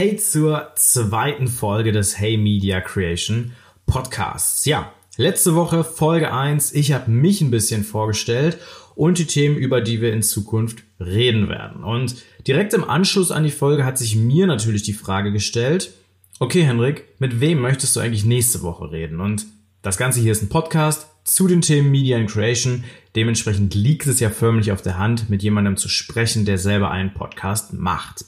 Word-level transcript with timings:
Hey 0.00 0.16
zur 0.16 0.70
zweiten 0.76 1.46
Folge 1.46 1.92
des 1.92 2.18
Hey 2.18 2.38
Media 2.38 2.80
Creation 2.80 3.52
Podcasts. 3.84 4.64
Ja, 4.64 4.94
letzte 5.18 5.54
Woche 5.54 5.84
Folge 5.84 6.32
1. 6.32 6.72
Ich 6.72 6.92
habe 6.92 7.10
mich 7.10 7.42
ein 7.42 7.50
bisschen 7.50 7.84
vorgestellt 7.84 8.56
und 8.94 9.18
die 9.18 9.26
Themen, 9.26 9.58
über 9.58 9.82
die 9.82 10.00
wir 10.00 10.14
in 10.14 10.22
Zukunft 10.22 10.84
reden 10.98 11.50
werden. 11.50 11.84
Und 11.84 12.14
direkt 12.46 12.72
im 12.72 12.82
Anschluss 12.82 13.30
an 13.30 13.44
die 13.44 13.50
Folge 13.50 13.84
hat 13.84 13.98
sich 13.98 14.16
mir 14.16 14.46
natürlich 14.46 14.84
die 14.84 14.94
Frage 14.94 15.32
gestellt, 15.32 15.92
okay 16.38 16.62
Henrik, 16.62 17.04
mit 17.18 17.42
wem 17.42 17.60
möchtest 17.60 17.94
du 17.94 18.00
eigentlich 18.00 18.24
nächste 18.24 18.62
Woche 18.62 18.90
reden? 18.92 19.20
Und 19.20 19.44
das 19.82 19.98
Ganze 19.98 20.20
hier 20.20 20.32
ist 20.32 20.42
ein 20.42 20.48
Podcast 20.48 21.08
zu 21.24 21.46
den 21.46 21.60
Themen 21.60 21.90
Media 21.90 22.16
and 22.16 22.30
Creation. 22.30 22.84
Dementsprechend 23.16 23.74
liegt 23.74 24.06
es 24.06 24.18
ja 24.18 24.30
förmlich 24.30 24.72
auf 24.72 24.80
der 24.80 24.96
Hand, 24.96 25.28
mit 25.28 25.42
jemandem 25.42 25.76
zu 25.76 25.90
sprechen, 25.90 26.46
der 26.46 26.56
selber 26.56 26.90
einen 26.90 27.12
Podcast 27.12 27.74
macht. 27.74 28.24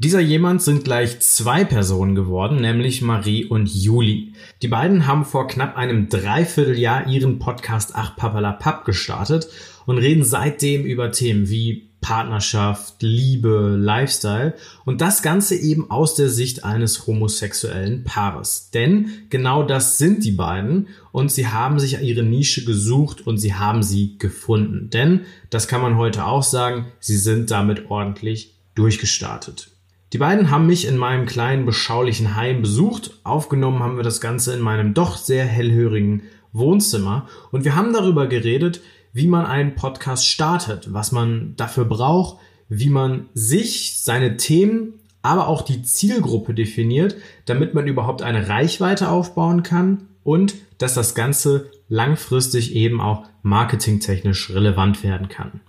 Dieser 0.00 0.20
jemand 0.20 0.62
sind 0.62 0.84
gleich 0.84 1.18
zwei 1.18 1.64
Personen 1.64 2.14
geworden, 2.14 2.60
nämlich 2.60 3.02
Marie 3.02 3.44
und 3.44 3.68
Juli. 3.68 4.32
Die 4.62 4.68
beiden 4.68 5.08
haben 5.08 5.24
vor 5.24 5.48
knapp 5.48 5.76
einem 5.76 6.08
Dreivierteljahr 6.08 7.08
ihren 7.08 7.40
Podcast 7.40 7.90
Ach 7.94 8.14
Papalapap 8.14 8.84
gestartet 8.84 9.48
und 9.86 9.98
reden 9.98 10.22
seitdem 10.22 10.84
über 10.84 11.10
Themen 11.10 11.48
wie 11.48 11.88
Partnerschaft, 12.00 13.02
Liebe, 13.02 13.74
Lifestyle 13.76 14.54
und 14.84 15.00
das 15.00 15.20
Ganze 15.20 15.56
eben 15.56 15.90
aus 15.90 16.14
der 16.14 16.28
Sicht 16.28 16.62
eines 16.62 17.08
homosexuellen 17.08 18.04
Paares. 18.04 18.70
Denn 18.70 19.08
genau 19.30 19.64
das 19.64 19.98
sind 19.98 20.24
die 20.24 20.30
beiden 20.30 20.86
und 21.10 21.32
sie 21.32 21.48
haben 21.48 21.80
sich 21.80 22.00
ihre 22.00 22.22
Nische 22.22 22.64
gesucht 22.64 23.26
und 23.26 23.38
sie 23.38 23.54
haben 23.54 23.82
sie 23.82 24.16
gefunden. 24.16 24.90
Denn, 24.90 25.22
das 25.50 25.66
kann 25.66 25.82
man 25.82 25.96
heute 25.96 26.24
auch 26.24 26.44
sagen, 26.44 26.86
sie 27.00 27.16
sind 27.16 27.50
damit 27.50 27.90
ordentlich 27.90 28.54
durchgestartet. 28.76 29.72
Die 30.12 30.18
beiden 30.18 30.50
haben 30.50 30.66
mich 30.66 30.86
in 30.86 30.96
meinem 30.96 31.26
kleinen 31.26 31.66
beschaulichen 31.66 32.34
Heim 32.34 32.62
besucht. 32.62 33.18
Aufgenommen 33.24 33.82
haben 33.82 33.96
wir 33.96 34.04
das 34.04 34.20
Ganze 34.20 34.54
in 34.54 34.60
meinem 34.60 34.94
doch 34.94 35.18
sehr 35.18 35.44
hellhörigen 35.44 36.22
Wohnzimmer 36.52 37.26
und 37.52 37.64
wir 37.64 37.76
haben 37.76 37.92
darüber 37.92 38.26
geredet, 38.26 38.80
wie 39.12 39.26
man 39.26 39.44
einen 39.44 39.74
Podcast 39.74 40.26
startet, 40.26 40.92
was 40.92 41.12
man 41.12 41.54
dafür 41.56 41.84
braucht, 41.84 42.38
wie 42.68 42.88
man 42.88 43.28
sich, 43.34 44.00
seine 44.02 44.36
Themen, 44.36 44.94
aber 45.20 45.48
auch 45.48 45.62
die 45.62 45.82
Zielgruppe 45.82 46.54
definiert, 46.54 47.16
damit 47.44 47.74
man 47.74 47.86
überhaupt 47.86 48.22
eine 48.22 48.48
Reichweite 48.48 49.10
aufbauen 49.10 49.62
kann 49.62 50.08
und 50.24 50.54
dass 50.78 50.94
das 50.94 51.14
Ganze 51.14 51.70
langfristig 51.88 52.74
eben 52.74 53.00
auch 53.00 53.24
marketingtechnisch 53.42 54.50
relevant 54.50 55.02
werden 55.02 55.28
kann. 55.28 55.60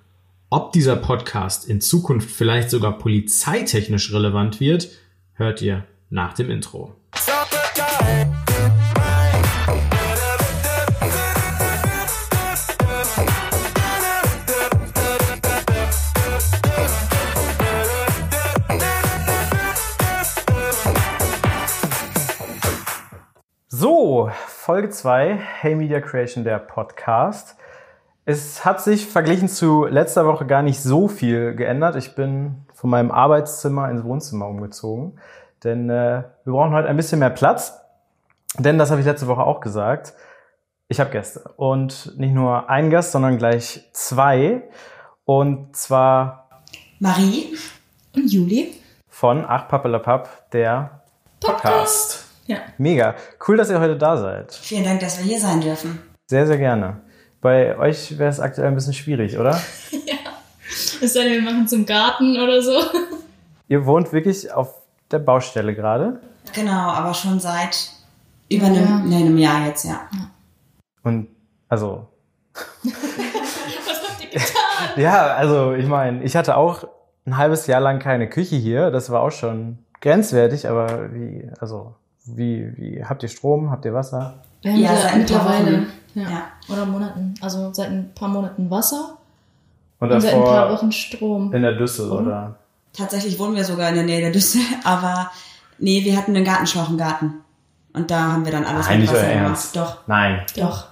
Ob 0.51 0.71
dieser 0.71 0.95
Podcast 0.95 1.69
in 1.69 1.79
Zukunft 1.79 2.31
vielleicht 2.31 2.71
sogar 2.71 2.97
polizeitechnisch 2.97 4.11
relevant 4.11 4.59
wird, 4.59 4.89
hört 5.33 5.61
ihr 5.61 5.85
nach 6.09 6.33
dem 6.33 6.49
Intro. 6.49 6.95
So, 23.67 24.31
Folge 24.47 24.89
2, 24.89 25.35
Hey 25.35 25.75
Media 25.75 26.01
Creation, 26.01 26.43
der 26.43 26.57
Podcast. 26.57 27.58
Es 28.29 28.63
hat 28.63 28.79
sich 28.79 29.07
verglichen 29.07 29.49
zu 29.49 29.85
letzter 29.85 30.23
Woche 30.27 30.45
gar 30.45 30.61
nicht 30.61 30.83
so 30.83 31.07
viel 31.07 31.55
geändert. 31.55 31.95
Ich 31.95 32.13
bin 32.13 32.57
von 32.75 32.91
meinem 32.91 33.09
Arbeitszimmer 33.09 33.89
ins 33.89 34.03
Wohnzimmer 34.03 34.45
umgezogen, 34.47 35.19
denn 35.63 35.89
äh, 35.89 36.25
wir 36.43 36.53
brauchen 36.53 36.71
heute 36.73 36.89
ein 36.89 36.95
bisschen 36.95 37.17
mehr 37.17 37.31
Platz. 37.31 37.81
Denn 38.59 38.77
das 38.77 38.91
habe 38.91 39.01
ich 39.01 39.07
letzte 39.07 39.25
Woche 39.25 39.41
auch 39.41 39.61
gesagt. 39.61 40.13
Ich 40.89 40.99
habe 40.99 41.09
Gäste 41.09 41.41
und 41.57 42.19
nicht 42.19 42.35
nur 42.35 42.69
einen 42.69 42.91
Gast, 42.91 43.13
sondern 43.13 43.39
gleich 43.39 43.89
zwei. 43.93 44.61
Und 45.25 45.75
zwar 45.75 46.49
Marie 46.99 47.57
und 48.15 48.31
Juli 48.31 48.75
von 49.07 49.43
Ach 49.47 49.67
Pappelapapp, 49.67 50.51
der 50.51 51.01
Podcast. 51.39 51.63
Podcast. 51.63 52.25
Ja. 52.45 52.57
Mega. 52.77 53.15
Cool, 53.47 53.57
dass 53.57 53.71
ihr 53.71 53.79
heute 53.79 53.97
da 53.97 54.17
seid. 54.17 54.53
Vielen 54.53 54.83
Dank, 54.83 54.99
dass 54.99 55.17
wir 55.17 55.25
hier 55.25 55.39
sein 55.39 55.61
dürfen. 55.61 55.99
Sehr, 56.27 56.45
sehr 56.45 56.59
gerne. 56.59 57.08
Bei 57.41 57.77
euch 57.77 58.17
wäre 58.17 58.29
es 58.29 58.39
aktuell 58.39 58.67
ein 58.67 58.75
bisschen 58.75 58.93
schwierig, 58.93 59.37
oder? 59.37 59.51
ja. 59.91 60.17
Es 61.01 61.13
sei 61.13 61.23
denn, 61.23 61.33
wir 61.33 61.41
machen 61.41 61.67
zum 61.67 61.85
Garten 61.85 62.37
oder 62.37 62.61
so. 62.61 62.73
Ihr 63.67 63.85
wohnt 63.85 64.11
wirklich 64.11 64.51
auf 64.51 64.73
der 65.11 65.19
Baustelle 65.19 65.73
gerade? 65.73 66.19
Genau, 66.53 66.89
aber 66.89 67.13
schon 67.13 67.39
seit 67.39 67.91
über 68.49 68.65
einem, 68.65 68.83
ja. 68.83 68.99
nee, 69.05 69.15
einem 69.17 69.37
Jahr 69.37 69.67
jetzt, 69.67 69.85
ja. 69.85 70.01
Und 71.03 71.27
also. 71.67 72.07
Was 72.83 74.09
habt 74.09 74.23
ihr 74.23 74.29
getan? 74.31 74.53
ja, 74.97 75.35
also 75.35 75.73
ich 75.73 75.87
meine, 75.87 76.23
ich 76.23 76.35
hatte 76.35 76.57
auch 76.57 76.85
ein 77.25 77.37
halbes 77.37 77.67
Jahr 77.67 77.79
lang 77.79 77.99
keine 77.99 78.27
Küche 78.27 78.55
hier. 78.55 78.91
Das 78.91 79.11
war 79.11 79.21
auch 79.21 79.31
schon 79.31 79.77
grenzwertig, 80.01 80.67
aber 80.67 81.13
wie, 81.13 81.47
also, 81.59 81.95
wie, 82.25 82.75
wie, 82.75 83.05
habt 83.05 83.23
ihr 83.23 83.29
Strom? 83.29 83.69
Habt 83.69 83.85
ihr 83.85 83.93
Wasser? 83.93 84.41
Haben 84.65 84.75
ja, 84.75 84.95
seit 84.95 85.17
mittlerweile. 85.17 85.87
Ja. 86.15 86.23
ja. 86.23 86.43
Oder 86.69 86.85
Monaten. 86.85 87.35
Also 87.41 87.73
seit 87.73 87.89
ein 87.89 88.11
paar 88.13 88.29
Monaten 88.29 88.69
Wasser. 88.69 89.17
Und, 89.99 90.11
und 90.11 90.21
seit 90.21 90.33
ein 90.33 90.43
paar 90.43 90.71
Wochen 90.71 90.91
Strom. 90.91 91.53
In 91.53 91.61
der 91.61 91.73
Düssel, 91.73 92.09
und? 92.09 92.27
oder? 92.27 92.55
Tatsächlich 92.93 93.37
wohnen 93.37 93.55
wir 93.55 93.63
sogar 93.63 93.89
in 93.89 93.95
der 93.95 94.03
Nähe 94.03 94.21
der 94.21 94.31
Düssel, 94.31 94.61
aber 94.83 95.31
nee, 95.77 96.03
wir 96.03 96.17
hatten 96.17 96.35
einen 96.35 96.45
Gartenschlauch 96.45 96.89
im 96.89 96.97
Garten. 96.97 97.35
Und 97.93 98.11
da 98.11 98.33
haben 98.33 98.45
wir 98.45 98.51
dann 98.51 98.65
alles 98.65 98.87
Nein, 98.87 99.01
mit 99.01 99.09
Wasser 99.09 99.33
gemacht. 99.33 99.75
Doch. 99.75 99.97
Nein. 100.07 100.45
Doch. 100.55 100.87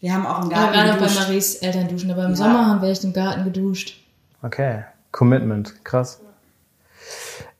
Wir 0.00 0.12
haben 0.12 0.26
auch 0.26 0.42
im 0.42 0.48
Garten 0.50 0.76
aber 0.76 0.96
gerade 0.98 1.00
bei 1.00 1.20
Maries 1.20 1.56
Eltern 1.56 1.88
duschen, 1.88 2.10
aber 2.10 2.24
im 2.24 2.30
ja. 2.30 2.36
Sommer 2.36 2.66
haben 2.66 2.82
wir 2.82 2.88
echt 2.88 3.04
im 3.04 3.12
Garten 3.12 3.44
geduscht. 3.44 4.02
Okay. 4.42 4.82
Commitment. 5.12 5.84
Krass. 5.84 6.20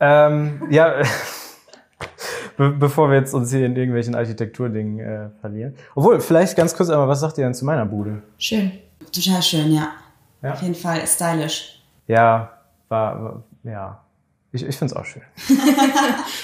Ähm, 0.00 0.66
ja, 0.70 0.94
be 2.56 2.70
bevor 2.70 3.10
wir 3.10 3.16
jetzt 3.16 3.34
uns 3.34 3.50
hier 3.50 3.66
in 3.66 3.76
irgendwelchen 3.76 4.14
Architekturdingen 4.14 4.98
äh, 5.00 5.28
verlieren. 5.40 5.74
Obwohl, 5.94 6.20
vielleicht 6.20 6.56
ganz 6.56 6.74
kurz 6.76 6.90
einmal, 6.90 7.08
was 7.08 7.20
sagt 7.20 7.38
ihr 7.38 7.44
denn 7.44 7.54
zu 7.54 7.64
meiner 7.64 7.86
Bude? 7.86 8.22
Schön. 8.38 8.72
Total 9.12 9.42
schön, 9.42 9.72
ja. 9.72 9.88
ja. 10.42 10.52
Auf 10.52 10.62
jeden 10.62 10.74
Fall 10.74 11.06
stylisch. 11.06 11.82
Ja, 12.06 12.50
war, 12.88 13.22
war 13.22 13.42
ja. 13.64 14.00
Ich, 14.54 14.66
ich 14.66 14.76
finde 14.76 14.92
es 14.94 15.00
auch 15.00 15.04
schön. 15.04 15.22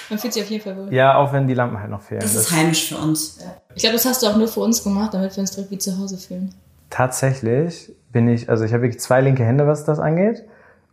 Man 0.08 0.19
fühlt 0.19 0.32
sich 0.32 0.42
auf 0.42 0.48
jeden 0.48 0.64
Fall 0.64 0.76
wohl. 0.76 0.94
Ja, 0.94 1.16
auch 1.16 1.32
wenn 1.32 1.46
die 1.46 1.52
Lampen 1.54 1.78
halt 1.78 1.91
noch 1.91 2.00
fehlen. 2.00 2.20
Das, 2.20 2.32
das 2.32 2.46
ist 2.46 2.52
heimisch 2.52 2.88
für 2.88 2.96
uns. 2.96 3.38
Ja. 3.40 3.54
Ich 3.75 3.82
glaube, 3.82 3.94
das 3.94 4.06
hast 4.06 4.22
du 4.22 4.28
auch 4.28 4.36
nur 4.36 4.48
für 4.48 4.60
uns 4.60 4.82
gemacht, 4.82 5.12
damit 5.12 5.36
wir 5.36 5.42
uns 5.42 5.50
direkt 5.50 5.70
wie 5.70 5.78
zu 5.78 5.98
Hause 5.98 6.16
fühlen. 6.16 6.54
Tatsächlich 6.88 7.92
bin 8.10 8.28
ich, 8.28 8.48
also 8.48 8.64
ich 8.64 8.72
habe 8.72 8.84
wirklich 8.84 9.00
zwei 9.00 9.20
linke 9.20 9.44
Hände, 9.44 9.66
was 9.66 9.84
das 9.84 9.98
angeht. 9.98 10.44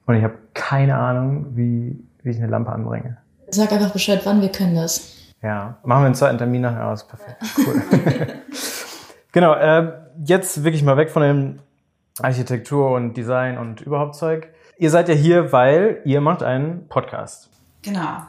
Und 0.05 0.15
ich 0.15 0.23
habe 0.23 0.35
keine 0.53 0.97
Ahnung, 0.97 1.55
wie, 1.55 1.97
wie 2.21 2.29
ich 2.29 2.37
eine 2.37 2.47
Lampe 2.47 2.71
anbringe. 2.71 3.17
Sag 3.55 3.71
einfach 3.71 3.91
Bescheid, 3.91 4.19
wann 4.25 4.41
wir 4.41 4.49
können 4.49 4.75
das. 4.75 5.13
Ja, 5.41 5.77
machen 5.83 6.01
wir 6.01 6.05
einen 6.07 6.16
zweiten 6.16 6.38
Termin 6.38 6.63
nachher 6.63 6.88
aus. 6.88 7.07
Perfekt. 7.07 7.41
Cool. 7.66 7.81
genau, 9.31 9.53
äh, 9.53 9.93
jetzt 10.25 10.66
wirklich 10.66 10.83
mal 10.83 10.97
weg 10.97 11.09
von 11.09 11.21
dem 11.21 11.59
Architektur 12.19 12.91
und 12.91 13.15
Design 13.15 13.57
und 13.57 13.79
überhaupt 13.79 14.15
Zeug. 14.15 14.49
Ihr 14.77 14.89
seid 14.89 15.07
ja 15.07 15.15
hier, 15.15 15.53
weil 15.53 16.01
ihr 16.03 16.19
macht 16.19 16.44
einen 16.44 16.89
Podcast. 16.89 17.49
Genau. 17.81 18.23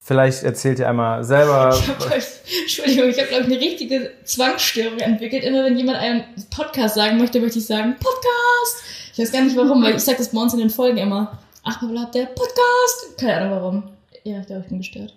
Vielleicht 0.00 0.42
erzählt 0.42 0.80
ihr 0.80 0.88
einmal 0.90 1.24
selber. 1.24 1.74
Ich 1.80 1.88
hab 1.88 2.12
euch, 2.12 2.24
Entschuldigung, 2.60 3.08
ich 3.08 3.18
habe 3.18 3.28
glaube 3.28 3.44
ich 3.44 3.52
eine 3.52 3.58
richtige 3.58 4.10
Zwangsstörung 4.24 4.98
entwickelt. 4.98 5.44
Immer 5.44 5.64
wenn 5.64 5.78
jemand 5.78 5.96
einen 5.96 6.24
Podcast 6.50 6.96
sagen 6.96 7.16
möchte, 7.16 7.40
möchte 7.40 7.58
ich 7.58 7.66
sagen 7.66 7.96
Podcast. 7.98 8.82
Ich 9.14 9.18
weiß 9.18 9.32
gar 9.32 9.40
nicht 9.40 9.56
warum, 9.56 9.82
weil 9.82 9.96
ich 9.96 10.02
sage 10.02 10.18
das 10.18 10.28
bei 10.28 10.40
uns 10.42 10.52
in 10.52 10.60
den 10.60 10.68
Folgen 10.68 10.98
immer. 10.98 11.38
Ach, 11.64 11.80
bleibt 11.80 12.14
der 12.14 12.26
Podcast. 12.26 13.16
Keine 13.18 13.36
Ahnung 13.38 13.50
warum. 13.52 14.01
Ja, 14.24 14.40
ich 14.40 14.46
glaube, 14.46 14.62
ich 14.62 14.68
bin 14.68 14.78
gestört. 14.78 15.14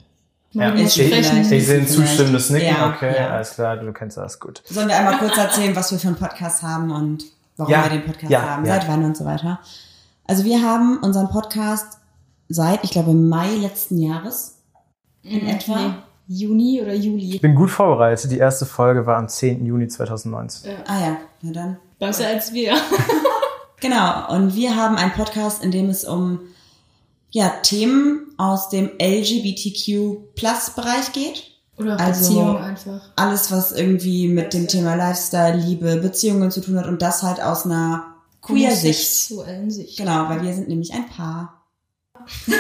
Ja, 0.52 0.74
ich, 0.74 1.00
ich, 1.00 1.12
ich 1.12 1.66
sehe 1.66 1.80
ein 1.80 1.88
zustimmendes 1.88 2.50
Nicken. 2.50 2.68
Ja, 2.68 2.90
okay, 2.90 3.14
ja. 3.14 3.32
alles 3.32 3.56
klar, 3.56 3.76
du 3.76 3.92
kennst 3.92 4.16
das 4.16 4.40
gut. 4.40 4.64
Sollen 4.66 4.88
wir 4.88 4.96
einmal 4.96 5.18
kurz 5.18 5.38
erzählen, 5.38 5.76
was 5.76 5.92
wir 5.92 6.00
für 6.00 6.08
einen 6.08 6.16
Podcast 6.16 6.64
haben 6.64 6.92
und 6.92 7.26
warum 7.58 7.74
ja, 7.74 7.84
wir 7.84 7.90
den 7.90 8.06
Podcast 8.06 8.34
haben, 8.34 8.66
seit 8.66 8.88
wann 8.88 9.04
und 9.04 9.18
so 9.18 9.26
weiter. 9.26 9.60
Also 10.26 10.46
wir 10.46 10.62
haben 10.62 10.98
unseren 11.00 11.30
Podcast 11.30 12.00
seit, 12.48 12.84
ich 12.86 12.92
glaube, 12.92 13.14
Mai 13.14 13.50
letzten 13.56 13.98
Jahres 13.98 14.62
in 15.24 15.44
mhm, 15.44 15.50
etwa. 15.50 15.78
Nee. 15.78 15.94
Juni 16.28 16.82
oder 16.82 16.94
Juli. 16.96 17.36
Ich 17.36 17.42
bin 17.42 17.54
gut 17.54 17.70
vorbereitet. 17.70 18.32
Die 18.32 18.40
erste 18.40 18.66
Folge 18.66 19.06
war 19.06 19.18
am 19.18 19.28
10. 19.28 19.64
Juni 19.64 19.88
2019. 19.88 20.72
Ja. 20.72 20.78
Ah 20.88 21.00
ja, 21.00 21.18
na 21.42 21.52
dann. 21.52 21.78
Besser 22.00 22.28
als 22.28 22.52
wir. 22.52 22.74
genau. 23.80 24.34
Und 24.34 24.56
wir 24.56 24.76
haben 24.76 24.96
einen 24.96 25.12
Podcast, 25.12 25.64
in 25.64 25.70
dem 25.70 25.90
es 25.90 26.04
um 26.04 26.40
ja, 27.36 27.50
Themen 27.50 28.34
aus 28.38 28.70
dem 28.70 28.92
LGBTQ-Plus-Bereich 28.98 31.12
geht. 31.12 31.52
Oder 31.78 32.00
also 32.00 32.30
Beziehung 32.30 32.58
einfach. 32.60 33.02
Alles, 33.18 33.52
was 33.52 33.74
irgendwie 33.74 34.30
mit 34.30 34.54
dem 34.54 34.70
Thema 34.70 34.96
Lifestyle, 34.96 35.58
Liebe, 35.58 35.98
Beziehungen 35.98 36.50
zu 36.50 36.62
tun 36.62 36.80
hat 36.80 36.88
und 36.88 37.02
das 37.02 37.24
halt 37.24 37.44
aus 37.44 37.66
einer 37.66 38.16
queer 38.42 38.72
Sicht. 38.72 39.28
Sicht. 39.28 39.98
Genau, 39.98 40.30
weil 40.30 40.44
wir 40.44 40.54
sind 40.54 40.70
nämlich 40.70 40.94
ein 40.94 41.10
Paar. 41.10 41.66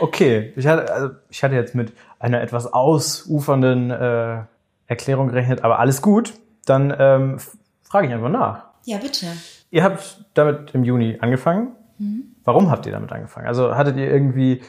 Okay, 0.00 0.52
ich 0.54 0.64
hatte, 0.68 0.92
also 0.92 1.10
ich 1.28 1.42
hatte 1.42 1.56
jetzt 1.56 1.74
mit 1.74 1.92
einer 2.20 2.40
etwas 2.40 2.72
ausufernden 2.72 3.90
äh, 3.90 4.44
Erklärung 4.86 5.26
gerechnet, 5.26 5.64
aber 5.64 5.80
alles 5.80 6.02
gut. 6.02 6.34
Dann 6.66 6.94
ähm, 6.96 7.40
frage 7.82 8.06
ich 8.06 8.12
einfach 8.12 8.28
nach. 8.28 8.62
Ja, 8.84 8.98
bitte. 8.98 9.26
Ihr 9.72 9.82
habt 9.82 10.24
damit 10.34 10.72
im 10.72 10.84
Juni 10.84 11.18
angefangen. 11.20 11.72
Mhm. 11.98 12.36
Warum 12.48 12.70
habt 12.70 12.86
ihr 12.86 12.92
damit 12.92 13.12
angefangen? 13.12 13.46
Also 13.46 13.74
hattet 13.74 13.98
ihr 13.98 14.10
irgendwie 14.10 14.62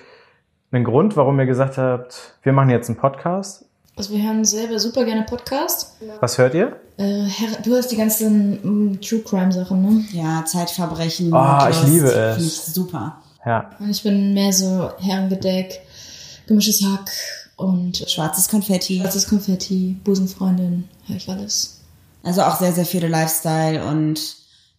einen 0.70 0.84
Grund, 0.84 1.16
warum 1.16 1.40
ihr 1.40 1.46
gesagt 1.46 1.78
habt, 1.78 2.34
wir 2.44 2.52
machen 2.52 2.70
jetzt 2.72 2.90
einen 2.90 2.98
Podcast? 2.98 3.64
Also 3.96 4.14
wir 4.14 4.22
hören 4.22 4.44
selber 4.44 4.78
super 4.80 5.06
gerne 5.06 5.24
Podcast. 5.24 5.96
Was 6.20 6.38
hört 6.38 6.56
ihr? 6.56 6.76
Äh, 6.98 7.30
du 7.64 7.74
hast 7.78 7.90
die 7.90 7.96
ganzen 7.96 8.60
um, 8.64 9.00
True 9.00 9.22
Crime 9.22 9.54
Sachen, 9.54 9.82
ne? 9.82 10.04
Ja, 10.12 10.44
Zeitverbrechen. 10.44 11.34
Oh, 11.34 11.68
ich 11.70 11.84
liebe 11.84 12.08
es. 12.08 12.36
Finde 12.36 12.50
ich 12.50 12.60
super. 12.60 13.22
Ja. 13.46 13.70
Und 13.80 13.92
ich 13.92 14.04
bin 14.04 14.34
mehr 14.34 14.52
so 14.52 14.92
Herrengedeck, 15.00 15.80
gemischtes 16.48 16.84
Hack 16.84 17.10
und 17.56 17.96
schwarzes 17.96 18.50
Konfetti. 18.50 19.00
Schwarzes 19.00 19.30
Konfetti, 19.30 19.96
Busenfreundin, 20.04 20.90
höre 21.08 21.16
ich 21.16 21.30
alles. 21.30 21.80
Also 22.24 22.42
auch 22.42 22.58
sehr, 22.58 22.74
sehr 22.74 22.86
viele 22.86 23.08
Lifestyle 23.08 23.86
und 23.86 24.36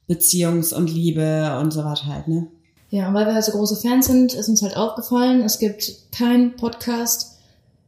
Beziehungs- 0.07 0.75
und 0.75 0.91
Liebe 0.91 1.59
und 1.59 1.71
so 1.71 1.83
weiter 1.83 2.05
halt, 2.05 2.29
ne? 2.29 2.49
Ja, 2.91 3.09
und 3.09 3.15
weil 3.15 3.27
wir 3.27 3.35
halt 3.35 3.45
so 3.45 3.53
große 3.53 3.77
Fans 3.77 4.07
sind, 4.07 4.35
ist 4.35 4.49
uns 4.49 4.63
halt 4.63 4.77
aufgefallen, 4.77 5.43
es 5.43 5.59
gibt 5.59 6.13
keinen 6.13 6.57
Podcast 6.57 7.39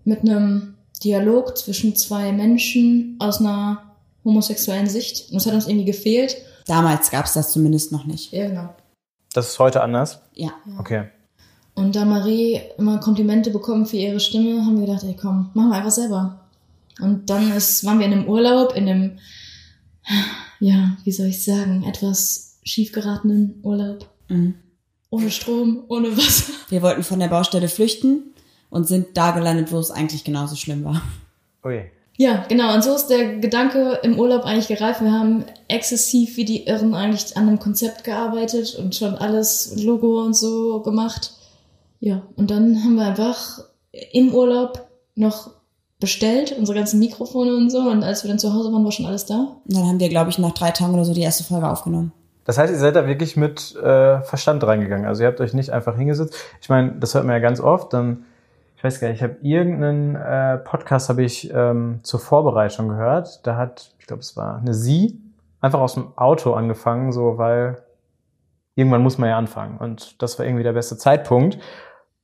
mit 0.05 0.21
einem 0.21 0.75
Dialog 1.03 1.59
zwischen 1.59 1.97
zwei 1.97 2.33
Menschen 2.33 3.17
aus 3.19 3.41
einer 3.41 3.83
homosexuellen 4.25 4.89
Sicht. 4.89 5.29
Und 5.31 5.35
das 5.35 5.47
hat 5.47 5.55
uns 5.55 5.67
irgendwie 5.67 5.87
gefehlt. 5.87 6.37
Damals 6.67 7.11
gab 7.11 7.27
es 7.27 7.33
das 7.33 7.53
zumindest 7.53 7.91
noch 7.91 8.05
nicht. 8.05 8.33
Ja, 8.33 8.47
genau. 8.47 8.75
Das 9.35 9.49
ist 9.49 9.59
heute 9.59 9.83
anders? 9.83 10.21
Ja. 10.35 10.53
Okay. 10.79 11.09
Und 11.75 11.97
da 11.97 12.05
Marie 12.05 12.61
immer 12.79 12.99
Komplimente 12.99 13.51
bekommen 13.51 13.87
für 13.87 13.97
ihre 13.97 14.21
Stimme, 14.21 14.65
haben 14.65 14.79
wir 14.79 14.87
gedacht, 14.87 15.05
ey 15.05 15.17
komm, 15.21 15.51
machen 15.55 15.71
wir 15.71 15.77
einfach 15.77 15.91
selber. 15.91 16.41
Und 17.01 17.31
dann 17.31 17.51
ist, 17.53 17.85
waren 17.85 17.99
wir 17.99 18.07
in 18.07 18.13
einem 18.13 18.29
Urlaub, 18.29 18.77
in 18.77 18.89
einem, 18.89 19.19
ja, 20.61 20.97
wie 21.05 21.13
soll 21.13 21.27
ich 21.27 21.45
sagen, 21.45 21.85
etwas 21.85 22.59
schiefgeratenen 22.63 23.59
Urlaub. 23.63 24.07
Mhm. 24.29 24.55
Ohne 25.13 25.31
Strom, 25.31 25.85
ohne 25.89 26.17
Wasser. 26.17 26.55
Wir 26.71 26.81
wollten 26.81 27.03
von 27.03 27.21
der 27.21 27.29
Baustelle 27.29 27.69
flüchten 27.69 28.33
und 28.71 28.89
sind 28.89 29.09
da 29.15 29.33
gelandet, 29.33 29.71
wo 29.71 29.79
es 29.79 29.91
eigentlich 29.91 30.25
genauso 30.25 30.57
schlimm 30.57 30.85
war. 30.85 31.03
Ui. 31.65 31.83
Ja, 32.17 32.47
genau. 32.49 32.73
Und 32.75 32.83
so 32.83 32.95
ist 32.95 33.09
der 33.09 33.37
Gedanke 33.37 34.01
im 34.03 34.19
Urlaub 34.19 34.45
eigentlich 34.45 34.69
gereift. 34.69 35.03
Wir 35.03 35.13
haben 35.13 35.45
exzessiv 35.69 36.39
wie 36.39 36.47
die 36.47 36.65
Irren 36.67 36.95
eigentlich 36.95 37.37
an 37.37 37.47
einem 37.47 37.59
Konzept 37.59 38.05
gearbeitet 38.05 38.75
und 38.77 38.95
schon 38.95 39.15
alles 39.17 39.75
Logo 39.83 40.25
und 40.25 40.35
so 40.35 40.81
gemacht. 40.81 41.33
Ja, 42.01 42.23
und 42.37 42.51
dann 42.51 42.83
haben 42.83 42.95
wir 42.95 43.05
einfach 43.05 43.61
im 44.13 44.33
Urlaub 44.33 44.89
noch 45.15 45.51
bestellt, 46.01 46.57
unsere 46.59 46.79
ganzen 46.79 47.01
Mikrofone 47.01 47.55
und 47.55 47.69
so. 47.69 47.81
Und 47.81 48.03
als 48.03 48.25
wir 48.25 48.29
dann 48.29 48.39
zu 48.39 48.55
Hause 48.55 48.73
waren, 48.73 48.83
war 48.83 48.93
schon 48.93 49.07
alles 49.07 49.27
da. 49.27 49.57
Und 49.67 49.77
dann 49.77 49.87
haben 49.87 50.01
wir, 50.01 50.09
glaube 50.09 50.31
ich, 50.31 50.39
nach 50.39 50.55
drei 50.55 50.71
Tagen 50.71 50.95
oder 50.95 51.05
so 51.05 51.13
die 51.13 51.21
erste 51.21 51.45
Folge 51.45 51.69
aufgenommen. 51.69 52.13
Das 52.45 52.59
heißt, 52.59 52.73
ihr 52.73 52.79
seid 52.79 52.97
da 52.97 53.07
wirklich 53.07 53.37
mit 53.37 53.77
äh, 53.77 54.21
Verstand 54.23 54.65
reingegangen. 54.65 55.07
Also 55.07 55.23
ihr 55.23 55.29
habt 55.29 55.41
euch 55.41 55.55
nicht 55.55 55.71
einfach 55.71 55.97
hingesetzt. 55.97 56.35
Ich 56.61 56.69
meine, 56.69 56.93
das 56.93 57.15
hört 57.15 57.25
man 57.25 57.35
ja 57.35 57.41
ganz 57.41 57.61
oft. 57.61 57.93
Dann 57.93 58.25
ich 58.83 58.85
weiß 58.85 58.99
gar 58.99 59.09
nicht, 59.11 59.19
ich 59.19 59.23
habe 59.23 59.37
irgendeinen 59.43 60.17
äh, 60.17 60.59
Podcast 60.59 61.09
habe 61.09 61.23
ich 61.23 61.49
ähm, 61.55 62.01
zur 62.03 62.19
Vorbereitung 62.19 62.89
gehört. 62.89 63.47
Da 63.47 63.57
hat, 63.57 63.95
ich 64.01 64.09
glaube, 64.09 64.23
es 64.23 64.37
war 64.37 64.57
eine 64.57 64.75
Sie, 64.75 65.21
einfach 65.61 65.79
aus 65.79 65.95
dem 65.95 66.19
Auto 66.19 66.55
angefangen, 66.55 67.13
so 67.13 67.39
weil 67.39 67.81
irgendwann 68.75 69.05
muss 69.05 69.19
man 69.19 69.29
ja 69.29 69.39
anfangen. 69.39 69.79
Und 69.79 70.21
das 70.21 70.37
war 70.37 70.47
irgendwie 70.47 70.65
der 70.65 70.73
beste 70.73 70.97
Zeitpunkt. 70.97 71.59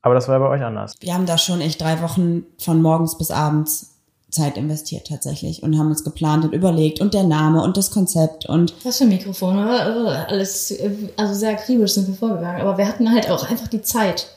Aber 0.02 0.14
das 0.14 0.26
war 0.26 0.34
ja 0.34 0.44
bei 0.44 0.48
euch 0.48 0.64
anders. 0.64 0.94
Wir 0.98 1.14
haben 1.14 1.26
da 1.26 1.38
schon 1.38 1.60
echt 1.60 1.80
drei 1.80 2.02
Wochen 2.02 2.44
von 2.58 2.82
morgens 2.82 3.16
bis 3.16 3.30
abends 3.30 3.97
Zeit 4.30 4.58
investiert 4.58 5.06
tatsächlich 5.06 5.62
und 5.62 5.78
haben 5.78 5.88
uns 5.88 6.04
geplant 6.04 6.44
und 6.44 6.52
überlegt 6.52 7.00
und 7.00 7.14
der 7.14 7.22
Name 7.22 7.62
und 7.62 7.76
das 7.76 7.90
Konzept 7.90 8.46
und 8.46 8.74
was 8.84 8.98
für 8.98 9.06
Mikrofone, 9.06 9.68
also 9.68 10.06
alles, 10.06 10.74
also 11.16 11.34
sehr 11.34 11.52
akribisch 11.52 11.92
sind 11.92 12.08
wir 12.08 12.14
vorgegangen, 12.14 12.60
aber 12.60 12.76
wir 12.76 12.86
hatten 12.86 13.10
halt 13.10 13.30
auch 13.30 13.48
einfach 13.48 13.68
die 13.68 13.82
Zeit. 13.82 14.28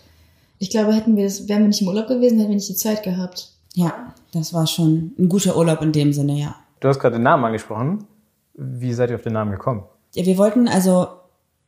Ich 0.59 0.69
glaube, 0.69 0.93
hätten 0.93 1.17
wir 1.17 1.25
es, 1.25 1.49
wären 1.49 1.61
wir 1.61 1.67
nicht 1.67 1.81
im 1.81 1.88
Urlaub 1.88 2.07
gewesen, 2.07 2.38
hätten 2.38 2.49
wir 2.49 2.55
nicht 2.55 2.69
die 2.69 2.75
Zeit 2.75 3.03
gehabt. 3.03 3.49
Ja, 3.73 4.13
das 4.33 4.53
war 4.53 4.67
schon 4.67 5.13
ein 5.19 5.27
guter 5.27 5.57
Urlaub 5.57 5.81
in 5.81 5.91
dem 5.91 6.13
Sinne, 6.13 6.39
ja. 6.39 6.55
Du 6.79 6.87
hast 6.87 6.99
gerade 6.99 7.17
den 7.17 7.23
Namen 7.23 7.44
angesprochen. 7.44 8.05
Wie 8.53 8.94
seid 8.94 9.09
ihr 9.09 9.15
auf 9.15 9.23
den 9.23 9.33
Namen 9.33 9.51
gekommen? 9.51 9.83
Ja, 10.15 10.25
wir 10.25 10.37
wollten 10.37 10.67
also, 10.67 11.07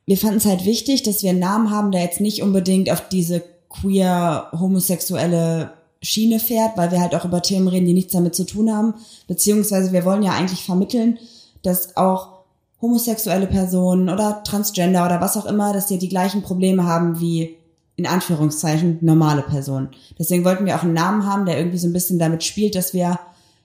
wir 0.06 0.18
fanden 0.18 0.38
es 0.38 0.46
halt 0.46 0.66
wichtig, 0.66 1.04
dass 1.04 1.24
wir 1.24 1.32
einen 1.32 1.40
Namen 1.40 1.72
haben, 1.72 1.92
der 1.92 2.02
jetzt 2.04 2.22
nicht 2.22 2.42
unbedingt 2.42 2.92
auf 2.92 3.08
diese 3.10 3.44
queer, 3.70 4.50
homosexuelle 4.58 5.74
Schiene 6.04 6.40
fährt, 6.40 6.78
weil 6.78 6.92
wir 6.92 7.02
halt 7.02 7.16
auch 7.16 7.26
über 7.26 7.42
Themen 7.42 7.68
reden, 7.68 7.86
die 7.86 7.94
nichts 7.94 8.14
damit 8.14 8.36
zu 8.36 8.46
tun 8.46 8.72
haben. 8.72 8.94
Beziehungsweise 9.28 9.94
wir 9.94 10.06
wollen 10.06 10.22
ja 10.22 10.34
eigentlich 10.34 10.66
vermitteln, 10.66 11.18
dass 11.64 11.96
auch 11.96 12.34
homosexuelle 12.82 13.48
Personen 13.48 14.10
oder 14.10 14.44
Transgender 14.44 15.06
oder 15.06 15.22
was 15.22 15.38
auch 15.38 15.46
immer, 15.46 15.72
dass 15.72 15.88
die 15.88 15.98
die 15.98 16.10
gleichen 16.10 16.42
Probleme 16.42 16.86
haben 16.86 17.22
wie 17.22 17.56
in 17.96 18.06
Anführungszeichen 18.06 18.98
normale 19.02 19.44
Person. 19.44 19.90
Deswegen 20.20 20.44
wollten 20.44 20.66
wir 20.66 20.76
auch 20.76 20.84
einen 20.84 20.94
Namen 20.94 21.26
haben, 21.26 21.46
der 21.46 21.58
irgendwie 21.58 21.78
so 21.78 21.88
ein 21.88 21.94
bisschen 21.94 22.20
damit 22.20 22.44
spielt, 22.44 22.76
dass 22.76 22.94
wir 22.94 23.20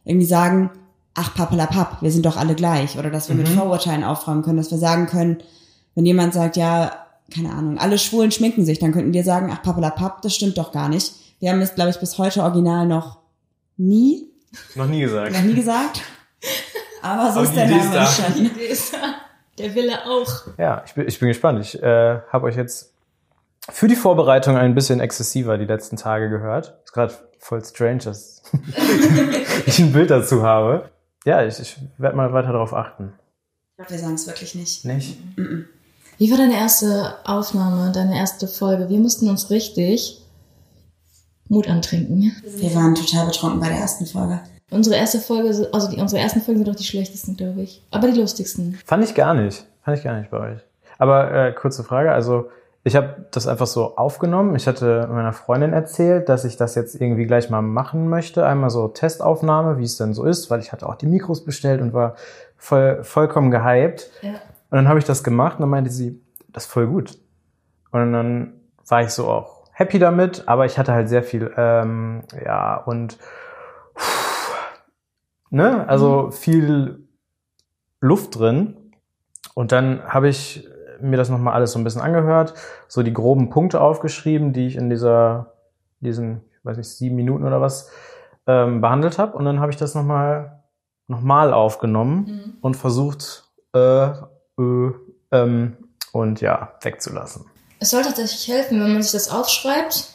irgendwie 0.05 0.27
sagen, 0.27 0.71
ach 1.15 1.35
papalapap, 1.35 2.03
wir 2.03 2.13
sind 2.13 2.25
doch 2.25 2.37
alle 2.37 2.55
gleich. 2.55 2.99
Oder 2.99 3.11
dass 3.11 3.29
wir 3.29 3.35
mhm. 3.35 3.43
mit 3.43 3.51
Vorurteilen 3.51 4.05
aufräumen 4.05 4.43
können, 4.43 4.59
dass 4.59 4.71
wir 4.71 4.79
sagen 4.79 5.07
können, 5.07 5.39
wenn 5.97 6.07
jemand 6.07 6.35
sagt, 6.35 6.57
ja, 6.57 6.93
keine 7.35 7.53
Ahnung, 7.53 7.79
alle 7.79 7.99
Schwulen 7.99 8.31
schminken 8.31 8.65
sich, 8.65 8.79
dann 8.79 8.93
könnten 8.93 9.13
wir 9.13 9.25
sagen, 9.25 9.51
ach 9.53 9.63
papalapap, 9.63 10.23
das 10.23 10.35
stimmt 10.35 10.57
doch 10.57 10.71
gar 10.71 10.89
nicht. 10.89 11.13
Wir 11.41 11.53
haben 11.53 11.61
es, 11.61 11.75
glaube 11.75 11.91
ich, 11.91 12.01
bis 12.01 12.19
heute 12.19 12.43
original 12.43 12.87
noch 12.87 13.19
nie. 13.77 14.29
Noch 14.75 14.87
nie 14.87 15.01
gesagt. 15.01 15.33
Noch 15.33 15.43
nie 15.43 15.55
gesagt. 15.55 16.01
Aber 17.03 17.33
so 17.33 17.41
Aber 17.41 17.49
ist 17.49 17.55
der 17.55 17.69
Name 17.69 18.07
schon. 18.07 18.51
Der 19.59 19.75
Wille 19.75 20.05
auch. 20.05 20.47
Ja, 20.57 20.83
ich 20.87 20.95
bin, 20.95 21.07
ich 21.09 21.19
bin 21.19 21.29
gespannt. 21.29 21.61
Ich 21.61 21.83
äh, 21.83 22.21
habe 22.29 22.47
euch 22.47 22.57
jetzt 22.57 22.93
für 23.71 23.89
die 23.89 23.97
Vorbereitung 23.97 24.57
ein 24.57 24.75
bisschen 24.75 25.01
exzessiver 25.01 25.59
die 25.59 25.65
letzten 25.65 25.97
Tage 25.97 26.29
gehört. 26.29 26.79
Ist 26.85 26.93
gerade 26.93 27.15
voll 27.39 27.65
strange, 27.65 27.99
dass 27.99 28.43
ich 29.67 29.79
ein 29.79 29.93
Bild 29.93 30.11
dazu 30.11 30.43
habe. 30.43 30.91
Ja, 31.25 31.45
ich, 31.45 31.59
ich 31.61 31.77
werde 31.99 32.17
mal 32.17 32.33
weiter 32.33 32.53
darauf 32.53 32.73
achten. 32.73 33.13
Ich 33.73 33.77
glaube, 33.77 33.91
wir 33.91 33.99
sagen 33.99 34.15
es 34.15 34.27
wirklich 34.27 34.55
nicht. 34.55 34.85
Nicht? 34.85 35.19
Wie 36.19 36.31
war 36.31 36.39
deine 36.39 36.57
erste 36.57 37.17
Aufnahme, 37.25 37.93
deine 37.93 38.17
erste 38.17 38.49
Folge? 38.49 38.89
Wir 38.89 38.99
mussten 38.99 39.29
uns 39.29 39.51
richtig 39.51 40.21
Mut 41.49 41.69
antrinken. 41.69 42.33
Wir 42.57 42.75
waren 42.75 42.95
total 42.95 43.27
betrunken 43.27 43.61
bei 43.61 43.69
der 43.69 43.79
ersten 43.79 44.07
Folge. 44.07 44.41
Unsere 44.71 44.97
erste 44.97 45.19
Folge, 45.19 45.69
also 45.73 45.91
die, 45.91 46.01
unsere 46.01 46.21
ersten 46.21 46.41
Folgen 46.41 46.59
sind 46.59 46.69
doch 46.69 46.77
die 46.77 46.85
schlechtesten, 46.85 47.37
glaube 47.37 47.63
ich. 47.63 47.83
Aber 47.91 48.11
die 48.11 48.21
lustigsten. 48.21 48.79
Fand 48.85 49.05
ich 49.05 49.15
gar 49.15 49.35
nicht. 49.35 49.65
Fand 49.83 49.97
ich 49.97 50.05
gar 50.05 50.19
nicht 50.19 50.31
bei 50.31 50.39
euch. 50.39 50.61
Aber 50.99 51.33
äh, 51.33 51.53
kurze 51.53 51.85
Frage, 51.85 52.13
also 52.13 52.51
ich 52.85 52.97
habe 52.97 53.27
das 53.31 53.47
einfach 53.47 53.67
so 53.67 53.97
aufgenommen. 53.97 54.55
Ich 54.57 54.67
hatte 54.67 55.09
meiner 55.11 55.33
Freundin 55.33 55.73
erzählt, 55.73 56.29
dass 56.29 56.45
ich 56.45 56.57
das 56.57 56.75
jetzt 56.75 57.01
irgendwie 57.01 57.27
gleich 57.27 57.51
mal 57.51 57.63
machen 57.63 58.09
möchte. 58.09 58.47
Einmal 58.47 58.71
so 58.71 58.89
Testaufnahme, 58.89 59.79
wie 59.79 59.85
es 59.85 59.97
denn 59.97 60.15
so 60.15 60.25
ist, 60.25 60.51
weil 60.51 60.61
ich 60.61 60.73
hatte 60.73 60.89
auch 60.89 60.97
die 60.97 61.07
Mikros 61.07 61.45
bestellt 61.45 61.81
und 61.81 61.93
war 61.93 62.15
voll, 62.57 63.03
vollkommen 63.05 63.51
gehypt. 63.51 64.11
Ja. 64.23 64.31
Und 64.71 64.77
dann 64.77 64.89
habe 64.89 64.99
ich 64.99 65.05
das 65.05 65.25
gemacht 65.25 65.57
und 65.57 65.63
dann 65.63 65.71
meinte 65.71 65.91
sie, 65.91 66.21
das 66.53 66.65
ist 66.65 66.71
voll 66.71 66.87
gut. 66.87 67.19
Und 67.91 68.13
dann 68.13 68.53
war 68.87 69.03
ich 69.03 69.11
so 69.11 69.29
auch 69.29 69.58
happy 69.79 70.01
damit, 70.01 70.43
aber 70.47 70.67
ich 70.67 70.77
hatte 70.77 70.93
halt 70.93 71.09
sehr 71.09 71.23
viel, 71.23 71.53
ähm, 71.57 72.25
ja, 72.45 72.77
und 72.77 73.17
ne, 75.51 75.89
also 75.89 76.25
mhm. 76.25 76.33
viel 76.33 77.09
Luft 78.01 78.39
drin. 78.39 78.93
Und 79.55 79.71
dann 79.71 80.03
habe 80.05 80.29
ich 80.29 80.69
mir 81.01 81.17
das 81.17 81.29
nochmal 81.29 81.55
alles 81.55 81.73
so 81.73 81.79
ein 81.79 81.85
bisschen 81.85 82.03
angehört, 82.03 82.55
so 82.89 83.05
die 83.05 83.13
groben 83.13 83.51
Punkte 83.51 83.81
aufgeschrieben, 83.81 84.53
die 84.53 84.67
ich 84.67 84.75
in 84.75 84.91
dieser, 84.91 85.55
diesen, 86.01 86.43
ich 86.51 86.65
weiß 86.65 86.77
nicht, 86.77 86.89
sieben 86.89 87.15
Minuten 87.15 87.45
oder 87.45 87.61
was, 87.61 87.91
ähm, 88.49 88.81
behandelt 88.81 89.17
habe. 89.19 89.37
Und 89.37 89.45
dann 89.45 89.61
habe 89.61 89.71
ich 89.71 89.77
das 89.77 89.95
nochmal 89.95 90.61
nochmal 91.07 91.53
aufgenommen 91.55 92.25
mhm. 92.27 92.53
und 92.63 92.77
versucht, 92.77 93.45
äh, 93.75 94.09
äh, 94.09 94.93
ähm, 95.31 95.77
und 96.13 96.41
ja, 96.41 96.75
wegzulassen. 96.83 97.47
Es 97.81 97.91
soll 97.91 98.03
tatsächlich 98.03 98.49
helfen, 98.49 98.81
wenn 98.81 98.93
man 98.93 99.03
sich 99.03 99.13
das 99.13 99.31
aufschreibt 99.31 100.09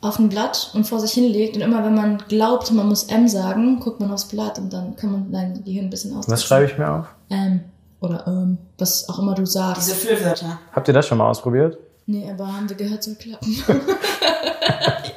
auf 0.00 0.18
ein 0.18 0.28
Blatt 0.28 0.70
und 0.74 0.86
vor 0.86 1.00
sich 1.00 1.12
hinlegt 1.12 1.56
und 1.56 1.62
immer 1.62 1.84
wenn 1.84 1.94
man 1.94 2.18
glaubt, 2.28 2.70
man 2.72 2.88
muss 2.88 3.04
M 3.04 3.26
sagen, 3.28 3.80
guckt 3.80 4.00
man 4.00 4.12
aufs 4.12 4.26
Blatt 4.26 4.58
und 4.58 4.72
dann 4.72 4.94
kann 4.96 5.10
man 5.10 5.32
dein 5.32 5.64
Gehirn 5.64 5.86
ein 5.86 5.90
bisschen 5.90 6.16
aus. 6.16 6.28
Was 6.28 6.44
schreibe 6.44 6.66
ich 6.66 6.78
mir 6.78 6.88
auf? 6.88 7.06
M 7.28 7.64
oder 8.00 8.24
ähm, 8.28 8.58
was 8.78 9.08
auch 9.08 9.18
immer 9.18 9.34
du 9.34 9.44
sagst. 9.44 9.88
Diese 9.88 9.96
Füllwörter. 9.96 10.60
Habt 10.72 10.86
ihr 10.86 10.94
das 10.94 11.06
schon 11.06 11.18
mal 11.18 11.28
ausprobiert? 11.28 11.78
Nee, 12.06 12.30
aber 12.30 12.46
haben 12.46 12.68
wir 12.68 12.76
gehört, 12.76 13.02
soll 13.02 13.16
klappen. 13.16 13.48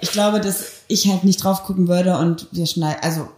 ich 0.02 0.12
glaube, 0.12 0.42
dass 0.42 0.82
ich 0.88 1.08
halt 1.08 1.24
nicht 1.24 1.44
drauf 1.44 1.64
gucken 1.64 1.88
würde 1.88 2.18
und 2.18 2.48
wir 2.52 2.66
schneiden, 2.66 3.00
also 3.02 3.30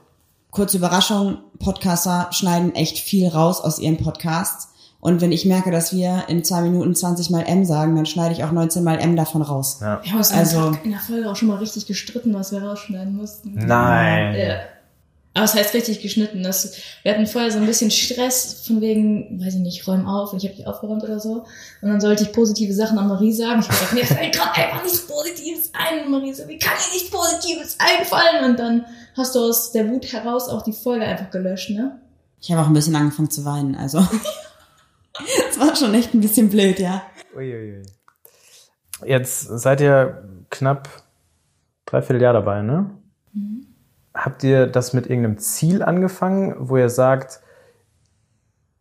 kurze 0.49 0.77
Überraschung, 0.77 1.39
Podcaster 1.59 2.29
schneiden 2.31 2.73
echt 2.73 2.97
viel 2.99 3.27
raus 3.27 3.59
aus 3.59 3.79
ihren 3.79 3.97
Podcasts 3.97 4.69
Und 5.03 5.19
wenn 5.19 5.33
ich 5.33 5.45
merke, 5.45 5.69
dass 5.69 5.93
wir 5.93 6.23
in 6.29 6.45
zwei 6.45 6.61
Minuten 6.61 6.95
20 6.95 7.29
mal 7.29 7.41
M 7.41 7.65
sagen, 7.65 7.93
dann 7.97 8.05
schneide 8.05 8.33
ich 8.33 8.45
auch 8.45 8.53
19 8.53 8.85
mal 8.85 9.01
M 9.01 9.17
davon 9.17 9.41
raus. 9.41 9.79
Ja. 9.81 10.01
Wir 10.01 10.11
haben 10.11 10.19
uns 10.19 10.31
also, 10.31 10.77
in 10.81 10.91
der 10.91 10.99
Folge 11.01 11.29
auch 11.29 11.35
schon 11.35 11.49
mal 11.49 11.57
richtig 11.57 11.87
gestritten, 11.87 12.33
was 12.33 12.53
wir 12.53 12.63
rausschneiden 12.63 13.13
mussten. 13.13 13.53
Nein. 13.53 14.33
Ja. 14.33 14.59
Aber 15.33 15.43
es 15.43 15.55
heißt 15.55 15.73
richtig 15.73 16.01
geschnitten. 16.01 16.41
Das, 16.41 16.77
wir 17.01 17.11
hatten 17.11 17.27
vorher 17.27 17.51
so 17.51 17.57
ein 17.57 17.65
bisschen 17.65 17.91
Stress 17.91 18.63
von 18.65 18.79
wegen, 18.79 19.43
weiß 19.43 19.55
ich 19.55 19.59
nicht, 19.59 19.85
räum 19.85 20.07
auf 20.07 20.31
und 20.31 20.41
ich 20.41 20.49
habe 20.49 20.55
dich 20.55 20.67
aufgeräumt 20.67 21.03
oder 21.03 21.19
so. 21.19 21.43
Und 21.81 21.89
dann 21.89 21.99
sollte 21.99 22.23
ich 22.23 22.31
positive 22.31 22.73
Sachen 22.73 22.97
an 22.97 23.09
Marie 23.09 23.33
sagen. 23.33 23.59
Ich 23.59 23.67
dachte, 23.67 23.95
mir 23.95 24.05
fällt 24.05 24.33
gerade 24.33 24.53
einfach 24.53 24.83
nichts 24.83 25.05
Positives 25.05 25.69
ein. 25.73 26.05
Und 26.05 26.11
Marie 26.11 26.33
so, 26.33 26.47
wie 26.47 26.57
kann 26.57 26.75
mir 26.75 26.93
nichts 26.93 27.11
Positives 27.11 27.75
einfallen? 27.77 28.49
Und 28.49 28.57
dann 28.57 28.85
hast 29.17 29.35
du 29.35 29.39
aus 29.39 29.73
der 29.73 29.89
Wut 29.89 30.13
heraus 30.13 30.47
auch 30.47 30.61
die 30.61 30.71
Folge 30.71 31.03
einfach 31.03 31.29
gelöscht, 31.29 31.71
ne? 31.71 31.99
Ich 32.39 32.53
habe 32.53 32.61
auch 32.61 32.67
ein 32.67 32.73
bisschen 32.73 32.95
angefangen 32.95 33.29
zu 33.29 33.43
weinen, 33.43 33.75
also. 33.75 33.99
Es 35.49 35.59
war 35.59 35.75
schon 35.75 35.93
echt 35.93 36.13
ein 36.13 36.21
bisschen 36.21 36.49
blöd, 36.49 36.79
ja. 36.79 37.03
Uiuiui. 37.35 37.83
Jetzt 39.05 39.41
seid 39.41 39.81
ihr 39.81 40.23
knapp 40.49 40.89
dreiviertel 41.85 42.21
Jahr 42.21 42.33
dabei, 42.33 42.61
ne? 42.61 42.89
Mhm. 43.33 43.67
Habt 44.13 44.43
ihr 44.43 44.67
das 44.67 44.93
mit 44.93 45.07
irgendeinem 45.07 45.37
Ziel 45.39 45.83
angefangen, 45.83 46.55
wo 46.57 46.77
ihr 46.77 46.89
sagt, 46.89 47.41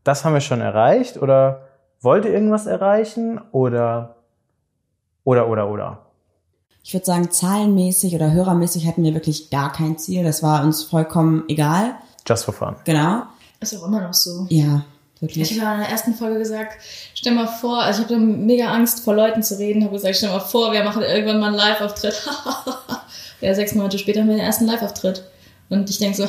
das 0.05 0.25
haben 0.25 0.35
wir 0.35 0.41
schon 0.41 0.61
erreicht 0.61 1.17
oder 1.17 1.69
wollt 2.01 2.25
ihr 2.25 2.33
irgendwas 2.33 2.67
erreichen 2.67 3.41
oder 3.53 4.17
oder 5.25 5.49
oder 5.49 5.71
oder? 5.71 6.07
Ich 6.83 6.93
würde 6.93 7.07
sagen, 7.07 7.31
zahlenmäßig 7.31 8.15
oder 8.15 8.33
hörermäßig 8.33 8.87
hatten 8.89 9.05
wir 9.05 9.15
wirklich 9.15 9.51
gar 9.51 9.71
kein 9.71 9.99
Ziel. 9.99 10.25
Das 10.25 10.43
war 10.43 10.65
uns 10.65 10.83
vollkommen 10.83 11.45
egal. 11.49 11.95
Just 12.27 12.45
for 12.45 12.53
fun. 12.53 12.75
Genau. 12.85 13.23
Ist 13.61 13.77
auch 13.77 13.87
immer 13.87 14.01
noch 14.01 14.15
so. 14.15 14.47
Ja, 14.49 14.85
wirklich. 15.23 15.51
Ich 15.51 15.61
habe 15.61 15.77
in 15.77 15.81
der 15.81 15.89
ersten 15.89 16.15
Folge 16.15 16.39
gesagt, 16.39 16.77
stell 17.15 17.33
mal 17.33 17.47
vor, 17.47 17.81
also 17.81 18.03
ich 18.03 18.09
habe 18.09 18.19
mega 18.19 18.67
Angst 18.67 19.01
vor 19.05 19.15
Leuten 19.15 19.43
zu 19.43 19.59
reden, 19.59 19.83
habe 19.83 19.95
gesagt, 19.95 20.17
stell 20.17 20.29
mal 20.29 20.41
vor, 20.41 20.73
wir 20.73 20.85
machen 20.85 21.03
irgendwann 21.03 21.41
mal 21.41 21.47
einen 21.47 21.57
Live-Auftritt. 21.57 22.21
ja, 23.41 23.55
sechs 23.55 23.75
Monate 23.75 23.99
später 23.99 24.21
haben 24.21 24.29
wir 24.29 24.37
den 24.37 24.45
ersten 24.45 24.67
Live-Auftritt. 24.67 25.23
Und 25.71 25.89
ich 25.89 25.99
denke 25.99 26.17
so, 26.17 26.29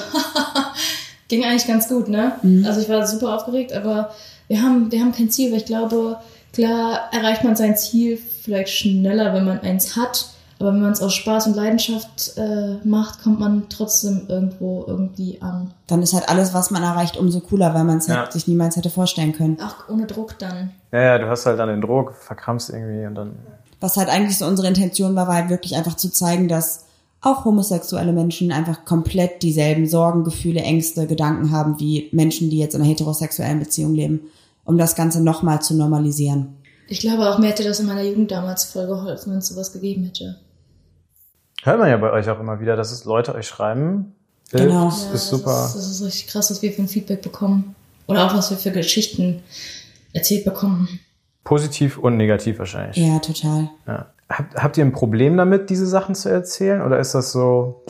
ging 1.27 1.43
eigentlich 1.43 1.67
ganz 1.67 1.89
gut, 1.89 2.07
ne? 2.07 2.33
Mhm. 2.41 2.65
Also 2.65 2.79
ich 2.79 2.87
war 2.87 3.05
super 3.05 3.35
aufgeregt, 3.35 3.73
aber 3.73 4.13
wir 4.47 4.61
haben, 4.61 4.91
wir 4.91 5.01
haben 5.01 5.11
kein 5.11 5.29
Ziel, 5.29 5.51
weil 5.51 5.57
ich 5.57 5.65
glaube, 5.65 6.17
klar 6.53 7.09
erreicht 7.11 7.43
man 7.43 7.55
sein 7.55 7.75
Ziel 7.75 8.17
vielleicht 8.43 8.69
schneller, 8.69 9.33
wenn 9.33 9.45
man 9.45 9.59
eins 9.61 9.95
hat. 9.95 10.27
Aber 10.59 10.73
wenn 10.73 10.81
man 10.81 10.91
es 10.91 11.01
aus 11.01 11.13
Spaß 11.13 11.47
und 11.47 11.55
Leidenschaft 11.55 12.37
äh, 12.37 12.77
macht, 12.83 13.23
kommt 13.23 13.39
man 13.39 13.63
trotzdem 13.69 14.27
irgendwo 14.27 14.85
irgendwie 14.87 15.41
an. 15.41 15.71
Dann 15.87 16.01
ist 16.01 16.13
halt 16.13 16.29
alles, 16.29 16.53
was 16.53 16.71
man 16.71 16.83
erreicht, 16.83 17.17
umso 17.17 17.39
cooler, 17.41 17.73
weil 17.73 17.83
man 17.83 17.97
es 17.97 18.07
ja. 18.07 18.17
halt 18.17 18.33
sich 18.33 18.47
niemals 18.47 18.75
hätte 18.75 18.89
vorstellen 18.89 19.33
können. 19.33 19.57
Auch 19.59 19.89
ohne 19.89 20.05
Druck 20.05 20.37
dann. 20.39 20.71
Ja, 20.91 21.01
ja, 21.01 21.17
du 21.17 21.27
hast 21.27 21.45
halt 21.45 21.59
dann 21.59 21.69
den 21.69 21.81
Druck, 21.81 22.13
verkrampfst 22.13 22.69
irgendwie 22.69 23.05
und 23.05 23.15
dann. 23.15 23.31
Was 23.79 23.97
halt 23.97 24.09
eigentlich 24.09 24.37
so 24.37 24.45
unsere 24.45 24.67
Intention 24.67 25.15
war, 25.15 25.27
war 25.27 25.35
halt 25.35 25.49
wirklich 25.49 25.75
einfach 25.75 25.95
zu 25.95 26.09
zeigen, 26.09 26.47
dass 26.47 26.85
auch 27.23 27.45
homosexuelle 27.45 28.13
Menschen 28.13 28.51
einfach 28.51 28.85
komplett 28.85 29.43
dieselben 29.43 29.87
Sorgen, 29.87 30.23
Gefühle, 30.23 30.61
Ängste, 30.61 31.07
Gedanken 31.07 31.51
haben 31.51 31.79
wie 31.79 32.09
Menschen, 32.11 32.49
die 32.49 32.59
jetzt 32.59 32.75
in 32.75 32.81
einer 32.81 32.89
heterosexuellen 32.89 33.59
Beziehung 33.59 33.95
leben, 33.95 34.21
um 34.65 34.77
das 34.77 34.95
Ganze 34.95 35.23
nochmal 35.23 35.61
zu 35.61 35.73
normalisieren. 35.75 36.55
Ich 36.93 36.99
glaube 36.99 37.27
auch, 37.27 37.39
mir 37.39 37.47
hätte 37.47 37.63
das 37.63 37.79
in 37.79 37.87
meiner 37.87 38.03
Jugend 38.03 38.29
damals 38.29 38.65
voll 38.65 38.85
geholfen, 38.85 39.31
wenn 39.31 39.39
es 39.39 39.47
sowas 39.47 39.73
gegeben 39.73 40.03
hätte. 40.03 40.35
Hört 41.63 41.79
man 41.79 41.89
ja 41.89 41.97
bei 41.97 42.11
euch 42.11 42.29
auch 42.29 42.39
immer 42.39 42.59
wieder, 42.59 42.75
dass 42.75 42.91
es 42.91 43.03
Leute 43.03 43.33
euch 43.33 43.47
schreiben. 43.47 44.13
Genau. 44.51 44.85
Das 44.85 45.05
ja, 45.05 45.13
ist 45.13 45.29
super. 45.29 45.45
Das 45.49 45.75
ist, 45.75 45.75
das 45.75 45.89
ist 45.89 46.05
richtig 46.05 46.27
krass, 46.27 46.51
was 46.51 46.61
wir 46.61 46.71
für 46.71 46.83
ein 46.83 46.87
Feedback 46.87 47.23
bekommen. 47.23 47.73
Oder 48.05 48.27
auch 48.27 48.35
was 48.35 48.51
wir 48.51 48.57
für 48.57 48.69
Geschichten 48.69 49.41
erzählt 50.13 50.45
bekommen. 50.45 50.99
Positiv 51.43 51.97
und 51.97 52.15
negativ 52.15 52.59
wahrscheinlich. 52.59 52.95
Ja, 52.97 53.17
total. 53.17 53.71
Ja. 53.87 54.11
Habt, 54.29 54.55
habt 54.55 54.77
ihr 54.77 54.85
ein 54.85 54.91
Problem 54.91 55.35
damit, 55.35 55.71
diese 55.71 55.87
Sachen 55.87 56.13
zu 56.13 56.29
erzählen? 56.29 56.83
Oder 56.83 56.99
ist 56.99 57.15
das 57.15 57.31
so, 57.31 57.81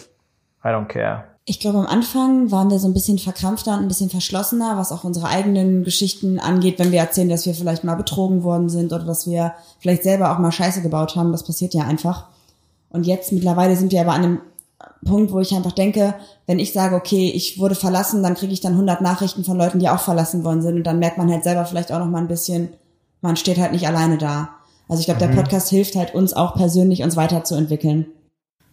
I 0.63 0.69
don't 0.69 0.85
care? 0.85 1.25
Ich 1.45 1.59
glaube, 1.59 1.79
am 1.79 1.87
Anfang 1.87 2.51
waren 2.51 2.69
wir 2.69 2.79
so 2.79 2.87
ein 2.87 2.93
bisschen 2.93 3.19
verkrampfter 3.19 3.73
und 3.73 3.81
ein 3.81 3.87
bisschen 3.89 4.09
verschlossener, 4.09 4.77
was 4.77 4.93
auch 4.93 5.03
unsere 5.03 5.27
eigenen 5.27 5.83
Geschichten 5.83 6.39
angeht, 6.39 6.79
wenn 6.79 6.93
wir 6.93 6.99
erzählen, 6.99 7.27
dass 7.27 7.45
wir 7.45 7.53
vielleicht 7.53 7.83
mal 7.83 7.95
betrogen 7.95 8.43
worden 8.43 8.69
sind 8.69 8.93
oder 8.93 9.03
dass 9.03 9.27
wir 9.27 9.53
vielleicht 9.79 10.03
selber 10.03 10.31
auch 10.31 10.39
mal 10.39 10.53
Scheiße 10.53 10.81
gebaut 10.81 11.17
haben. 11.17 11.33
Das 11.33 11.43
passiert 11.43 11.73
ja 11.73 11.83
einfach. 11.83 12.27
Und 12.89 13.05
jetzt 13.05 13.33
mittlerweile 13.33 13.75
sind 13.75 13.91
wir 13.91 13.99
aber 13.99 14.13
an 14.13 14.23
einem 14.23 14.39
Punkt, 15.03 15.33
wo 15.33 15.39
ich 15.39 15.53
einfach 15.53 15.73
denke, 15.73 16.15
wenn 16.47 16.59
ich 16.59 16.71
sage, 16.71 16.95
okay, 16.95 17.29
ich 17.29 17.59
wurde 17.59 17.75
verlassen, 17.75 18.23
dann 18.23 18.35
kriege 18.35 18.53
ich 18.53 18.61
dann 18.61 18.73
100 18.73 19.01
Nachrichten 19.01 19.43
von 19.43 19.57
Leuten, 19.57 19.79
die 19.79 19.89
auch 19.89 19.99
verlassen 19.99 20.45
worden 20.45 20.61
sind 20.61 20.77
und 20.77 20.83
dann 20.83 20.99
merkt 20.99 21.17
man 21.17 21.29
halt 21.29 21.43
selber 21.43 21.65
vielleicht 21.65 21.91
auch 21.91 21.99
noch 21.99 22.07
mal 22.07 22.19
ein 22.21 22.27
bisschen, 22.27 22.69
man 23.21 23.35
steht 23.35 23.57
halt 23.57 23.73
nicht 23.73 23.87
alleine 23.87 24.17
da. 24.17 24.49
Also 24.87 25.01
ich 25.01 25.05
glaube, 25.05 25.25
mhm. 25.25 25.31
der 25.31 25.41
Podcast 25.41 25.69
hilft 25.69 25.95
halt 25.95 26.13
uns 26.13 26.33
auch 26.33 26.55
persönlich, 26.55 27.03
uns 27.03 27.15
weiterzuentwickeln. 27.15 28.05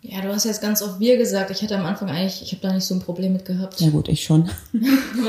Ja, 0.02 0.22
du 0.22 0.28
hast 0.28 0.44
jetzt 0.44 0.62
ganz 0.62 0.82
oft 0.82 0.98
wir 0.98 1.18
gesagt. 1.18 1.50
Ich 1.50 1.62
hatte 1.62 1.76
am 1.76 1.84
Anfang 1.84 2.08
eigentlich, 2.08 2.42
ich 2.42 2.52
habe 2.52 2.62
da 2.62 2.72
nicht 2.72 2.86
so 2.86 2.94
ein 2.94 3.00
Problem 3.00 3.34
mit 3.34 3.44
gehabt. 3.44 3.80
Ja 3.80 3.90
gut, 3.90 4.08
ich 4.08 4.24
schon. 4.24 4.48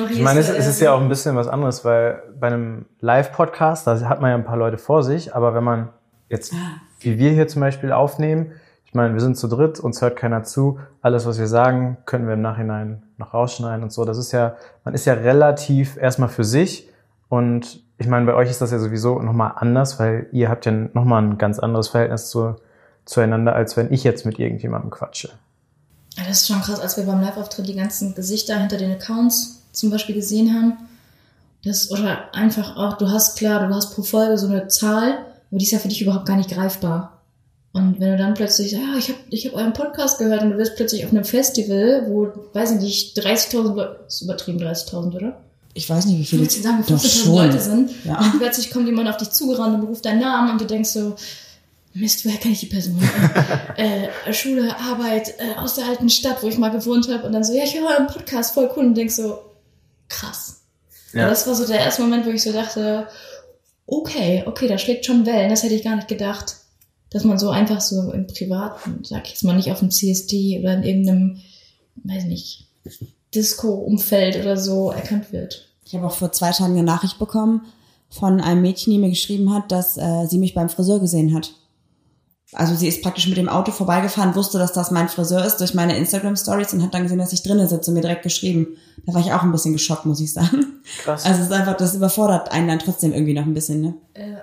ich 0.10 0.22
meine, 0.22 0.40
es, 0.40 0.50
es 0.50 0.66
ist 0.66 0.80
ja 0.80 0.94
auch 0.94 1.01
ein 1.01 1.10
bisschen 1.10 1.36
was 1.36 1.48
anderes, 1.48 1.84
weil 1.84 2.24
bei 2.40 2.48
einem 2.48 2.86
Live-Podcast, 3.01 3.86
da 3.86 4.00
hat 4.01 4.22
man 4.22 4.30
ja 4.30 4.38
ein 4.38 4.46
paar 4.46 4.58
Leute 4.58 4.78
vor 4.78 5.04
sich, 5.04 5.36
aber 5.36 5.54
wenn 5.54 5.63
man 5.63 5.90
jetzt, 6.30 6.54
ah. 6.54 6.82
wie 7.01 7.20
wir 7.20 7.32
hier 7.32 7.50
zum 7.50 7.60
Beispiel 7.60 7.92
aufnehmen, 7.92 8.54
ich 8.86 8.94
meine, 8.94 9.13
wir 9.13 9.22
sind 9.22 9.38
zu 9.38 9.48
dritt, 9.48 9.80
uns 9.80 10.01
hört 10.01 10.18
keiner 10.18 10.44
zu. 10.44 10.80
Alles, 11.01 11.25
was 11.25 11.40
wir 11.40 11.48
sagen, 11.48 11.98
können 12.06 12.28
wir 12.28 12.34
im 12.34 12.42
Nachhinein 12.42 13.04
noch 13.18 13.34
rausschneiden 13.34 13.84
und 13.84 13.92
so. 13.92 14.06
Das 14.06 14.18
ist 14.18 14.32
ja, 14.32 14.56
man 14.84 14.94
ist 14.94 15.06
ja 15.06 15.13
relativ 15.13 15.98
erstmal 15.98 16.30
für 16.30 16.44
sich 16.44 16.90
und 17.30 17.84
ich 17.98 18.08
meine, 18.08 18.25
bei 18.25 18.34
euch 18.34 18.50
ist 18.50 18.62
das 18.62 18.72
ja 18.72 18.80
sowieso 18.80 19.20
nochmal 19.20 19.54
anders, 19.56 20.00
weil 20.00 20.28
ihr 20.32 20.50
habt 20.50 20.66
ja 20.66 20.72
nochmal 20.72 21.24
ein 21.24 21.38
ganz 21.38 21.60
anderes 21.60 21.90
Verhältnis 21.90 22.30
zu, 22.30 22.56
zueinander, 23.05 23.55
als 23.55 23.77
wenn 23.77 23.91
ich 23.91 24.03
jetzt 24.03 24.25
mit 24.25 24.39
irgendjemandem 24.39 24.91
quatsche. 24.91 25.29
Ja, 26.17 26.24
das 26.27 26.41
ist 26.41 26.48
schon 26.48 26.62
krass, 26.62 26.79
als 26.79 26.98
wir 26.98 27.05
beim 27.05 27.22
Live-Auftritt 27.22 27.67
die 27.67 27.75
ganzen 27.75 28.15
Gesichter 28.15 28.58
hinter 28.58 28.77
den 28.77 28.91
Accounts 28.91 29.63
zum 29.72 29.89
Beispiel 29.89 30.15
gesehen 30.15 30.53
haben. 30.53 30.77
Das, 31.63 31.91
oder 31.91 32.34
einfach 32.34 32.75
auch, 32.75 32.98
du 32.98 33.10
hast 33.10 33.38
klar, 33.38 33.67
du 33.67 33.74
hast 33.74 33.93
pro 33.93 34.01
Folge 34.01 34.38
so 34.38 34.48
eine 34.48 34.67
Zahl, 34.67 35.13
aber 35.50 35.58
die 35.58 35.65
ist 35.65 35.72
ja 35.72 35.79
für 35.79 35.88
dich 35.88 36.01
überhaupt 36.01 36.25
gar 36.25 36.38
nicht 36.38 36.50
greifbar. 36.50 37.22
Und 37.72 38.00
wenn 38.00 38.12
du 38.12 38.17
dann 38.17 38.34
plötzlich, 38.34 38.74
ja, 38.74 38.98
ich 38.98 39.10
habe 39.10 39.20
ich 39.29 39.46
hab 39.46 39.53
euren 39.53 39.72
Podcast 39.72 40.20
gehört 40.20 40.41
und 40.41 40.51
du 40.51 40.58
bist 40.58 40.75
plötzlich 40.75 41.05
auf 41.05 41.12
einem 41.12 41.24
Festival, 41.24 42.05
wo, 42.08 42.27
weiß 42.53 42.72
ich 42.72 42.81
nicht, 42.81 43.17
30.000 43.17 43.75
Leute, 43.75 44.00
ist 44.08 44.22
übertrieben 44.22 44.60
30.000, 44.60 45.15
oder? 45.15 45.38
ich 45.74 45.89
weiß 45.89 46.05
nicht, 46.05 46.20
wie 46.20 46.25
viele 46.25 46.41
15, 46.41 46.63
sagen, 46.63 46.84
15 46.84 47.34
Leute 47.34 47.60
sind. 47.60 47.91
Ja. 48.03 48.20
Und 48.20 48.39
plötzlich 48.39 48.72
kommt 48.72 48.88
jemand 48.88 49.10
auf 49.10 49.17
dich 49.17 49.31
zugerannt 49.31 49.75
und 49.75 49.88
ruft 49.88 50.05
deinen 50.05 50.20
Namen 50.20 50.51
und 50.51 50.62
du 50.62 50.65
denkst 50.65 50.89
so, 50.89 51.15
Mist, 51.93 52.25
woher 52.25 52.38
kenne 52.38 52.53
ich 52.53 52.62
die 52.62 52.67
Person? 52.67 52.98
äh, 53.77 54.07
äh, 54.25 54.33
Schule, 54.33 54.75
Arbeit, 54.77 55.36
äh, 55.39 55.55
aus 55.57 55.75
der 55.75 55.88
alten 55.88 56.10
Stadt, 56.10 56.41
wo 56.41 56.48
ich 56.48 56.57
mal 56.57 56.69
gewohnt 56.69 57.10
habe. 57.10 57.25
Und 57.25 57.33
dann 57.33 57.43
so, 57.43 57.53
ja, 57.53 57.63
ich 57.63 57.77
höre 57.77 57.89
euren 57.89 58.07
Podcast, 58.07 58.53
voll 58.53 58.71
cool. 58.75 58.86
Und 58.86 58.95
denkst 58.95 59.15
so, 59.15 59.39
krass. 60.07 60.62
Ja. 61.13 61.27
das 61.27 61.45
war 61.48 61.55
so 61.55 61.67
der 61.67 61.79
erste 61.79 62.01
Moment, 62.01 62.25
wo 62.25 62.29
ich 62.29 62.41
so 62.41 62.53
dachte, 62.53 63.07
okay, 63.86 64.43
okay, 64.45 64.67
da 64.67 64.77
schlägt 64.77 65.05
schon 65.05 65.25
Wellen. 65.25 65.50
Das 65.50 65.63
hätte 65.63 65.75
ich 65.75 65.83
gar 65.83 65.98
nicht 65.98 66.07
gedacht. 66.07 66.55
Dass 67.10 67.25
man 67.25 67.38
so 67.38 67.50
einfach 67.50 67.81
so 67.81 68.12
im 68.12 68.25
Privaten, 68.27 69.03
sag 69.03 69.25
ich 69.25 69.31
jetzt 69.31 69.43
mal 69.43 69.55
nicht 69.55 69.71
auf 69.71 69.79
dem 69.79 69.91
CSD 69.91 70.60
oder 70.62 70.75
in 70.75 70.83
irgendeinem, 70.83 71.41
weiß 72.05 72.24
nicht, 72.24 72.67
Disco-Umfeld 73.36 74.38
oder 74.38 74.55
so 74.55 74.91
erkannt 74.91 75.33
wird. 75.33 75.67
Ich 75.86 75.93
habe 75.93 76.07
auch 76.07 76.13
vor 76.13 76.31
zwei 76.31 76.51
Tagen 76.51 76.74
eine 76.74 76.83
Nachricht 76.83 77.19
bekommen 77.19 77.65
von 78.10 78.39
einem 78.39 78.62
Mädchen, 78.62 78.93
die 78.93 79.00
mir 79.00 79.10
geschrieben 79.10 79.53
hat, 79.53 79.71
dass 79.74 79.98
äh, 79.98 80.25
sie 80.27 80.38
mich 80.38 80.53
beim 80.53 80.69
Friseur 80.69 81.01
gesehen 81.01 81.33
hat. 81.33 81.53
Also 82.53 82.75
sie 82.75 82.88
ist 82.88 83.01
praktisch 83.01 83.27
mit 83.27 83.38
dem 83.38 83.48
Auto 83.48 83.72
vorbeigefahren, 83.72 84.36
wusste, 84.36 84.58
dass 84.58 84.74
das 84.74 84.91
mein 84.91 85.08
Friseur 85.08 85.46
ist 85.46 85.58
durch 85.58 85.74
meine 85.74 85.96
Instagram-Stories 85.98 86.74
und 86.74 86.84
hat 86.84 86.93
dann 86.93 87.03
gesehen, 87.03 87.20
dass 87.20 87.31
ich 87.31 87.43
drinnen 87.43 87.67
sitze 87.67 87.91
und 87.91 87.96
mir 87.96 88.01
direkt 88.01 88.24
geschrieben. 88.24 88.77
Da 89.05 89.13
war 89.13 89.22
ich 89.22 89.31
auch 89.31 89.43
ein 89.43 89.51
bisschen 89.51 89.74
geschockt, 89.74 90.05
muss 90.05 90.20
ich 90.20 90.34
sagen. 90.34 90.81
Krass. 91.03 91.25
Also 91.25 91.41
es 91.41 91.48
ist 91.48 91.53
einfach, 91.53 91.77
das 91.77 91.96
überfordert 91.96 92.51
einen 92.51 92.67
dann 92.67 92.79
trotzdem 92.79 93.13
irgendwie 93.13 93.34
noch 93.34 93.46
ein 93.46 93.53
bisschen, 93.53 93.81
ne? 93.81 93.93
Ja. 94.17 94.41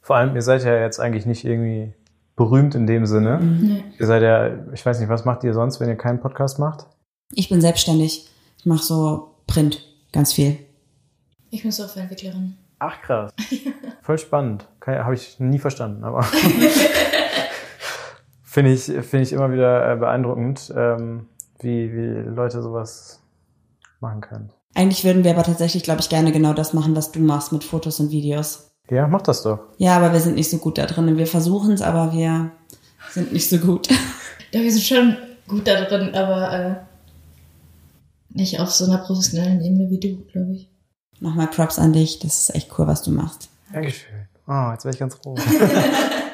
Vor 0.00 0.16
allem, 0.16 0.34
ihr 0.34 0.42
seid 0.42 0.64
ja 0.64 0.80
jetzt 0.80 1.00
eigentlich 1.00 1.26
nicht 1.26 1.44
irgendwie 1.44 1.92
berühmt 2.36 2.74
in 2.74 2.86
dem 2.86 3.04
Sinne. 3.06 3.38
Mhm. 3.38 3.82
Ihr 3.98 4.06
seid 4.06 4.22
ja, 4.22 4.50
ich 4.72 4.86
weiß 4.86 5.00
nicht, 5.00 5.08
was 5.08 5.24
macht 5.24 5.44
ihr 5.44 5.52
sonst, 5.52 5.80
wenn 5.80 5.88
ihr 5.88 5.96
keinen 5.96 6.20
Podcast 6.20 6.58
macht? 6.58 6.86
Ich 7.32 7.48
bin 7.48 7.60
selbstständig. 7.60 8.28
Ich 8.58 8.66
mache 8.66 8.82
so 8.82 9.34
Print, 9.46 9.84
ganz 10.12 10.32
viel. 10.32 10.56
Ich 11.50 11.62
bin 11.62 11.72
Softwareentwicklerin. 11.72 12.56
Ach 12.78 13.02
krass. 13.02 13.32
Voll 14.02 14.18
spannend. 14.18 14.66
Habe 14.86 15.14
ich 15.14 15.38
nie 15.38 15.58
verstanden, 15.58 16.02
aber 16.02 16.24
finde 18.50 18.72
ich, 18.72 18.82
find 18.82 19.22
ich 19.22 19.32
immer 19.32 19.52
wieder 19.52 19.92
äh, 19.92 19.96
beeindruckend, 19.96 20.72
ähm, 20.76 21.28
wie, 21.60 21.92
wie 21.92 22.28
Leute 22.28 22.62
sowas 22.62 23.20
machen 24.00 24.20
können. 24.20 24.50
Eigentlich 24.74 25.04
würden 25.04 25.22
wir 25.24 25.30
aber 25.30 25.44
tatsächlich, 25.44 25.84
glaube 25.84 26.00
ich, 26.00 26.08
gerne 26.08 26.32
genau 26.32 26.52
das 26.52 26.74
machen, 26.74 26.96
was 26.96 27.12
du 27.12 27.20
machst 27.20 27.52
mit 27.52 27.62
Fotos 27.62 28.00
und 28.00 28.10
Videos. 28.10 28.72
Ja, 28.90 29.06
mach 29.06 29.22
das 29.22 29.42
doch. 29.42 29.60
Ja, 29.78 29.96
aber 29.96 30.12
wir 30.12 30.20
sind 30.20 30.34
nicht 30.34 30.50
so 30.50 30.58
gut 30.58 30.78
da 30.78 30.86
drin. 30.86 31.16
Wir 31.16 31.28
versuchen 31.28 31.72
es, 31.72 31.82
aber 31.82 32.12
wir 32.12 32.50
sind 33.10 33.32
nicht 33.32 33.48
so 33.48 33.58
gut. 33.58 33.88
Ja, 34.52 34.62
wir 34.62 34.72
sind 34.72 34.82
schon 34.82 35.16
gut 35.46 35.68
da 35.68 35.84
drin, 35.84 36.12
aber 36.12 36.52
äh, 36.52 36.74
nicht 38.30 38.58
auf 38.58 38.72
so 38.72 38.84
einer 38.84 38.98
professionellen 38.98 39.60
Ebene 39.60 39.88
wie 39.88 40.00
du, 40.00 40.24
glaube 40.24 40.54
ich. 40.54 40.68
Nochmal 41.20 41.46
Props 41.46 41.78
an 41.78 41.92
dich. 41.92 42.18
Das 42.18 42.36
ist 42.36 42.56
echt 42.56 42.76
cool, 42.76 42.88
was 42.88 43.04
du 43.04 43.12
machst. 43.12 43.48
Dankeschön. 43.72 44.26
Oh, 44.48 44.72
jetzt 44.72 44.84
werde 44.84 44.96
ich 44.96 44.98
ganz 44.98 45.14
froh. 45.14 45.36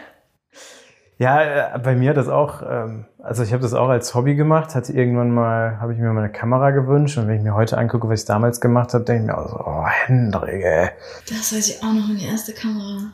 ja, 1.18 1.75
äh, 1.75 1.78
bei 1.78 1.94
mir 1.94 2.11
hat 2.11 2.16
das 2.18 2.28
auch, 2.28 2.62
ähm, 2.62 3.06
also 3.23 3.42
ich 3.42 3.52
habe 3.52 3.62
das 3.62 3.73
auch 3.73 3.88
als 3.88 4.14
Hobby 4.14 4.35
gemacht, 4.35 4.75
hatte 4.75 4.92
irgendwann 4.92 5.30
mal, 5.30 5.80
habe 5.80 5.94
ich 5.94 5.99
mir 5.99 6.12
mal 6.12 6.23
eine 6.23 6.32
Kamera 6.32 6.73
gewünscht 6.73 7.16
und 7.16 7.26
wenn 7.26 7.37
ich 7.37 7.42
mir 7.42 7.54
heute 7.54 7.78
angucke, 7.78 8.08
was 8.08 8.20
ich 8.20 8.26
damals 8.26 8.61
gemacht 8.61 8.92
habe, 8.92 9.04
denke 9.04 9.23
ich 9.23 9.26
mir 9.28 9.38
auch 9.38 9.49
so, 9.49 9.56
oh, 9.64 9.87
Hendrik, 9.87 10.62
ey. 10.62 10.88
Das 11.28 11.54
weiß 11.54 11.68
ich 11.68 11.82
auch 11.82 11.92
noch, 11.92 12.06
meine 12.06 12.23
erste 12.23 12.52
Kamera. 12.52 13.12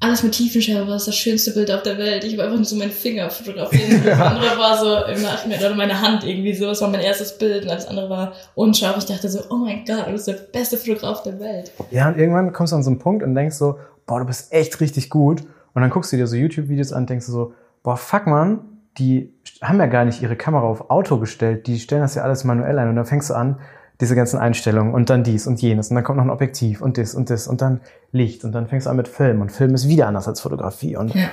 Alles 0.00 0.22
mit 0.22 0.32
Tiefenschärfe 0.32 0.86
war 0.86 0.94
das, 0.94 1.06
das 1.06 1.16
schönste 1.16 1.50
Bild 1.50 1.70
auf 1.72 1.82
der 1.82 1.98
Welt. 1.98 2.22
Ich 2.22 2.32
habe 2.34 2.44
einfach 2.44 2.56
nur 2.56 2.64
so 2.64 2.76
meinen 2.76 2.92
Finger 2.92 3.28
fotografiert. 3.28 4.04
Das 4.04 4.20
andere 4.20 4.56
war 4.56 4.78
so 4.78 5.12
im 5.12 5.20
Nachhinein, 5.20 5.58
oder 5.58 5.74
meine 5.74 6.00
Hand 6.00 6.24
irgendwie 6.24 6.54
so. 6.54 6.66
Das 6.66 6.80
war 6.80 6.88
mein 6.88 7.00
erstes 7.00 7.36
Bild 7.36 7.64
und 7.64 7.70
alles 7.70 7.88
andere 7.88 8.08
war 8.08 8.32
unscharf. 8.54 8.96
Ich 8.96 9.06
dachte 9.06 9.28
so, 9.28 9.40
oh 9.50 9.56
mein 9.56 9.84
Gott, 9.84 10.06
du 10.06 10.12
bist 10.12 10.28
der 10.28 10.34
beste 10.34 10.76
Fotograf 10.76 11.24
der 11.24 11.40
Welt. 11.40 11.72
Ja, 11.90 12.08
und 12.08 12.16
irgendwann 12.16 12.52
kommst 12.52 12.72
du 12.72 12.76
an 12.76 12.84
so 12.84 12.90
einen 12.90 13.00
Punkt 13.00 13.24
und 13.24 13.34
denkst 13.34 13.56
so, 13.56 13.76
boah, 14.06 14.20
du 14.20 14.26
bist 14.26 14.52
echt 14.52 14.80
richtig 14.80 15.10
gut. 15.10 15.42
Und 15.74 15.82
dann 15.82 15.90
guckst 15.90 16.12
du 16.12 16.16
dir 16.16 16.26
so 16.26 16.36
YouTube-Videos 16.36 16.92
an 16.92 17.02
und 17.02 17.10
denkst 17.10 17.26
so, 17.26 17.54
boah, 17.82 17.96
fuck 17.96 18.26
man, 18.26 18.60
die 18.98 19.32
haben 19.62 19.78
ja 19.78 19.86
gar 19.86 20.04
nicht 20.04 20.22
ihre 20.22 20.36
Kamera 20.36 20.64
auf 20.64 20.90
Auto 20.90 21.18
gestellt, 21.18 21.66
die 21.66 21.78
stellen 21.78 22.02
das 22.02 22.14
ja 22.14 22.22
alles 22.22 22.44
manuell 22.44 22.78
ein. 22.78 22.88
Und 22.88 22.96
dann 22.96 23.06
fängst 23.06 23.30
du 23.30 23.34
an, 23.34 23.58
diese 24.00 24.14
ganzen 24.14 24.38
Einstellungen 24.38 24.94
und 24.94 25.10
dann 25.10 25.24
dies 25.24 25.46
und 25.46 25.60
jenes 25.60 25.90
und 25.90 25.96
dann 25.96 26.04
kommt 26.04 26.18
noch 26.18 26.24
ein 26.24 26.30
Objektiv 26.30 26.80
und 26.80 26.98
das 26.98 27.14
und 27.14 27.30
das 27.30 27.48
und 27.48 27.60
dann 27.60 27.80
Licht 28.12 28.44
und 28.44 28.52
dann 28.52 28.68
fängst 28.68 28.86
du 28.86 28.90
an 28.90 28.96
mit 28.96 29.08
Film 29.08 29.40
und 29.40 29.50
Film 29.50 29.74
ist 29.74 29.88
wieder 29.88 30.06
anders 30.06 30.28
als 30.28 30.40
Fotografie 30.40 30.96
und 30.96 31.14
ja. 31.14 31.28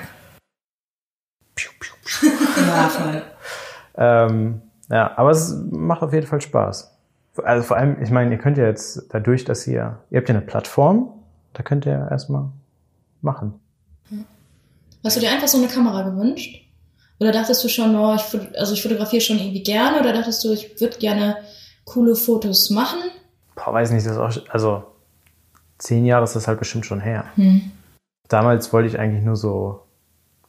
Piu, 1.54 1.72
piu, 1.80 1.94
piu. 2.04 2.30
ja, 2.68 2.90
voll. 2.90 3.22
ähm, 3.98 4.62
ja, 4.90 5.18
aber 5.18 5.30
es 5.30 5.56
macht 5.72 6.02
auf 6.02 6.14
jeden 6.14 6.28
Fall 6.28 6.42
Spaß. 6.42 6.92
Also 7.44 7.64
vor 7.64 7.78
allem, 7.78 8.02
ich 8.02 8.12
meine, 8.12 8.32
ihr 8.32 8.38
könnt 8.38 8.58
ja 8.58 8.66
jetzt 8.66 9.14
dadurch, 9.14 9.46
dass 9.46 9.68
ihr, 9.68 10.00
ihr 10.10 10.20
habt 10.20 10.30
ja 10.30 10.36
eine 10.36 10.44
Plattform, 10.44 11.14
da 11.54 11.64
könnt 11.64 11.86
ihr 11.86 12.08
erstmal 12.10 12.50
machen. 13.22 13.60
Hast 15.06 15.18
du 15.18 15.22
dir 15.22 15.30
einfach 15.30 15.48
so 15.48 15.60
eine 15.60 15.68
Kamera 15.68 16.02
gewünscht? 16.02 16.68
Oder 17.20 17.32
dachtest 17.32 17.64
du 17.64 17.70
schon, 17.70 17.96
oh, 17.96 18.16
ich, 18.16 18.58
also 18.58 18.74
ich 18.74 18.82
fotografiere 18.82 19.22
schon 19.22 19.38
irgendwie 19.38 19.62
gerne 19.62 20.00
oder 20.00 20.12
dachtest 20.12 20.44
du, 20.44 20.52
ich 20.52 20.82
würde 20.82 20.98
gerne 20.98 21.38
coole 21.86 22.16
Fotos 22.16 22.72
machen? 22.72 23.00
Boah, 23.56 23.72
weiß 23.72 23.92
nicht, 23.92 24.06
das 24.06 24.14
ist 24.14 24.20
auch, 24.20 24.50
also 24.50 24.84
zehn 25.78 26.06
Jahre 26.06 26.24
ist 26.24 26.36
das 26.36 26.48
halt 26.48 26.58
bestimmt 26.58 26.88
schon 26.88 27.00
her. 27.00 27.26
Hm. 27.36 27.72
Damals 28.28 28.74
wollte 28.74 28.90
ich 28.90 29.00
eigentlich 29.00 29.24
nur 29.24 29.36
so 29.36 29.84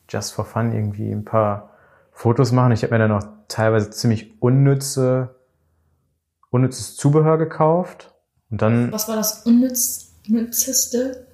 just 0.09 0.33
for 0.33 0.47
fun 0.47 0.73
irgendwie 0.73 1.11
ein 1.11 1.27
paar 1.27 1.71
Fotos 2.13 2.51
machen. 2.51 2.73
Ich 2.73 2.83
habe 2.83 2.95
mir 2.95 2.99
dann 2.99 3.11
noch 3.11 3.27
teilweise 3.49 3.91
ziemlich 3.91 4.41
unnütze, 4.41 5.35
unnützes 6.49 6.97
Zubehör 6.97 7.37
gekauft. 7.37 8.15
Und 8.51 8.63
dann. 8.63 8.91
Was 8.91 9.07
war 9.07 9.17
das 9.17 9.45
unnützeste? 9.45 11.26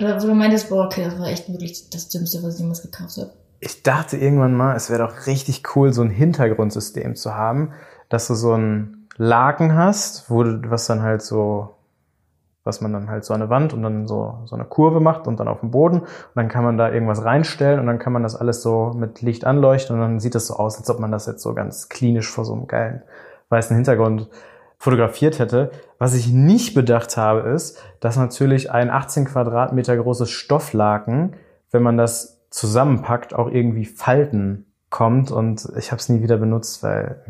Oder 0.00 0.22
wo 0.22 0.26
du 0.26 0.34
meintest, 0.34 0.68
boah, 0.68 0.84
okay, 0.84 1.04
das 1.04 1.18
war 1.18 1.26
echt 1.28 1.48
wirklich 1.50 1.88
das 1.90 2.08
Dümmste, 2.08 2.42
was 2.42 2.54
ich 2.54 2.60
jemals 2.60 2.82
gekauft 2.82 3.16
habe. 3.16 3.30
Ich 3.60 3.82
dachte 3.82 4.16
irgendwann 4.16 4.54
mal, 4.54 4.76
es 4.76 4.90
wäre 4.90 5.06
doch 5.06 5.26
richtig 5.26 5.62
cool, 5.74 5.92
so 5.92 6.02
ein 6.02 6.10
Hintergrundsystem 6.10 7.16
zu 7.16 7.34
haben, 7.34 7.72
dass 8.08 8.26
du 8.28 8.34
so 8.34 8.52
ein 8.52 9.08
Laken 9.16 9.74
hast, 9.74 10.30
wo 10.30 10.42
du, 10.42 10.70
was 10.70 10.86
dann 10.86 11.02
halt 11.02 11.22
so, 11.22 11.70
was 12.64 12.82
man 12.82 12.92
dann 12.92 13.08
halt 13.08 13.24
so 13.24 13.32
an 13.32 13.40
der 13.40 13.48
Wand 13.48 13.72
und 13.72 13.82
dann 13.82 14.06
so, 14.06 14.40
so 14.44 14.54
eine 14.54 14.66
Kurve 14.66 15.00
macht 15.00 15.26
und 15.26 15.40
dann 15.40 15.48
auf 15.48 15.60
dem 15.60 15.70
Boden 15.70 16.00
und 16.00 16.08
dann 16.34 16.48
kann 16.48 16.64
man 16.64 16.76
da 16.76 16.90
irgendwas 16.92 17.24
reinstellen 17.24 17.80
und 17.80 17.86
dann 17.86 17.98
kann 17.98 18.12
man 18.12 18.22
das 18.22 18.36
alles 18.36 18.60
so 18.60 18.92
mit 18.94 19.22
Licht 19.22 19.46
anleuchten 19.46 19.96
und 19.96 20.02
dann 20.02 20.20
sieht 20.20 20.34
das 20.34 20.48
so 20.48 20.54
aus, 20.56 20.76
als 20.76 20.90
ob 20.90 21.00
man 21.00 21.12
das 21.12 21.26
jetzt 21.26 21.42
so 21.42 21.54
ganz 21.54 21.88
klinisch 21.88 22.30
vor 22.30 22.44
so 22.44 22.52
einem 22.52 22.66
geilen 22.66 23.02
weißen 23.48 23.74
Hintergrund 23.74 24.28
fotografiert 24.86 25.40
hätte. 25.40 25.72
Was 25.98 26.14
ich 26.14 26.28
nicht 26.28 26.72
bedacht 26.72 27.16
habe, 27.16 27.40
ist, 27.40 27.82
dass 27.98 28.16
natürlich 28.16 28.70
ein 28.70 28.88
18 28.88 29.24
Quadratmeter 29.24 29.96
großes 29.96 30.30
Stofflaken, 30.30 31.34
wenn 31.72 31.82
man 31.82 31.96
das 31.96 32.38
zusammenpackt, 32.50 33.34
auch 33.34 33.50
irgendwie 33.50 33.84
Falten 33.84 34.66
kommt 34.88 35.32
und 35.32 35.66
ich 35.76 35.90
habe 35.90 35.98
es 35.98 36.08
nie 36.08 36.22
wieder 36.22 36.36
benutzt, 36.36 36.84
weil 36.84 37.20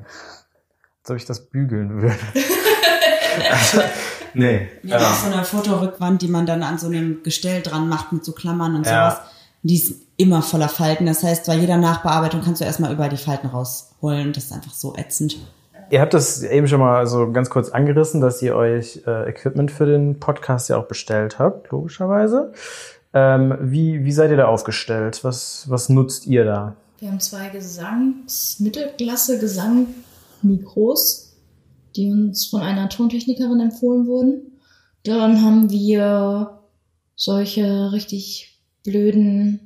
als 1.00 1.10
ob 1.10 1.16
ich 1.16 1.24
das 1.24 1.46
bügeln 1.48 2.02
würde. 2.02 2.14
also, 3.50 3.80
nee. 4.34 4.68
Ja, 4.82 4.98
ähm. 4.98 5.14
so 5.24 5.32
eine 5.32 5.44
Fotorückwand, 5.44 6.20
die 6.20 6.28
man 6.28 6.44
dann 6.44 6.62
an 6.62 6.76
so 6.76 6.88
einem 6.88 7.22
Gestell 7.22 7.62
dran 7.62 7.88
macht 7.88 8.12
mit 8.12 8.22
so 8.22 8.32
Klammern 8.32 8.76
und 8.76 8.84
ja. 8.84 9.12
sowas. 9.12 9.30
Die 9.62 9.76
ist 9.76 9.94
immer 10.18 10.42
voller 10.42 10.68
Falten. 10.68 11.06
Das 11.06 11.22
heißt, 11.22 11.46
bei 11.46 11.54
jeder 11.54 11.78
Nachbearbeitung 11.78 12.42
kannst 12.42 12.60
du 12.60 12.66
erstmal 12.66 12.92
überall 12.92 13.08
die 13.08 13.16
Falten 13.16 13.46
rausholen. 13.46 14.34
Das 14.34 14.44
ist 14.44 14.52
einfach 14.52 14.74
so 14.74 14.94
ätzend. 14.94 15.38
Ihr 15.90 16.00
habt 16.00 16.14
das 16.14 16.42
eben 16.42 16.66
schon 16.66 16.80
mal 16.80 17.06
so 17.06 17.30
ganz 17.30 17.50
kurz 17.50 17.68
angerissen, 17.68 18.20
dass 18.20 18.42
ihr 18.42 18.56
euch 18.56 19.02
äh, 19.06 19.28
Equipment 19.28 19.70
für 19.70 19.86
den 19.86 20.18
Podcast 20.18 20.68
ja 20.68 20.78
auch 20.78 20.86
bestellt 20.86 21.38
habt, 21.38 21.70
logischerweise. 21.70 22.52
Ähm, 23.14 23.56
wie, 23.60 24.04
wie 24.04 24.12
seid 24.12 24.30
ihr 24.30 24.36
da 24.36 24.48
aufgestellt? 24.48 25.22
Was, 25.22 25.70
was 25.70 25.88
nutzt 25.88 26.26
ihr 26.26 26.44
da? 26.44 26.76
Wir 26.98 27.08
haben 27.08 27.20
zwei 27.20 27.48
Gesangs-, 27.48 28.60
Mittelklasse 28.60 29.38
Gesang 29.38 29.86
Mikros, 30.42 31.36
die 31.94 32.10
uns 32.10 32.46
von 32.46 32.62
einer 32.62 32.88
Tontechnikerin 32.88 33.60
empfohlen 33.60 34.06
wurden. 34.06 34.58
Dann 35.04 35.42
haben 35.42 35.70
wir 35.70 36.58
solche 37.14 37.92
richtig 37.92 38.60
blöden 38.84 39.65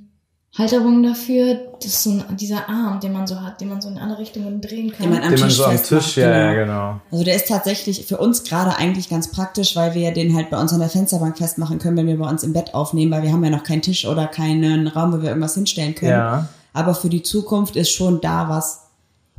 Halterungen 0.59 1.05
dafür. 1.05 1.59
Das 1.81 1.87
ist 1.87 2.03
so 2.03 2.11
ein, 2.11 2.37
dieser 2.37 2.69
Arm, 2.69 2.99
den 3.01 3.13
man 3.13 3.27
so 3.27 3.41
hat, 3.41 3.61
den 3.61 3.69
man 3.69 3.81
so 3.81 3.89
in 3.89 3.99
alle 3.99 4.19
Richtungen 4.19 4.61
drehen 4.61 4.91
kann. 4.91 5.03
Den 5.03 5.11
man 5.11 5.23
am 5.23 5.29
den 5.31 5.37
Tisch 5.37 5.43
man 5.43 5.51
so 5.51 5.65
am 5.65 5.83
Tisch, 5.83 6.17
ja, 6.17 6.27
genau. 6.31 6.39
ja, 6.39 6.65
genau. 6.65 7.01
Also 7.13 7.25
der 7.25 7.37
ist 7.37 7.49
tatsächlich 7.49 8.05
für 8.07 8.19
uns 8.19 8.43
gerade 8.43 8.77
eigentlich 8.77 9.09
ganz 9.09 9.31
praktisch, 9.31 9.77
weil 9.77 9.95
wir 9.95 10.13
den 10.13 10.35
halt 10.35 10.51
bei 10.51 10.61
uns 10.61 10.73
an 10.73 10.81
der 10.81 10.89
Fensterbank 10.89 11.39
festmachen 11.39 11.79
können, 11.79 11.97
wenn 11.97 12.09
wir 12.09 12.19
bei 12.19 12.29
uns 12.29 12.43
im 12.43 12.53
Bett 12.53 12.75
aufnehmen, 12.75 13.13
weil 13.13 13.23
wir 13.23 13.33
haben 13.33 13.45
ja 13.45 13.51
noch 13.51 13.63
keinen 13.63 13.83
Tisch 13.83 14.07
oder 14.07 14.27
keinen 14.27 14.89
Raum, 14.89 15.13
wo 15.13 15.23
wir 15.23 15.29
irgendwas 15.29 15.55
hinstellen 15.55 15.95
können. 15.95 16.13
Ja. 16.13 16.49
Aber 16.73 16.95
für 16.95 17.09
die 17.09 17.23
Zukunft 17.23 17.77
ist 17.77 17.91
schon 17.91 18.21
da 18.21 18.49
was 18.49 18.87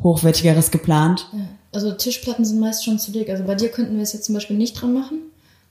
Hochwertigeres 0.01 0.71
geplant. 0.71 1.27
Ja. 1.33 1.39
Also 1.73 1.91
Tischplatten 1.91 2.45
sind 2.45 2.59
meist 2.59 2.83
schon 2.83 2.99
zu 2.99 3.11
dick. 3.11 3.29
Also 3.29 3.43
bei 3.43 3.55
dir 3.55 3.69
könnten 3.69 3.95
wir 3.95 4.03
es 4.03 4.13
jetzt 4.13 4.25
zum 4.25 4.35
Beispiel 4.35 4.57
nicht 4.57 4.81
dran 4.81 4.93
machen. 4.93 5.19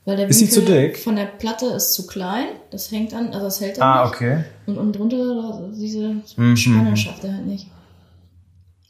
Weil 0.05 0.17
der 0.17 0.29
ist 0.29 0.41
Winkel 0.41 0.55
sie 0.55 0.61
zu 0.61 0.73
dick? 0.73 0.99
von 0.99 1.17
der 1.17 1.27
Platte 1.27 1.67
ist 1.67 1.93
zu 1.93 2.07
klein. 2.07 2.47
Das 2.71 2.91
hängt 2.91 3.13
an, 3.15 3.29
also 3.29 3.45
das 3.45 3.61
hält 3.61 3.79
dann 3.79 3.83
Ah, 3.83 4.05
nicht. 4.05 4.15
okay. 4.15 4.45
Und 4.67 4.79
unten 4.79 4.93
drunter, 4.93 5.69
diese 5.75 6.17
mhm. 6.37 6.57
Spanne 6.57 6.97
schafft 6.97 7.25
er 7.25 7.35
halt 7.35 7.47
nicht. 7.47 7.67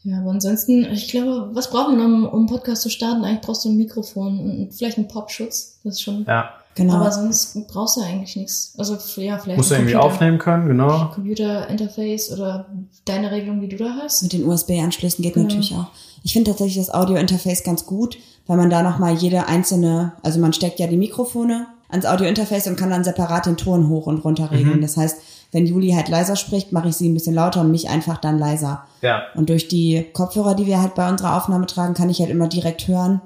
Ja, 0.03 0.19
aber 0.21 0.31
ansonsten, 0.31 0.87
ich 0.93 1.09
glaube, 1.09 1.51
was 1.53 1.69
brauchen 1.71 1.99
wir, 1.99 2.05
um, 2.05 2.25
um 2.25 2.39
einen 2.41 2.47
Podcast 2.47 2.83
zu 2.83 2.91
starten? 2.91 3.25
Eigentlich 3.25 3.43
brauchst 3.43 3.65
du 3.65 3.69
ein 3.69 3.77
Mikrofon 3.77 4.39
und 4.41 4.73
vielleicht 4.73 4.97
einen 4.97 5.09
Popschutz. 5.09 5.79
Das 5.85 5.95
ist 5.95 6.03
schon. 6.03 6.25
Ja. 6.27 6.55
Genau. 6.77 6.95
Aber 6.95 7.11
sonst 7.11 7.67
brauchst 7.67 7.97
du 7.97 8.01
eigentlich 8.01 8.37
nichts. 8.37 8.75
Also 8.79 8.97
ja, 9.21 9.39
vielleicht. 9.39 9.59
Musst 9.59 9.73
du 9.73 9.75
irgendwie 9.75 9.97
aufnehmen 9.97 10.39
können, 10.39 10.69
genau. 10.69 11.11
Computer-Interface 11.13 12.33
oder 12.33 12.67
deine 13.05 13.31
Regelung, 13.33 13.61
die 13.61 13.69
du 13.69 13.77
da 13.77 13.99
hast. 14.03 14.23
Mit 14.23 14.33
den 14.33 14.47
USB-Anschlüssen 14.47 15.23
geht 15.23 15.35
genau. 15.35 15.49
natürlich 15.49 15.75
auch. 15.75 15.89
Ich 16.23 16.33
finde 16.33 16.53
tatsächlich 16.53 16.77
das 16.77 16.95
Audio-Interface 16.95 17.65
ganz 17.65 17.85
gut, 17.87 18.17
weil 18.51 18.57
man 18.57 18.69
da 18.69 18.83
nochmal 18.83 19.15
jede 19.15 19.47
einzelne, 19.47 20.11
also 20.25 20.41
man 20.41 20.53
steckt 20.53 20.81
ja 20.81 20.89
die 20.89 20.97
Mikrofone 20.97 21.69
ans 21.89 22.05
Audio-Interface 22.05 22.67
und 22.67 22.77
kann 22.77 22.91
dann 22.91 23.05
separat 23.05 23.47
den 23.47 23.57
Ton 23.57 23.89
hoch 23.89 24.09
und 24.09 24.25
runter 24.25 24.51
regeln. 24.51 24.79
Mhm. 24.79 24.83
Das 24.83 24.97
heißt, 24.97 25.19
wenn 25.53 25.67
Juli 25.67 25.93
halt 25.93 26.09
leiser 26.09 26.35
spricht, 26.35 26.73
mache 26.73 26.89
ich 26.89 26.97
sie 26.97 27.09
ein 27.09 27.15
bisschen 27.15 27.37
lauter 27.37 27.61
und 27.61 27.71
mich 27.71 27.89
einfach 27.89 28.19
dann 28.19 28.41
leiser. 28.41 28.83
Ja. 29.03 29.23
Und 29.37 29.51
durch 29.51 29.69
die 29.69 30.05
Kopfhörer, 30.13 30.57
die 30.57 30.67
wir 30.67 30.83
halt 30.83 30.97
bei 30.97 31.09
unserer 31.09 31.37
Aufnahme 31.37 31.67
tragen, 31.67 31.95
kann 31.95 32.11
ich 32.11 32.19
halt 32.19 32.31
immer 32.31 32.49
direkt 32.49 32.89
hören, 32.89 33.21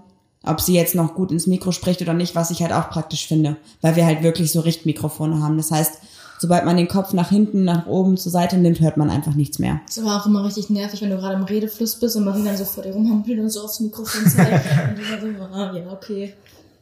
ob 0.44 0.60
sie 0.60 0.74
jetzt 0.74 0.94
noch 0.94 1.14
gut 1.14 1.32
ins 1.32 1.46
Mikro 1.46 1.72
spricht 1.72 2.02
oder 2.02 2.12
nicht, 2.12 2.34
was 2.34 2.50
ich 2.50 2.60
halt 2.60 2.74
auch 2.74 2.90
praktisch 2.90 3.26
finde, 3.26 3.56
weil 3.80 3.96
wir 3.96 4.04
halt 4.04 4.22
wirklich 4.22 4.52
so 4.52 4.60
Richtmikrofone 4.60 5.42
haben. 5.42 5.56
Das 5.56 5.70
heißt, 5.70 6.00
sobald 6.38 6.64
man 6.64 6.76
den 6.76 6.88
Kopf 6.88 7.12
nach 7.12 7.28
hinten, 7.28 7.64
nach 7.64 7.86
oben, 7.86 8.16
zur 8.16 8.32
Seite 8.32 8.56
nimmt, 8.58 8.80
hört 8.80 8.96
man 8.96 9.10
einfach 9.10 9.34
nichts 9.34 9.58
mehr. 9.58 9.80
Das 9.86 10.04
war 10.04 10.20
auch 10.20 10.26
immer 10.26 10.44
richtig 10.44 10.70
nervig, 10.70 11.02
wenn 11.02 11.10
du 11.10 11.16
gerade 11.16 11.34
im 11.34 11.44
Redefluss 11.44 11.96
bist 11.96 12.16
und 12.16 12.24
man 12.24 12.44
dann 12.44 12.56
so 12.56 12.64
vor 12.64 12.82
dir 12.82 12.92
rumhampelt 12.92 13.38
und 13.38 13.50
so 13.50 13.62
aufs 13.62 13.80
Mikrofon 13.80 14.26
zeigt. 14.26 14.64
und 14.90 14.98
du 14.98 15.38
so, 15.38 15.44
ah, 15.44 15.72
ja, 15.74 15.92
okay. 15.92 16.34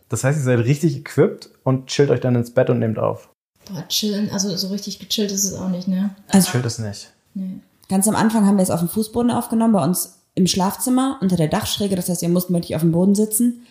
Das 0.09 0.25
heißt, 0.25 0.39
ihr 0.39 0.45
seid 0.45 0.59
richtig 0.59 0.97
equipped 0.97 1.51
und 1.65 1.87
chillt 1.87 2.11
euch 2.11 2.21
dann 2.21 2.35
ins 2.35 2.51
Bett 2.51 2.71
und 2.71 2.79
nehmt 2.79 2.99
auf. 2.99 3.31
Boah, 3.71 3.87
chillen, 3.89 4.31
also 4.31 4.55
so 4.57 4.69
richtig 4.69 4.99
gechillt 4.99 5.33
ist 5.33 5.45
es 5.45 5.55
auch 5.55 5.69
nicht, 5.69 5.89
ne? 5.89 6.11
Also, 6.29 6.51
chillt 6.51 6.67
es 6.67 6.79
nicht. 6.79 7.13
Nee. 7.35 7.61
Ganz 7.89 8.09
am 8.09 8.17
Anfang 8.17 8.47
haben 8.47 8.57
wir 8.57 8.63
es 8.63 8.71
auf 8.71 8.81
dem 8.81 8.89
Fußboden 8.89 9.31
aufgenommen, 9.31 9.73
bei 9.73 9.85
uns 9.85 10.19
im 10.35 10.47
Schlafzimmer 10.47 11.19
unter 11.21 11.37
der 11.37 11.49
Dachschräge. 11.49 11.97
Das 11.97 12.09
heißt, 12.09 12.23
wir 12.23 12.29
mussten 12.29 12.55
wirklich 12.55 12.75
auf 12.75 12.83
dem 12.83 12.93
Boden 12.93 13.15
sitzen. 13.15 13.67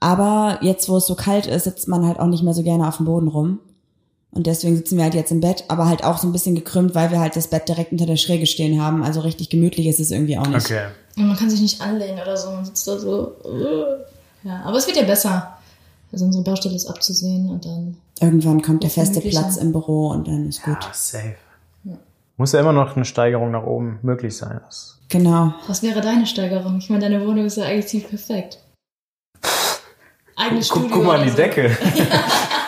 Aber 0.00 0.58
jetzt, 0.62 0.88
wo 0.88 0.96
es 0.96 1.06
so 1.06 1.14
kalt 1.14 1.46
ist, 1.46 1.64
sitzt 1.64 1.88
man 1.88 2.06
halt 2.06 2.20
auch 2.20 2.26
nicht 2.26 2.42
mehr 2.42 2.54
so 2.54 2.62
gerne 2.62 2.86
auf 2.86 2.98
dem 2.98 3.06
Boden 3.06 3.28
rum. 3.28 3.60
Und 4.30 4.46
deswegen 4.46 4.76
sitzen 4.76 4.96
wir 4.96 5.04
halt 5.04 5.14
jetzt 5.14 5.32
im 5.32 5.40
Bett, 5.40 5.64
aber 5.68 5.86
halt 5.86 6.04
auch 6.04 6.18
so 6.18 6.28
ein 6.28 6.32
bisschen 6.32 6.54
gekrümmt, 6.54 6.94
weil 6.94 7.10
wir 7.10 7.18
halt 7.18 7.34
das 7.34 7.48
Bett 7.48 7.68
direkt 7.68 7.92
unter 7.92 8.06
der 8.06 8.16
Schräge 8.16 8.46
stehen 8.46 8.80
haben. 8.80 9.02
Also 9.02 9.20
richtig 9.20 9.48
gemütlich 9.48 9.86
ist 9.86 10.00
es 10.00 10.10
irgendwie 10.10 10.38
auch 10.38 10.46
nicht. 10.46 10.66
Okay. 10.66 10.86
Und 11.16 11.28
man 11.28 11.36
kann 11.36 11.50
sich 11.50 11.60
nicht 11.60 11.80
anlehnen 11.80 12.20
oder 12.20 12.36
so. 12.36 12.50
Man 12.50 12.64
sitzt 12.64 12.86
da 12.86 12.98
so. 12.98 13.32
Ja, 14.44 14.62
aber 14.64 14.76
es 14.76 14.86
wird 14.86 14.96
ja 14.96 15.04
besser. 15.04 15.58
Also 16.12 16.24
unsere 16.24 16.44
Baustelle 16.44 16.76
ist 16.76 16.86
abzusehen 16.86 17.48
und 17.50 17.64
dann. 17.64 17.96
Irgendwann 18.20 18.62
kommt 18.62 18.82
der 18.82 18.90
feste 18.90 19.20
Platz 19.20 19.56
im 19.56 19.72
Büro 19.72 20.08
und 20.08 20.28
dann 20.28 20.48
ist 20.48 20.62
gut. 20.62 20.82
Ja, 20.82 20.90
safe. 20.92 21.36
Ja. 21.84 21.94
Muss 22.36 22.52
ja 22.52 22.60
immer 22.60 22.72
noch 22.72 22.96
eine 22.96 23.04
Steigerung 23.04 23.50
nach 23.50 23.64
oben 23.64 23.98
möglich 24.02 24.36
sein. 24.36 24.60
Genau. 25.08 25.54
Was 25.66 25.82
wäre 25.82 26.00
deine 26.00 26.26
Steigerung? 26.26 26.78
Ich 26.78 26.90
meine, 26.90 27.08
deine 27.08 27.26
Wohnung 27.26 27.46
ist 27.46 27.56
ja 27.56 27.64
eigentlich 27.64 27.86
ziemlich 27.86 28.08
perfekt. 28.08 28.58
eigenes 30.36 30.68
guck, 30.68 30.82
Studio. 30.82 30.96
Guck 30.96 31.06
mal 31.06 31.18
an 31.18 31.24
die 31.24 31.30
so. 31.30 31.36
Decke. 31.36 31.76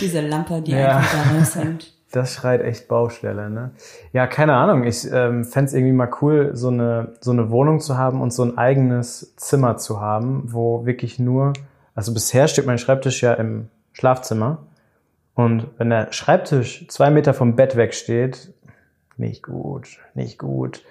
Diese 0.00 0.20
Lampe, 0.20 0.60
die 0.62 0.72
Ja. 0.72 0.98
einfach 0.98 1.12
da 1.12 1.38
raushängt. 1.38 1.92
Das 2.12 2.32
schreit 2.32 2.62
echt 2.62 2.86
Baustelle, 2.88 3.50
ne? 3.50 3.72
Ja, 4.12 4.26
keine 4.28 4.54
Ahnung. 4.54 4.84
Ich 4.84 5.10
ähm, 5.12 5.44
fände 5.44 5.72
irgendwie 5.72 5.92
mal 5.92 6.08
cool, 6.22 6.50
so 6.54 6.68
eine, 6.68 7.14
so 7.20 7.32
eine 7.32 7.50
Wohnung 7.50 7.80
zu 7.80 7.98
haben 7.98 8.22
und 8.22 8.32
so 8.32 8.44
ein 8.44 8.56
eigenes 8.56 9.34
Zimmer 9.36 9.76
zu 9.76 10.00
haben, 10.00 10.44
wo 10.46 10.86
wirklich 10.86 11.18
nur, 11.18 11.52
also 11.96 12.14
bisher 12.14 12.46
steht 12.46 12.64
mein 12.64 12.78
Schreibtisch 12.78 13.22
ja 13.22 13.34
im 13.34 13.68
Schlafzimmer. 13.92 14.58
Und 15.34 15.66
wenn 15.78 15.90
der 15.90 16.12
Schreibtisch 16.12 16.86
zwei 16.88 17.10
Meter 17.10 17.34
vom 17.34 17.56
Bett 17.56 17.76
wegsteht, 17.76 18.54
nicht 19.16 19.42
gut, 19.42 19.98
nicht 20.14 20.38
gut. 20.38 20.84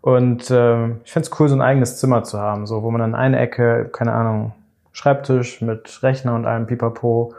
Und 0.00 0.50
ähm, 0.50 1.00
ich 1.04 1.12
fände 1.12 1.28
es 1.30 1.38
cool, 1.38 1.48
so 1.48 1.54
ein 1.54 1.60
eigenes 1.62 1.98
Zimmer 2.00 2.24
zu 2.24 2.40
haben, 2.40 2.66
so 2.66 2.82
wo 2.82 2.90
man 2.90 3.02
dann 3.02 3.14
eine 3.14 3.38
Ecke, 3.38 3.90
keine 3.92 4.12
Ahnung, 4.14 4.52
Schreibtisch 4.90 5.60
mit 5.60 6.02
Rechner 6.02 6.34
und 6.34 6.44
allem 6.46 6.66
Pipapo, 6.66 7.34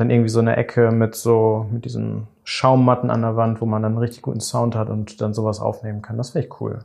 dann 0.00 0.10
irgendwie 0.10 0.30
so 0.30 0.38
eine 0.40 0.56
Ecke 0.56 0.90
mit 0.90 1.14
so, 1.14 1.66
mit 1.72 1.84
diesen 1.84 2.26
Schaummatten 2.44 3.10
an 3.10 3.22
der 3.22 3.36
Wand, 3.36 3.60
wo 3.60 3.66
man 3.66 3.82
dann 3.82 3.98
richtig 3.98 4.22
guten 4.22 4.40
Sound 4.40 4.74
hat 4.74 4.88
und 4.88 5.20
dann 5.20 5.34
sowas 5.34 5.60
aufnehmen 5.60 6.02
kann. 6.02 6.16
Das 6.16 6.34
wäre 6.34 6.44
echt 6.44 6.60
cool. 6.60 6.80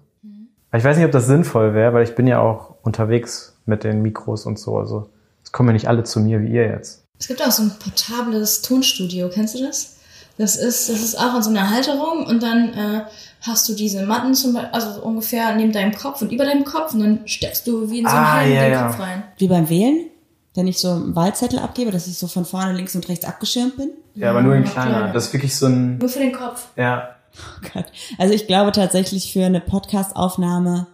Aber 0.72 0.78
Ich 0.80 0.84
weiß 0.84 0.98
nicht, 0.98 1.06
ob 1.06 1.12
das 1.12 1.28
sinnvoll 1.28 1.74
wäre, 1.74 1.94
weil 1.94 2.04
ich 2.04 2.16
bin 2.16 2.28
ja 2.28 2.40
auch 2.40 2.76
unterwegs 2.82 3.56
mit 3.66 3.84
den 3.84 4.02
Mikros 4.02 4.46
und 4.46 4.58
so. 4.60 4.78
Also 4.78 5.10
es 5.44 5.52
kommen 5.52 5.70
ja 5.70 5.74
nicht 5.74 5.88
alle 5.88 6.04
zu 6.04 6.20
mir 6.20 6.42
wie 6.42 6.48
ihr 6.48 6.68
jetzt. 6.68 7.06
Es 7.20 7.28
gibt 7.28 7.42
auch 7.46 7.52
so 7.52 7.64
ein 7.64 7.72
portables 7.80 8.62
Tonstudio, 8.64 9.30
kennst 9.32 9.56
du 9.58 9.64
das? 9.64 9.98
Das 10.40 10.56
ist, 10.56 10.90
das 10.90 11.00
ist 11.02 11.20
auch 11.20 11.36
in 11.36 11.44
so 11.44 11.52
einer 11.52 11.70
Halterung 11.70 12.26
und 12.26 12.42
dann 12.42 12.70
äh, 12.74 13.02
hast 13.42 13.70
du 13.70 13.74
diese 13.76 14.04
Matten 14.06 14.34
zum 14.34 14.54
Beispiel, 14.54 14.72
also 14.74 14.94
so 14.94 15.02
ungefähr 15.04 15.56
neben 15.56 15.72
deinem 15.72 15.94
Kopf 15.94 16.24
und 16.24 16.32
über 16.32 16.44
deinem 16.44 16.64
Kopf 16.66 16.94
und 16.96 17.02
dann 17.02 17.20
steckst 17.28 17.68
du 17.68 17.90
wie 17.92 18.00
in 18.00 18.06
so 18.08 18.12
einen 18.12 18.26
Ah, 18.26 18.38
Helm 18.40 18.54
ja, 18.56 18.64
den 18.64 18.72
ja. 18.74 18.88
Kopf 18.88 19.00
rein. 19.00 19.24
Wie 19.38 19.48
beim 19.48 19.70
Wählen, 19.70 20.08
wenn 20.56 20.68
ich 20.68 20.78
so 20.80 20.90
einen 20.92 21.16
Wahlzettel 21.16 21.60
abgebe, 21.60 21.92
dass 21.92 22.08
ich 22.08 22.18
so 22.18 22.28
von 22.28 22.46
vorne 22.46 22.74
links 22.74 22.96
und 22.96 23.08
rechts 23.10 23.26
abgeschirmt 23.26 23.78
bin. 23.78 23.90
Ja, 24.16 24.30
aber 24.30 24.42
nur 24.42 24.56
in 24.56 24.64
kleiner. 24.64 24.92
kleiner. 24.92 25.14
Das 25.14 25.28
ist 25.28 25.34
wirklich 25.34 25.56
so 25.56 25.66
ein, 25.68 25.98
Nur 25.98 26.10
für 26.10 26.20
den 26.20 26.34
Kopf. 26.34 26.68
ja, 26.76 27.10
Oh 27.36 27.68
Gott. 27.74 27.86
Also 28.20 28.36
ich 28.36 28.46
glaube 28.46 28.72
tatsächlich 28.72 29.34
für 29.34 29.44
eine 29.44 29.60
Podcast-Aufnahme 29.60 30.86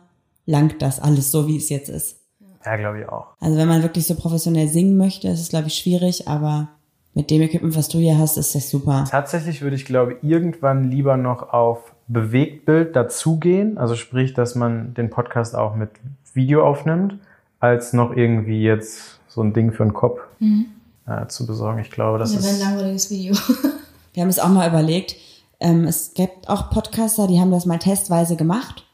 langt 0.45 0.81
das 0.81 1.01
alles 1.01 1.31
so, 1.31 1.47
wie 1.47 1.57
es 1.57 1.67
jetzt 1.67 1.89
ist. 1.89 2.17
ja, 2.65 2.77
glaube 2.77 3.01
ich 3.01 3.09
auch. 3.09 3.27
Also 3.41 3.57
wenn 3.57 3.67
man 3.67 3.83
wirklich 3.83 4.07
so 4.07 4.15
professionell 4.15 4.69
singen 4.69 4.95
möchte, 4.95 5.27
ist 5.27 5.41
es 5.41 5.49
glaube 5.49 5.67
ich 5.67 5.75
schwierig, 5.75 6.29
aber 6.29 6.69
mit 7.13 7.29
dem 7.29 7.41
Equipment, 7.41 7.75
was 7.75 7.89
du 7.89 7.97
hier 7.97 8.17
hast, 8.17 8.37
ist 8.37 8.55
das 8.55 8.69
super. 8.69 9.05
Tatsächlich 9.09 9.61
würde 9.61 9.75
ich, 9.75 9.83
glaube 9.83 10.13
ich, 10.13 10.29
irgendwann 10.29 10.89
lieber 10.89 11.17
noch 11.17 11.51
auf 11.51 11.93
Bewegtbild 12.07 12.95
dazugehen. 12.95 13.77
Also 13.77 13.95
sprich, 13.95 14.33
dass 14.33 14.55
man 14.55 14.93
den 14.93 15.09
Podcast 15.09 15.55
auch 15.55 15.75
mit 15.75 15.89
Video 16.33 16.65
aufnimmt, 16.65 17.15
als 17.59 17.91
noch 17.91 18.15
irgendwie 18.15 18.61
jetzt 18.63 19.18
so 19.29 19.41
ein 19.41 19.53
Ding 19.53 19.71
für 19.71 19.83
den 19.83 19.93
Kopf 19.93 20.19
äh, 20.41 21.27
zu 21.27 21.45
besorgen. 21.45 21.79
Ich 21.79 21.91
glaube, 21.91 22.17
das 22.19 22.33
Das 22.33 22.43
wäre 22.43 22.53
ein 22.53 22.59
ist. 22.59 22.63
langweiliges 22.65 23.09
Video. 23.09 23.35
Wir 24.13 24.21
haben 24.23 24.29
es 24.29 24.39
auch 24.39 24.49
mal 24.49 24.67
überlegt. 24.67 25.15
Ähm, 25.59 25.85
es 25.85 26.13
gibt 26.13 26.49
auch 26.49 26.69
Podcaster, 26.69 27.27
die 27.27 27.39
haben 27.39 27.51
das 27.51 27.65
mal 27.65 27.79
testweise 27.79 28.35
gemacht 28.35 28.85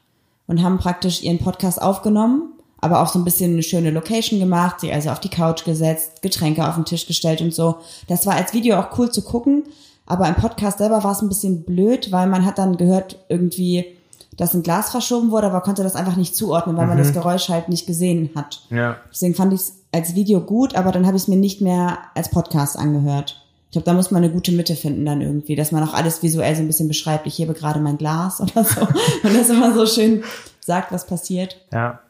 und 0.46 0.62
haben 0.62 0.78
praktisch 0.78 1.22
ihren 1.22 1.38
Podcast 1.38 1.80
aufgenommen, 1.80 2.52
aber 2.80 3.00
auch 3.02 3.08
so 3.08 3.18
ein 3.18 3.24
bisschen 3.24 3.52
eine 3.52 3.62
schöne 3.62 3.90
Location 3.90 4.38
gemacht, 4.40 4.80
sie 4.80 4.92
also 4.92 5.10
auf 5.10 5.20
die 5.20 5.28
Couch 5.30 5.64
gesetzt, 5.64 6.22
Getränke 6.22 6.66
auf 6.68 6.74
den 6.74 6.84
Tisch 6.84 7.06
gestellt 7.06 7.40
und 7.40 7.54
so. 7.54 7.76
Das 8.08 8.26
war 8.26 8.34
als 8.34 8.52
Video 8.52 8.76
auch 8.78 8.96
cool 8.98 9.10
zu 9.10 9.22
gucken, 9.22 9.64
aber 10.06 10.28
im 10.28 10.34
Podcast 10.34 10.78
selber 10.78 11.02
war 11.02 11.12
es 11.12 11.22
ein 11.22 11.28
bisschen 11.28 11.62
blöd, 11.64 12.12
weil 12.12 12.26
man 12.28 12.44
hat 12.44 12.58
dann 12.58 12.76
gehört 12.76 13.24
irgendwie, 13.28 13.95
dass 14.36 14.54
ein 14.54 14.62
Glas 14.62 14.90
verschoben 14.90 15.30
wurde, 15.30 15.46
aber 15.46 15.60
konnte 15.62 15.82
das 15.82 15.96
einfach 15.96 16.16
nicht 16.16 16.36
zuordnen, 16.36 16.76
weil 16.76 16.86
man 16.86 16.98
das 16.98 17.12
Geräusch 17.12 17.48
halt 17.48 17.68
nicht 17.68 17.86
gesehen 17.86 18.30
hat. 18.34 18.62
Ja. 18.70 18.96
Deswegen 19.10 19.34
fand 19.34 19.52
ich 19.52 19.60
es 19.60 19.78
als 19.92 20.14
Video 20.14 20.40
gut, 20.40 20.74
aber 20.76 20.92
dann 20.92 21.06
habe 21.06 21.16
ich 21.16 21.22
es 21.22 21.28
mir 21.28 21.36
nicht 21.36 21.60
mehr 21.60 21.98
als 22.14 22.30
Podcast 22.30 22.78
angehört. 22.78 23.42
Ich 23.66 23.72
glaube, 23.72 23.86
da 23.86 23.94
muss 23.94 24.10
man 24.10 24.22
eine 24.22 24.32
gute 24.32 24.52
Mitte 24.52 24.76
finden 24.76 25.04
dann 25.04 25.20
irgendwie, 25.20 25.56
dass 25.56 25.72
man 25.72 25.82
auch 25.82 25.94
alles 25.94 26.22
visuell 26.22 26.54
so 26.54 26.62
ein 26.62 26.66
bisschen 26.66 26.88
beschreibt. 26.88 27.26
Ich 27.26 27.38
hebe 27.38 27.54
gerade 27.54 27.80
mein 27.80 27.98
Glas 27.98 28.40
oder 28.42 28.64
so 28.64 28.82
und 28.82 29.36
das 29.36 29.48
immer 29.50 29.74
so 29.74 29.86
schön 29.86 30.22
sagt, 30.60 30.92
was 30.92 31.06
passiert. 31.06 31.64
Ja. 31.72 32.00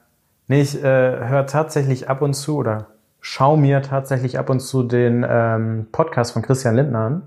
Nee, 0.48 0.62
ich 0.62 0.76
äh, 0.76 0.82
höre 0.82 1.46
tatsächlich 1.46 2.08
ab 2.08 2.22
und 2.22 2.34
zu 2.34 2.56
oder 2.56 2.86
schau 3.20 3.56
mir 3.56 3.82
tatsächlich 3.82 4.38
ab 4.38 4.50
und 4.50 4.60
zu 4.60 4.84
den 4.84 5.26
ähm, 5.28 5.86
Podcast 5.90 6.32
von 6.32 6.42
Christian 6.42 6.76
Lindner 6.76 6.98
an. 6.98 7.22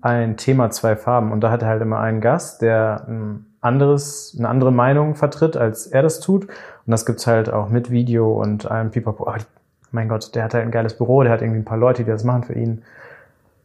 Ein 0.00 0.36
Thema, 0.36 0.70
zwei 0.70 0.96
Farben. 0.96 1.32
Und 1.32 1.40
da 1.40 1.50
hat 1.50 1.62
er 1.62 1.68
halt 1.68 1.82
immer 1.82 1.98
einen 1.98 2.20
Gast, 2.20 2.62
der 2.62 3.04
ein 3.08 3.46
anderes, 3.62 4.34
eine 4.38 4.48
andere 4.48 4.72
Meinung 4.72 5.14
vertritt, 5.14 5.56
als 5.56 5.86
er 5.86 6.02
das 6.02 6.20
tut. 6.20 6.44
Und 6.44 6.90
das 6.90 7.06
gibt's 7.06 7.26
halt 7.26 7.50
auch 7.50 7.68
mit 7.70 7.90
Video 7.90 8.32
und 8.40 8.70
allem 8.70 8.90
Pipapo. 8.90 9.24
Oh, 9.28 9.34
mein 9.92 10.08
Gott, 10.08 10.34
der 10.34 10.44
hat 10.44 10.54
halt 10.54 10.64
ein 10.64 10.70
geiles 10.70 10.96
Büro, 10.96 11.22
der 11.22 11.32
hat 11.32 11.40
irgendwie 11.42 11.60
ein 11.60 11.64
paar 11.64 11.78
Leute, 11.78 12.04
die 12.04 12.10
das 12.10 12.24
machen 12.24 12.44
für 12.44 12.54
ihn. 12.54 12.82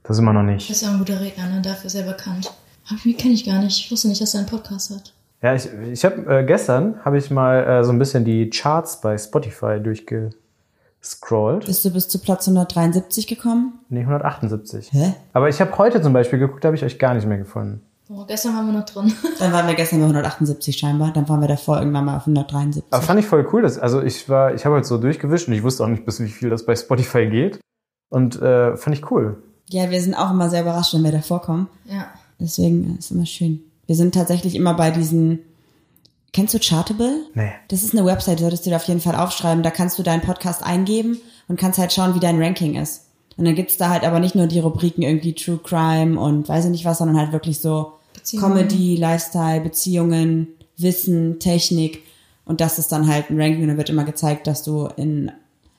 Das 0.03 0.15
ist 0.17 0.21
immer 0.21 0.33
noch 0.33 0.41
Das 0.43 0.51
nicht. 0.51 0.69
ist 0.69 0.81
ja 0.81 0.89
ein 0.91 0.99
guter 0.99 1.19
Redner, 1.19 1.47
ne? 1.47 1.61
Dafür 1.61 1.87
ist 1.87 1.95
er 1.95 2.03
bekannt. 2.03 2.53
Hab 2.85 3.05
ich, 3.05 3.17
kenne 3.17 3.33
ich 3.33 3.45
gar 3.45 3.59
nicht. 3.61 3.77
Ich 3.85 3.91
wusste 3.91 4.07
nicht, 4.07 4.21
dass 4.21 4.33
er 4.33 4.39
einen 4.41 4.49
Podcast 4.49 4.91
hat. 4.91 5.13
Ja, 5.41 5.53
ich, 5.53 5.69
ich 5.91 6.05
habe 6.05 6.39
äh, 6.39 6.43
gestern 6.45 7.03
habe 7.03 7.17
ich 7.17 7.29
mal 7.29 7.63
äh, 7.63 7.83
so 7.83 7.91
ein 7.91 7.99
bisschen 7.99 8.23
die 8.25 8.49
Charts 8.49 9.01
bei 9.01 9.17
Spotify 9.17 9.79
durchgescrollt. 9.81 11.65
Bist 11.65 11.85
du 11.85 11.91
bis 11.91 12.07
zu 12.07 12.19
Platz 12.19 12.47
173 12.47 13.27
gekommen? 13.27 13.79
Nee, 13.89 14.01
178. 14.01 14.91
Hä? 14.93 15.13
Aber 15.33 15.49
ich 15.49 15.59
habe 15.61 15.77
heute 15.77 16.01
zum 16.01 16.13
Beispiel 16.13 16.39
geguckt, 16.39 16.63
da 16.63 16.67
habe 16.67 16.75
ich 16.77 16.83
euch 16.83 16.97
gar 16.99 17.13
nicht 17.13 17.27
mehr 17.27 17.37
gefunden. 17.37 17.81
Oh, 18.09 18.23
gestern 18.25 18.55
waren 18.55 18.67
wir 18.67 18.73
noch 18.73 18.85
drin. 18.85 19.13
Dann 19.39 19.51
waren 19.51 19.67
wir 19.67 19.75
gestern 19.75 19.99
bei 19.99 20.05
178 20.05 20.77
scheinbar, 20.77 21.11
dann 21.13 21.27
waren 21.27 21.41
wir 21.41 21.47
davor 21.47 21.79
irgendwann 21.79 22.05
mal 22.05 22.15
auf 22.17 22.21
173. 22.21 22.91
Aber 22.91 23.03
fand 23.03 23.19
ich 23.19 23.25
voll 23.25 23.47
cool. 23.51 23.61
Dass, 23.63 23.77
also 23.77 24.01
ich 24.01 24.29
war, 24.29 24.53
ich 24.53 24.65
habe 24.65 24.75
halt 24.75 24.85
so 24.85 24.97
durchgewischt 24.97 25.47
und 25.47 25.53
ich 25.53 25.63
wusste 25.63 25.83
auch 25.83 25.89
nicht, 25.89 26.05
bis 26.05 26.19
wie 26.21 26.29
viel 26.29 26.49
das 26.49 26.65
bei 26.65 26.75
Spotify 26.75 27.27
geht. 27.27 27.59
Und 28.09 28.41
äh, 28.41 28.77
fand 28.77 28.95
ich 28.95 29.11
cool. 29.11 29.43
Ja, 29.69 29.89
wir 29.91 30.01
sind 30.01 30.13
auch 30.15 30.31
immer 30.31 30.49
sehr 30.49 30.61
überrascht, 30.61 30.93
wenn 30.93 31.03
wir 31.03 31.11
davor 31.11 31.41
kommen. 31.41 31.67
ja. 31.85 32.07
Deswegen 32.39 32.97
ist 32.99 33.09
immer 33.09 33.25
schön. 33.25 33.61
Wir 33.87 33.95
sind 33.95 34.13
tatsächlich 34.13 34.53
immer 34.55 34.75
bei 34.75 34.91
diesen. 34.91 35.39
Kennst 36.33 36.53
du 36.53 36.59
Chartable? 36.59 37.21
Nee. 37.33 37.51
Das 37.69 37.83
ist 37.83 37.95
eine 37.95 38.05
Website, 38.05 38.39
solltest 38.39 38.65
du 38.65 38.69
dir 38.69 38.75
auf 38.75 38.83
jeden 38.83 38.99
Fall 38.99 39.15
aufschreiben. 39.15 39.63
Da 39.63 39.71
kannst 39.71 39.97
du 39.97 40.03
deinen 40.03 40.21
Podcast 40.21 40.61
eingeben 40.63 41.17
und 41.47 41.59
kannst 41.59 41.79
halt 41.79 41.91
schauen, 41.91 42.13
wie 42.13 42.19
dein 42.19 42.39
Ranking 42.39 42.75
ist. 42.75 43.05
Und 43.37 43.45
dann 43.45 43.55
gibt's 43.55 43.77
da 43.77 43.89
halt 43.89 44.03
aber 44.03 44.19
nicht 44.19 44.35
nur 44.35 44.45
die 44.45 44.59
Rubriken 44.59 45.01
irgendwie 45.01 45.33
True 45.33 45.59
Crime 45.63 46.19
und 46.19 46.47
weiß 46.47 46.65
ich 46.65 46.71
nicht 46.71 46.85
was, 46.85 46.99
sondern 46.99 47.17
halt 47.17 47.31
wirklich 47.31 47.59
so 47.59 47.93
Beziehungen. 48.17 48.53
Comedy, 48.53 48.95
Lifestyle, 48.97 49.61
Beziehungen, 49.61 50.47
Wissen, 50.77 51.39
Technik. 51.39 52.03
Und 52.45 52.61
das 52.61 52.79
ist 52.79 52.91
dann 52.91 53.07
halt 53.07 53.29
ein 53.29 53.39
Ranking 53.39 53.61
und 53.63 53.67
dann 53.69 53.77
wird 53.77 53.89
immer 53.89 54.03
gezeigt, 54.05 54.47
dass 54.47 54.63
du 54.63 54.87
in 54.97 55.31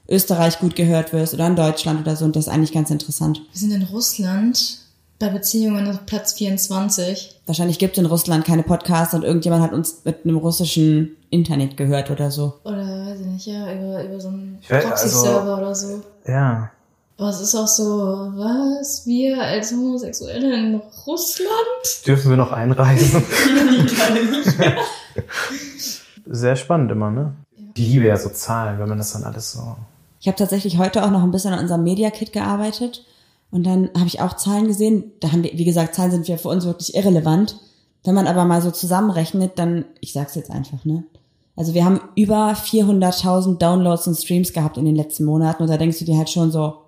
Österreich 0.08 0.58
gut 0.58 0.74
gehört 0.76 1.12
wirst 1.12 1.34
oder 1.34 1.46
in 1.46 1.56
Deutschland 1.56 2.00
oder 2.00 2.16
so. 2.16 2.24
Und 2.24 2.34
das 2.36 2.46
ist 2.46 2.52
eigentlich 2.52 2.72
ganz 2.72 2.90
interessant. 2.90 3.42
Wir 3.52 3.58
sind 3.60 3.72
in 3.72 3.82
Russland 3.84 4.78
bei 5.18 5.28
Beziehungen 5.30 5.88
auf 5.88 6.06
Platz 6.06 6.34
24. 6.34 7.40
Wahrscheinlich 7.46 7.78
gibt 7.78 7.96
es 7.96 8.02
in 8.02 8.06
Russland 8.06 8.44
keine 8.44 8.62
Podcasts 8.62 9.14
und 9.14 9.24
irgendjemand 9.24 9.62
hat 9.62 9.72
uns 9.72 10.02
mit 10.04 10.24
einem 10.24 10.36
russischen 10.36 11.16
Internet 11.30 11.76
gehört 11.76 12.10
oder 12.10 12.30
so. 12.30 12.54
Oder 12.64 12.78
weiß 13.06 13.20
ich 13.20 13.26
nicht, 13.26 13.46
ja, 13.46 13.72
über, 13.74 14.04
über 14.04 14.20
so 14.20 14.28
einen 14.28 14.58
Ja, 14.68 14.76
also- 14.76 14.88
Proxy-Server 14.88 15.58
oder 15.58 15.74
so. 15.74 16.02
Ja. 16.26 16.70
Aber 17.18 17.30
es 17.30 17.40
ist 17.40 17.56
auch 17.56 17.66
so, 17.66 17.84
was? 18.36 19.04
Wir 19.04 19.42
als 19.42 19.72
Homosexuelle 19.72 20.54
in 20.54 20.80
Russland? 21.04 22.06
Dürfen 22.06 22.30
wir 22.30 22.36
noch 22.36 22.52
einreisen? 22.52 23.24
Sehr 26.26 26.54
spannend 26.54 26.92
immer, 26.92 27.10
ne? 27.10 27.34
Ich 27.74 27.88
liebe 27.88 28.06
ja 28.06 28.16
so 28.16 28.28
Zahlen, 28.28 28.78
wenn 28.78 28.88
man 28.88 28.98
das 28.98 29.12
dann 29.12 29.24
alles 29.24 29.50
so. 29.50 29.76
Ich 30.20 30.28
habe 30.28 30.36
tatsächlich 30.36 30.78
heute 30.78 31.04
auch 31.04 31.10
noch 31.10 31.24
ein 31.24 31.32
bisschen 31.32 31.52
an 31.52 31.58
unserem 31.58 31.82
Media 31.82 32.10
Kit 32.10 32.32
gearbeitet 32.32 33.04
und 33.50 33.66
dann 33.66 33.90
habe 33.96 34.06
ich 34.06 34.20
auch 34.20 34.36
Zahlen 34.36 34.68
gesehen. 34.68 35.10
Da 35.18 35.32
haben 35.32 35.42
wir, 35.42 35.50
wie 35.54 35.64
gesagt, 35.64 35.96
Zahlen 35.96 36.12
sind 36.12 36.28
ja 36.28 36.36
für 36.36 36.48
uns 36.48 36.66
wirklich 36.66 36.94
irrelevant. 36.94 37.56
Wenn 38.04 38.14
man 38.14 38.28
aber 38.28 38.44
mal 38.44 38.62
so 38.62 38.70
zusammenrechnet, 38.70 39.58
dann, 39.58 39.86
ich 40.00 40.12
sag's 40.12 40.36
jetzt 40.36 40.52
einfach, 40.52 40.84
ne? 40.84 41.02
Also 41.56 41.74
wir 41.74 41.84
haben 41.84 42.00
über 42.14 42.52
400.000 42.52 43.58
Downloads 43.58 44.06
und 44.06 44.14
Streams 44.14 44.52
gehabt 44.52 44.76
in 44.76 44.84
den 44.84 44.94
letzten 44.94 45.24
Monaten 45.24 45.64
und 45.64 45.68
da 45.68 45.76
denkst 45.76 45.98
du 45.98 46.04
dir 46.04 46.16
halt 46.16 46.30
schon 46.30 46.52
so, 46.52 46.84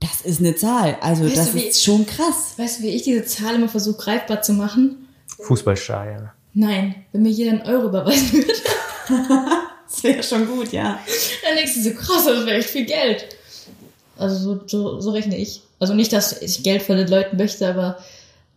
das 0.00 0.20
ist 0.22 0.40
eine 0.40 0.54
Zahl. 0.54 0.98
Also 1.00 1.24
Weißt 1.24 1.36
das 1.36 1.52
du, 1.52 1.58
ist 1.58 1.84
schon 1.84 2.06
krass. 2.06 2.54
Weißt 2.56 2.78
du, 2.78 2.82
wie 2.84 2.90
ich 2.90 3.02
diese 3.02 3.24
Zahl 3.24 3.54
immer 3.54 3.68
versuche 3.68 3.96
greifbar 4.02 4.42
zu 4.42 4.52
machen? 4.52 5.08
Fußballstadion. 5.40 6.30
Nein, 6.54 6.94
wenn 7.12 7.22
mir 7.22 7.30
jeder 7.30 7.52
einen 7.52 7.62
Euro 7.62 7.88
überweisen 7.88 8.32
würde, 8.32 8.52
Das 9.86 10.02
wäre 10.02 10.22
schon 10.22 10.46
gut, 10.46 10.72
ja. 10.72 10.98
dann 11.44 11.56
denkst 11.56 11.74
du 11.74 11.82
so, 11.82 11.90
krass, 11.90 12.24
das 12.24 12.44
wäre 12.44 12.58
echt 12.58 12.70
viel 12.70 12.86
Geld. 12.86 13.26
Also 14.18 14.36
so, 14.36 14.60
so, 14.66 15.00
so 15.00 15.10
rechne 15.10 15.36
ich. 15.36 15.62
Also 15.78 15.94
nicht, 15.94 16.12
dass 16.12 16.42
ich 16.42 16.62
Geld 16.62 16.82
von 16.82 16.96
den 16.96 17.08
Leuten 17.08 17.36
möchte, 17.36 17.68
aber 17.68 17.98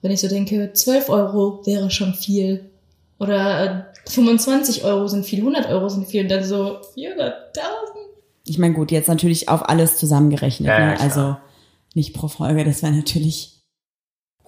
wenn 0.02 0.12
ich 0.12 0.22
so 0.22 0.28
denke, 0.28 0.72
12 0.74 1.10
Euro 1.10 1.62
wäre 1.65 1.92
schon 1.92 2.13
viel. 2.13 2.65
Oder 3.20 3.86
äh, 4.06 4.10
25 4.10 4.86
Euro 4.86 5.08
sind 5.08 5.26
viel, 5.26 5.39
100 5.39 5.68
Euro 5.70 5.89
sind 5.89 6.08
viel. 6.08 6.24
Und 6.24 6.30
dann 6.30 6.44
so 6.44 6.80
400.000. 6.96 7.34
Ich 8.50 8.58
meine, 8.58 8.74
gut, 8.74 8.92
jetzt 8.92 9.08
natürlich 9.08 9.48
auf 9.48 9.70
alles 9.70 9.98
zusammengerechnet. 9.98 10.68
Ja, 10.68 10.80
ja, 10.80 10.86
ne? 10.88 11.00
Also 11.00 11.38
nicht 11.94 12.14
pro 12.14 12.28
Folge, 12.28 12.64
das 12.64 12.82
wäre 12.82 12.94
natürlich. 12.94 13.62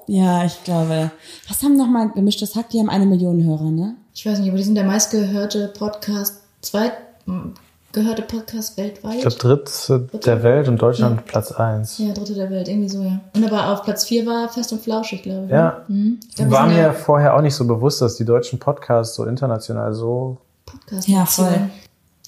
Ja, 0.07 0.43
ich 0.43 0.63
glaube. 0.63 1.11
Was 1.47 1.61
haben 1.61 1.77
nochmal 1.77 2.09
gemischtes 2.09 2.55
Hack? 2.55 2.69
Die 2.69 2.79
haben 2.79 2.89
eine 2.89 3.05
Million 3.05 3.43
Hörer, 3.43 3.69
ne? 3.69 3.95
Ich 4.13 4.25
weiß 4.25 4.39
nicht, 4.39 4.49
aber 4.49 4.57
die 4.57 4.63
sind 4.63 4.75
der 4.75 4.83
meistgehörte 4.83 5.67
Podcast, 5.67 6.41
zweit, 6.61 6.93
m, 7.27 7.53
gehörte 7.91 8.23
Podcast 8.23 8.77
weltweit. 8.77 9.15
Ich 9.15 9.21
glaube, 9.21 9.35
dritte 9.37 10.09
der 10.25 10.41
Welt 10.43 10.67
und 10.67 10.81
Deutschland 10.81 11.17
ja. 11.17 11.23
Platz 11.25 11.51
eins. 11.51 11.99
Ja, 11.99 12.11
dritte 12.13 12.33
der 12.33 12.49
Welt, 12.49 12.67
irgendwie 12.67 12.89
so, 12.89 13.03
ja. 13.03 13.19
Und 13.35 13.45
aber 13.45 13.71
auf 13.71 13.83
Platz 13.83 14.05
vier 14.05 14.25
war 14.25 14.49
Fest 14.49 14.73
und 14.73 14.81
Flauschig, 14.81 15.21
glaube 15.23 15.45
ich. 15.45 15.51
Ja. 15.51 15.83
Ne? 15.87 15.95
Mhm. 15.95 16.19
Ich 16.27 16.35
glaub, 16.35 16.49
war 16.49 16.67
mir 16.67 16.79
ja 16.79 16.93
vorher 16.93 17.35
auch 17.35 17.41
nicht 17.41 17.55
so 17.55 17.65
bewusst, 17.65 18.01
dass 18.01 18.15
die 18.15 18.25
deutschen 18.25 18.57
Podcasts 18.59 19.15
so 19.15 19.25
international 19.25 19.93
so. 19.93 20.37
Podcast. 20.65 21.07
Ja, 21.07 21.25
voll. 21.25 21.69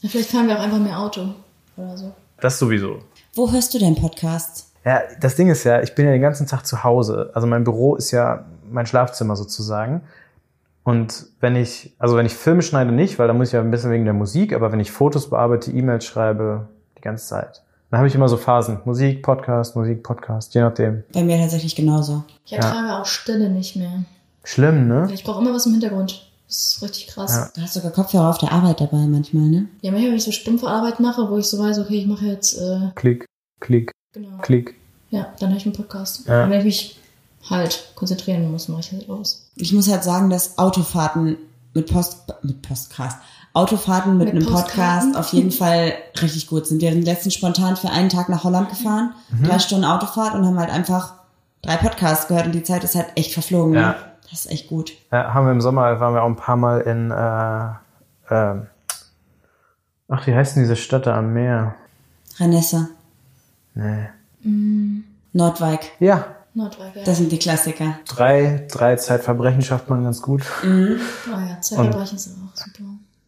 Ja, 0.01 0.09
vielleicht 0.09 0.29
fahren 0.29 0.47
wir 0.47 0.57
auch 0.57 0.63
einfach 0.63 0.79
mehr 0.79 0.99
Auto 0.99 1.29
oder 1.77 1.97
so. 1.97 2.11
Das 2.39 2.59
sowieso. 2.59 2.99
Wo 3.35 3.51
hörst 3.51 3.73
du 3.73 3.79
denn 3.79 3.95
Podcasts? 3.95 4.71
Ja, 4.85 5.01
das 5.19 5.35
Ding 5.35 5.49
ist 5.49 5.63
ja, 5.63 5.81
ich 5.81 5.95
bin 5.95 6.05
ja 6.05 6.11
den 6.11 6.21
ganzen 6.21 6.45
Tag 6.45 6.65
zu 6.65 6.83
Hause. 6.83 7.31
Also 7.33 7.47
mein 7.47 7.63
Büro 7.63 7.95
ist 7.95 8.11
ja 8.11 8.45
mein 8.69 8.85
Schlafzimmer 8.85 9.35
sozusagen. 9.35 10.01
Und 10.83 11.27
wenn 11.39 11.55
ich, 11.55 11.95
also 11.97 12.17
wenn 12.17 12.25
ich 12.25 12.33
Filme 12.33 12.61
schneide 12.61 12.91
nicht, 12.91 13.17
weil 13.17 13.27
da 13.27 13.33
muss 13.33 13.47
ich 13.47 13.53
ja 13.53 13.61
ein 13.61 13.71
bisschen 13.71 13.91
wegen 13.91 14.03
der 14.03 14.13
Musik, 14.13 14.53
aber 14.53 14.71
wenn 14.71 14.81
ich 14.81 14.91
Fotos 14.91 15.29
bearbeite, 15.29 15.71
E-Mails 15.71 16.03
schreibe, 16.03 16.67
die 16.97 17.01
ganze 17.01 17.25
Zeit. 17.25 17.63
Dann 17.89 17.99
habe 17.99 18.07
ich 18.07 18.15
immer 18.15 18.27
so 18.27 18.37
Phasen. 18.37 18.79
Musik, 18.85 19.21
Podcast, 19.21 19.75
Musik, 19.75 20.03
Podcast, 20.03 20.53
je 20.53 20.61
nachdem. 20.61 21.03
Bei 21.13 21.23
mir 21.23 21.37
tatsächlich 21.37 21.75
genauso. 21.75 22.23
Ich 22.45 22.53
ertrage 22.53 22.87
ja. 22.87 22.99
auch 22.99 23.05
Stille 23.05 23.49
nicht 23.49 23.75
mehr. 23.75 24.03
Schlimm, 24.43 24.87
ne? 24.87 25.07
Ich 25.13 25.23
brauche 25.23 25.41
immer 25.41 25.53
was 25.53 25.65
im 25.65 25.73
Hintergrund. 25.73 26.32
Das 26.53 26.75
ist 26.75 26.83
richtig 26.83 27.07
krass. 27.07 27.31
Ja. 27.31 27.51
Du 27.55 27.61
hast 27.61 27.73
sogar 27.73 27.89
Kopfhörer 27.89 28.29
auf 28.29 28.37
der 28.37 28.51
Arbeit 28.51 28.79
dabei 28.79 29.07
manchmal, 29.07 29.45
ne? 29.45 29.67
Ja, 29.81 29.91
manchmal, 29.91 30.11
wenn 30.11 30.17
ich 30.17 30.23
so 30.23 30.31
stumpfe 30.31 30.67
Arbeit 30.67 30.99
mache, 30.99 31.27
wo 31.27 31.39
ich 31.39 31.47
so 31.47 31.57
weiß, 31.57 31.79
okay, 31.79 31.97
ich 31.97 32.05
mache 32.05 32.27
jetzt... 32.27 32.59
Äh, 32.59 32.91
Klick, 32.93 33.25
Klick, 33.59 33.91
genau. 34.13 34.37
Klick. 34.43 34.75
Ja, 35.09 35.33
dann 35.39 35.49
höre 35.49 35.57
ich 35.57 35.65
einen 35.65 35.73
Podcast. 35.73 36.27
Ja. 36.27 36.43
Und 36.43 36.51
wenn 36.51 36.59
ich 36.59 36.65
mich 36.65 36.99
halt 37.49 37.91
konzentrieren 37.95 38.51
muss, 38.51 38.67
mache 38.67 38.81
ich 38.81 38.91
halt 38.91 39.09
aus. 39.09 39.49
Ich 39.55 39.73
muss 39.73 39.89
halt 39.89 40.03
sagen, 40.03 40.29
dass 40.29 40.59
Autofahrten 40.59 41.37
mit 41.73 41.91
Post, 41.91 42.17
mit 42.43 42.61
Postcast, 42.61 43.17
Autofahrten 43.53 44.17
mit, 44.17 44.31
mit 44.31 44.43
einem 44.43 44.53
Podcast 44.53 45.15
auf 45.15 45.33
jeden 45.33 45.51
Fall 45.51 45.93
richtig 46.21 46.45
gut 46.45 46.67
sind. 46.67 46.83
Wir 46.83 46.91
sind 46.91 47.03
letztens 47.03 47.33
spontan 47.33 47.77
für 47.77 47.89
einen 47.89 48.09
Tag 48.09 48.29
nach 48.29 48.43
Holland 48.43 48.69
gefahren, 48.69 49.15
mhm. 49.31 49.45
drei 49.45 49.57
Stunden 49.57 49.85
Autofahrt 49.85 50.35
und 50.35 50.45
haben 50.45 50.59
halt 50.59 50.69
einfach 50.69 51.15
drei 51.63 51.77
Podcasts 51.77 52.27
gehört 52.27 52.45
und 52.45 52.51
die 52.51 52.63
Zeit 52.63 52.83
ist 52.83 52.93
halt 52.93 53.07
echt 53.15 53.33
verflogen. 53.33 53.73
Ja. 53.73 53.89
Ne? 53.89 53.95
Das 54.29 54.45
ist 54.45 54.51
echt 54.51 54.67
gut. 54.67 54.93
Ja, 55.11 55.33
haben 55.33 55.45
wir 55.45 55.51
im 55.51 55.61
Sommer, 55.61 55.99
waren 55.99 56.13
wir 56.13 56.23
auch 56.23 56.27
ein 56.27 56.35
paar 56.35 56.57
Mal 56.57 56.81
in, 56.81 57.11
äh, 57.11 58.33
äh, 58.33 58.61
ach, 60.07 60.27
wie 60.27 60.33
heißt 60.33 60.55
denn 60.55 60.63
diese 60.63 60.75
Stadt 60.75 61.05
da 61.05 61.17
am 61.17 61.33
Meer? 61.33 61.75
Renesse. 62.39 62.89
Nee. 63.75 64.09
Mm. 64.41 65.03
Nordwijk. 65.33 65.91
Ja, 65.99 66.25
Nordwijk, 66.55 66.95
ja. 66.95 67.03
Das 67.03 67.17
sind 67.17 67.31
die 67.31 67.39
Klassiker. 67.39 67.97
Drei, 68.07 68.67
drei 68.71 68.95
Zeitverbrechen 68.95 69.63
schafft 69.63 69.89
man 69.89 70.03
ganz 70.03 70.21
gut. 70.21 70.43
Mhm. 70.63 70.99
Oh 71.27 71.39
ja, 71.39 71.59
Zeitverbrechen 71.59 72.17
sind 72.17 72.35
auch 72.45 72.55
super. 72.55 72.83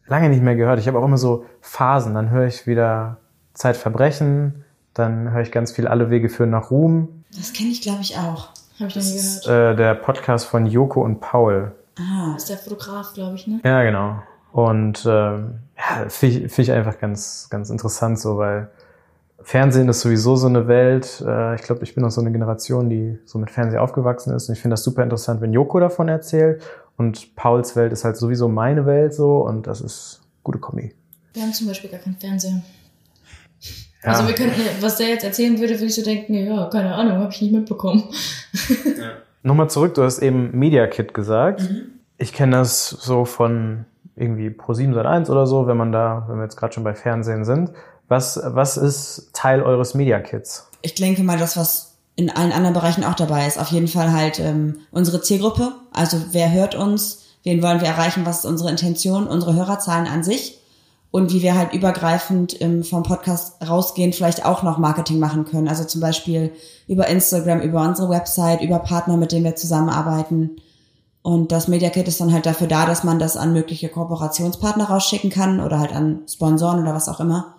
Lange 0.06 0.28
nicht 0.28 0.42
mehr 0.42 0.54
gehört. 0.54 0.78
Ich 0.78 0.86
habe 0.86 0.98
auch 1.00 1.04
immer 1.04 1.18
so 1.18 1.44
Phasen. 1.60 2.14
Dann 2.14 2.30
höre 2.30 2.46
ich 2.46 2.68
wieder 2.68 3.16
Zeitverbrechen, 3.54 4.64
dann 4.94 5.32
höre 5.32 5.42
ich 5.42 5.50
ganz 5.50 5.72
viel 5.72 5.88
Alle 5.88 6.10
Wege 6.10 6.28
führen 6.28 6.50
nach 6.50 6.70
Ruhm. 6.70 7.24
Das 7.36 7.52
kenne 7.52 7.70
ich, 7.70 7.80
glaube 7.82 8.02
ich, 8.02 8.16
auch. 8.16 8.50
Habe 8.78 8.88
ich 8.88 8.96
nie 8.96 9.02
gehört. 9.02 9.16
Ist, 9.16 9.46
äh, 9.46 9.76
der 9.76 9.94
Podcast 9.94 10.46
von 10.46 10.66
Joko 10.66 11.02
und 11.02 11.20
Paul. 11.20 11.72
Ah. 11.98 12.32
Das 12.34 12.42
ist 12.42 12.50
der 12.50 12.58
Fotograf, 12.58 13.14
glaube 13.14 13.36
ich, 13.36 13.46
ne? 13.46 13.60
Ja, 13.64 13.82
genau. 13.82 14.22
Und 14.52 15.04
ähm, 15.06 15.58
ja, 15.76 16.08
finde 16.08 16.38
ich, 16.38 16.52
find 16.52 16.68
ich 16.68 16.72
einfach 16.72 16.98
ganz, 16.98 17.48
ganz 17.50 17.70
interessant 17.70 18.18
so, 18.18 18.38
weil 18.38 18.70
Fernsehen 19.42 19.88
ist 19.88 20.00
sowieso 20.00 20.36
so 20.36 20.46
eine 20.46 20.66
Welt. 20.66 21.22
Äh, 21.26 21.54
ich 21.54 21.62
glaube, 21.62 21.84
ich 21.84 21.94
bin 21.94 22.04
auch 22.04 22.10
so 22.10 22.20
eine 22.20 22.32
Generation, 22.32 22.88
die 22.88 23.18
so 23.24 23.38
mit 23.38 23.50
Fernsehen 23.50 23.80
aufgewachsen 23.80 24.34
ist. 24.34 24.48
Und 24.48 24.54
ich 24.54 24.60
finde 24.60 24.74
das 24.74 24.82
super 24.82 25.02
interessant, 25.02 25.40
wenn 25.40 25.52
Joko 25.52 25.78
davon 25.78 26.08
erzählt. 26.08 26.62
Und 26.96 27.36
Pauls 27.36 27.76
Welt 27.76 27.92
ist 27.92 28.04
halt 28.04 28.16
sowieso 28.16 28.48
meine 28.48 28.86
Welt 28.86 29.14
so. 29.14 29.38
Und 29.38 29.66
das 29.66 29.80
ist 29.80 30.22
gute 30.42 30.58
Kombi. 30.58 30.94
Wir 31.32 31.42
haben 31.42 31.52
zum 31.52 31.66
Beispiel 31.66 31.90
gar 31.90 32.00
keinen 32.00 32.16
Fernseher. 32.16 32.62
Ja. 34.06 34.12
Also 34.12 34.28
wir 34.28 34.34
könnten, 34.34 34.60
was 34.80 34.98
der 34.98 35.08
jetzt 35.08 35.24
erzählen 35.24 35.58
würde, 35.58 35.74
würde 35.74 35.86
ich 35.86 35.94
so 35.96 36.04
denken, 36.04 36.34
ja, 36.34 36.66
keine 36.66 36.94
Ahnung, 36.94 37.18
habe 37.18 37.32
ich 37.32 37.42
nicht 37.42 37.52
mitbekommen. 37.52 38.04
Ja. 38.98 39.12
Nochmal 39.42 39.70
zurück, 39.70 39.94
du 39.94 40.02
hast 40.02 40.20
eben 40.20 40.58
Media 40.58 40.86
Kit 40.86 41.14
gesagt. 41.14 41.60
Mhm. 41.60 41.92
Ich 42.18 42.32
kenne 42.32 42.56
das 42.56 42.88
so 42.88 43.24
von 43.24 43.84
irgendwie 44.16 44.50
Pro 44.50 44.74
7 44.74 44.94
Sat 44.94 45.06
1 45.06 45.30
oder 45.30 45.46
so, 45.46 45.66
wenn 45.66 45.76
man 45.76 45.92
da, 45.92 46.24
wenn 46.28 46.38
wir 46.38 46.44
jetzt 46.44 46.56
gerade 46.56 46.72
schon 46.72 46.82
bei 46.82 46.94
Fernsehen 46.94 47.44
sind. 47.44 47.70
Was, 48.08 48.40
was 48.42 48.76
ist 48.76 49.30
Teil 49.34 49.62
eures 49.62 49.94
Media 49.94 50.18
Kits? 50.18 50.68
Ich 50.82 50.94
denke 50.94 51.22
mal, 51.22 51.38
das, 51.38 51.56
was 51.56 51.96
in 52.16 52.30
allen 52.30 52.52
anderen 52.52 52.74
Bereichen 52.74 53.04
auch 53.04 53.14
dabei 53.14 53.46
ist, 53.46 53.58
auf 53.58 53.68
jeden 53.68 53.88
Fall 53.88 54.12
halt 54.12 54.40
ähm, 54.40 54.78
unsere 54.90 55.20
Zielgruppe. 55.20 55.72
Also 55.92 56.18
wer 56.32 56.50
hört 56.52 56.74
uns, 56.74 57.24
wen 57.44 57.62
wollen 57.62 57.80
wir 57.80 57.88
erreichen, 57.88 58.24
was 58.24 58.38
ist 58.38 58.46
unsere 58.46 58.70
Intention, 58.70 59.26
unsere 59.26 59.54
Hörerzahlen 59.54 60.06
an 60.06 60.24
sich 60.24 60.58
und 61.10 61.32
wie 61.32 61.42
wir 61.42 61.56
halt 61.56 61.72
übergreifend 61.72 62.60
ähm, 62.60 62.84
vom 62.84 63.02
Podcast 63.02 63.56
rausgehen, 63.66 64.12
vielleicht 64.12 64.44
auch 64.44 64.62
noch 64.62 64.78
Marketing 64.78 65.18
machen 65.18 65.44
können. 65.44 65.68
Also 65.68 65.84
zum 65.84 66.00
Beispiel 66.00 66.52
über 66.88 67.06
Instagram, 67.06 67.60
über 67.60 67.82
unsere 67.82 68.10
Website, 68.10 68.60
über 68.60 68.80
Partner, 68.80 69.16
mit 69.16 69.32
denen 69.32 69.44
wir 69.44 69.56
zusammenarbeiten. 69.56 70.56
Und 71.22 71.52
das 71.52 71.68
Media 71.68 71.90
Kit 71.90 72.06
ist 72.06 72.20
dann 72.20 72.32
halt 72.32 72.46
dafür 72.46 72.66
da, 72.66 72.86
dass 72.86 73.02
man 73.02 73.18
das 73.18 73.36
an 73.36 73.52
mögliche 73.52 73.88
Kooperationspartner 73.88 74.84
rausschicken 74.84 75.30
kann 75.30 75.60
oder 75.60 75.80
halt 75.80 75.92
an 75.94 76.20
Sponsoren 76.28 76.82
oder 76.82 76.94
was 76.94 77.08
auch 77.08 77.20
immer. 77.20 77.54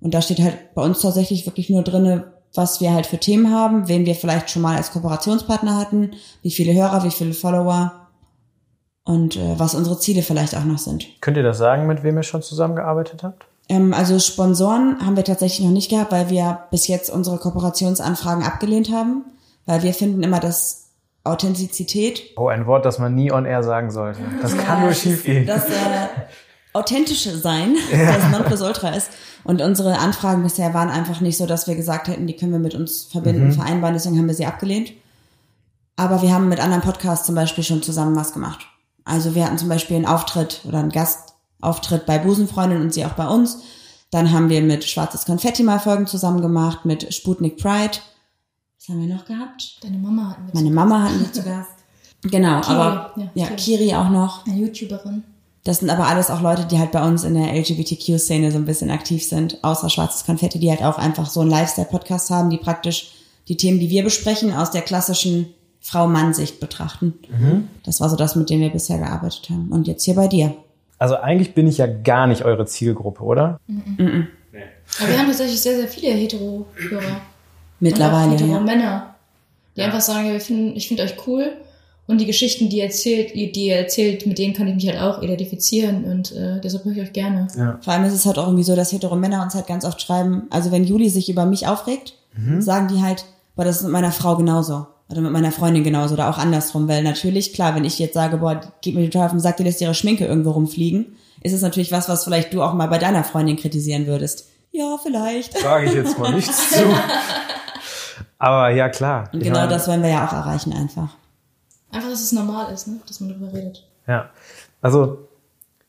Und 0.00 0.14
da 0.14 0.22
steht 0.22 0.40
halt 0.40 0.74
bei 0.74 0.82
uns 0.82 1.00
tatsächlich 1.00 1.46
wirklich 1.46 1.70
nur 1.70 1.82
drinne, 1.82 2.32
was 2.54 2.80
wir 2.80 2.92
halt 2.92 3.06
für 3.06 3.18
Themen 3.18 3.52
haben, 3.52 3.88
wen 3.88 4.06
wir 4.06 4.14
vielleicht 4.14 4.50
schon 4.50 4.62
mal 4.62 4.76
als 4.76 4.92
Kooperationspartner 4.92 5.76
hatten, 5.76 6.12
wie 6.42 6.50
viele 6.50 6.74
Hörer, 6.74 7.04
wie 7.04 7.10
viele 7.10 7.34
Follower 7.34 8.03
und 9.04 9.36
äh, 9.36 9.58
was 9.58 9.74
unsere 9.74 9.98
Ziele 9.98 10.22
vielleicht 10.22 10.56
auch 10.56 10.64
noch 10.64 10.78
sind. 10.78 11.06
Könnt 11.20 11.36
ihr 11.36 11.42
das 11.42 11.58
sagen, 11.58 11.86
mit 11.86 12.02
wem 12.02 12.16
ihr 12.16 12.22
schon 12.22 12.42
zusammengearbeitet 12.42 13.22
habt? 13.22 13.46
Ähm, 13.68 13.94
also 13.94 14.18
Sponsoren 14.18 14.98
haben 15.04 15.16
wir 15.16 15.24
tatsächlich 15.24 15.66
noch 15.66 15.72
nicht 15.72 15.90
gehabt, 15.90 16.12
weil 16.12 16.30
wir 16.30 16.60
bis 16.70 16.88
jetzt 16.88 17.10
unsere 17.10 17.38
Kooperationsanfragen 17.38 18.44
abgelehnt 18.44 18.90
haben, 18.90 19.24
weil 19.66 19.82
wir 19.82 19.94
finden 19.94 20.22
immer, 20.22 20.40
dass 20.40 20.84
Authentizität. 21.22 22.22
Oh, 22.36 22.48
ein 22.48 22.66
Wort, 22.66 22.84
das 22.84 22.98
man 22.98 23.14
nie 23.14 23.32
on 23.32 23.46
air 23.46 23.62
sagen 23.62 23.90
sollte. 23.90 24.20
Das 24.42 24.54
ja, 24.54 24.62
kann 24.62 24.82
nur 24.82 24.92
schief 24.92 25.24
gehen. 25.24 25.46
Das 25.46 25.64
äh, 25.64 26.08
authentische 26.74 27.36
Sein, 27.36 27.76
ja. 27.92 28.16
das 28.16 28.30
Nonplusultra 28.30 28.90
ist. 28.90 29.10
Und 29.42 29.62
unsere 29.62 29.98
Anfragen 29.98 30.42
bisher 30.42 30.74
waren 30.74 30.90
einfach 30.90 31.20
nicht 31.20 31.36
so, 31.36 31.46
dass 31.46 31.66
wir 31.66 31.76
gesagt 31.76 32.08
hätten, 32.08 32.26
die 32.26 32.36
können 32.36 32.52
wir 32.52 32.58
mit 32.58 32.74
uns 32.74 33.04
verbinden, 33.04 33.48
mhm. 33.48 33.52
vereinbaren, 33.52 33.94
deswegen 33.94 34.18
haben 34.18 34.26
wir 34.26 34.34
sie 34.34 34.46
abgelehnt. 34.46 34.92
Aber 35.96 36.22
wir 36.22 36.34
haben 36.34 36.48
mit 36.48 36.60
anderen 36.60 36.82
Podcasts 36.82 37.26
zum 37.26 37.34
Beispiel 37.34 37.62
schon 37.64 37.82
zusammen 37.82 38.16
was 38.16 38.32
gemacht. 38.32 38.66
Also 39.04 39.34
wir 39.34 39.44
hatten 39.44 39.58
zum 39.58 39.68
Beispiel 39.68 39.96
einen 39.96 40.06
Auftritt 40.06 40.62
oder 40.64 40.78
einen 40.78 40.90
Gastauftritt 40.90 42.06
bei 42.06 42.18
Busenfreundin 42.18 42.80
und 42.80 42.94
sie 42.94 43.04
auch 43.04 43.12
bei 43.12 43.26
uns. 43.26 43.58
Dann 44.10 44.32
haben 44.32 44.48
wir 44.48 44.62
mit 44.62 44.84
Schwarzes 44.84 45.24
Konfetti 45.24 45.62
mal 45.62 45.80
Folgen 45.80 46.06
zusammen 46.06 46.40
gemacht, 46.40 46.84
mit 46.84 47.12
Sputnik 47.12 47.56
Pride. 47.58 47.98
Was 48.78 48.88
haben 48.88 49.00
wir 49.06 49.14
noch 49.14 49.24
gehabt? 49.24 49.78
Deine 49.82 49.98
Mama 49.98 50.30
hatten 50.30 50.46
wir 50.46 50.54
Meine 50.54 50.70
Mama 50.70 51.02
hatten 51.02 51.20
wir 51.20 51.32
zu 51.32 51.42
Gast. 51.44 51.70
Genau, 52.22 52.60
Kiri, 52.60 52.74
aber 52.74 53.12
ja, 53.16 53.30
ja 53.34 53.46
Kiri 53.48 53.94
auch 53.94 54.08
noch. 54.08 54.46
Eine 54.46 54.56
YouTuberin. 54.56 55.24
Das 55.64 55.78
sind 55.78 55.90
aber 55.90 56.06
alles 56.06 56.30
auch 56.30 56.42
Leute, 56.42 56.66
die 56.66 56.78
halt 56.78 56.92
bei 56.92 57.06
uns 57.06 57.24
in 57.24 57.34
der 57.34 57.54
LGBTQ-Szene 57.54 58.52
so 58.52 58.58
ein 58.58 58.66
bisschen 58.66 58.90
aktiv 58.90 59.26
sind, 59.26 59.64
außer 59.64 59.88
Schwarzes 59.88 60.24
Konfetti, 60.24 60.58
die 60.58 60.70
halt 60.70 60.82
auch 60.82 60.98
einfach 60.98 61.28
so 61.28 61.40
einen 61.40 61.50
Lifestyle-Podcast 61.50 62.30
haben, 62.30 62.50
die 62.50 62.58
praktisch 62.58 63.12
die 63.48 63.56
Themen, 63.56 63.80
die 63.80 63.90
wir 63.90 64.04
besprechen, 64.04 64.52
aus 64.52 64.70
der 64.70 64.82
klassischen 64.82 65.54
Frau-Mann-Sicht 65.84 66.60
betrachten. 66.60 67.14
Mhm. 67.28 67.68
Das 67.84 68.00
war 68.00 68.08
so 68.08 68.16
das, 68.16 68.36
mit 68.36 68.48
dem 68.48 68.60
wir 68.60 68.70
bisher 68.70 68.98
gearbeitet 68.98 69.50
haben. 69.50 69.68
Und 69.68 69.86
jetzt 69.86 70.02
hier 70.04 70.14
bei 70.14 70.28
dir. 70.28 70.54
Also 70.98 71.16
eigentlich 71.16 71.54
bin 71.54 71.66
ich 71.66 71.76
ja 71.76 71.86
gar 71.86 72.26
nicht 72.26 72.42
eure 72.42 72.64
Zielgruppe, 72.64 73.22
oder? 73.22 73.60
Mhm. 73.66 73.82
Mhm. 73.98 74.26
Nee. 74.52 74.62
Aber 74.98 75.08
wir 75.10 75.18
haben 75.18 75.26
tatsächlich 75.26 75.60
sehr, 75.60 75.76
sehr 75.76 75.88
viele 75.88 76.12
Hetero-Hörer. 76.14 77.20
Mittlerweile, 77.80 78.32
Hetero-Männer, 78.32 79.14
die 79.76 79.80
ja. 79.80 79.86
einfach 79.86 80.00
sagen, 80.00 80.26
ja, 80.28 80.34
ich 80.36 80.44
finde 80.44 80.80
find 80.80 81.00
euch 81.00 81.16
cool 81.26 81.52
und 82.06 82.18
die 82.18 82.26
Geschichten, 82.26 82.70
die 82.70 82.78
ihr 82.78 82.84
erzählt, 82.84 83.34
die 83.34 83.66
ihr 83.66 83.76
erzählt, 83.76 84.26
mit 84.26 84.38
denen 84.38 84.54
kann 84.54 84.68
ich 84.68 84.74
mich 84.76 84.88
halt 84.88 85.00
auch 85.00 85.20
identifizieren 85.20 86.04
und 86.04 86.32
äh, 86.32 86.60
deshalb 86.62 86.86
höre 86.86 86.92
ich 86.92 87.00
euch 87.00 87.12
gerne. 87.12 87.48
Ja. 87.58 87.78
Vor 87.82 87.92
allem 87.92 88.04
ist 88.04 88.14
es 88.14 88.24
halt 88.24 88.38
auch 88.38 88.46
irgendwie 88.46 88.64
so, 88.64 88.74
dass 88.74 88.92
hetero 88.92 89.16
Männer 89.16 89.42
uns 89.42 89.54
halt 89.54 89.66
ganz 89.66 89.84
oft 89.84 90.00
schreiben, 90.00 90.44
also 90.48 90.70
wenn 90.70 90.84
Juli 90.84 91.10
sich 91.10 91.28
über 91.28 91.44
mich 91.44 91.66
aufregt, 91.66 92.14
mhm. 92.34 92.62
sagen 92.62 92.88
die 92.88 93.02
halt, 93.02 93.26
boah, 93.54 93.64
das 93.64 93.76
ist 93.76 93.82
mit 93.82 93.92
meiner 93.92 94.12
Frau 94.12 94.36
genauso. 94.36 94.86
Oder 95.08 95.20
mit 95.20 95.32
meiner 95.32 95.52
Freundin 95.52 95.84
genauso 95.84 96.14
oder 96.14 96.30
auch 96.30 96.38
andersrum, 96.38 96.88
weil 96.88 97.02
natürlich, 97.02 97.52
klar, 97.52 97.74
wenn 97.74 97.84
ich 97.84 97.98
jetzt 97.98 98.14
sage, 98.14 98.38
boah, 98.38 98.60
geht 98.80 98.94
mir 98.94 99.04
total 99.10 99.26
auf 99.26 99.32
den 99.32 99.40
Sack, 99.40 99.58
die 99.58 99.62
lässt 99.62 99.80
ihre 99.80 99.94
Schminke 99.94 100.24
irgendwo 100.24 100.52
rumfliegen, 100.52 101.16
ist 101.42 101.52
es 101.52 101.60
natürlich 101.60 101.92
was, 101.92 102.08
was 102.08 102.24
vielleicht 102.24 102.54
du 102.54 102.62
auch 102.62 102.72
mal 102.72 102.88
bei 102.88 102.98
deiner 102.98 103.22
Freundin 103.22 103.56
kritisieren 103.56 104.06
würdest. 104.06 104.48
Ja, 104.72 104.96
vielleicht. 105.00 105.58
Sage 105.58 105.86
ich 105.86 105.94
jetzt 105.94 106.18
mal 106.18 106.32
nichts 106.32 106.70
zu. 106.72 106.84
Aber 108.38 108.70
ja, 108.70 108.88
klar. 108.88 109.28
Und 109.32 109.42
genau 109.42 109.60
meine, 109.60 109.68
das 109.68 109.86
wollen 109.86 110.02
wir 110.02 110.10
ja 110.10 110.26
auch 110.26 110.32
erreichen 110.32 110.72
einfach. 110.72 111.16
Einfach, 111.92 112.10
dass 112.10 112.22
es 112.22 112.32
normal 112.32 112.72
ist, 112.72 112.88
ne? 112.88 113.00
dass 113.06 113.20
man 113.20 113.28
darüber 113.28 113.52
redet. 113.52 113.86
Ja, 114.08 114.30
also 114.80 115.28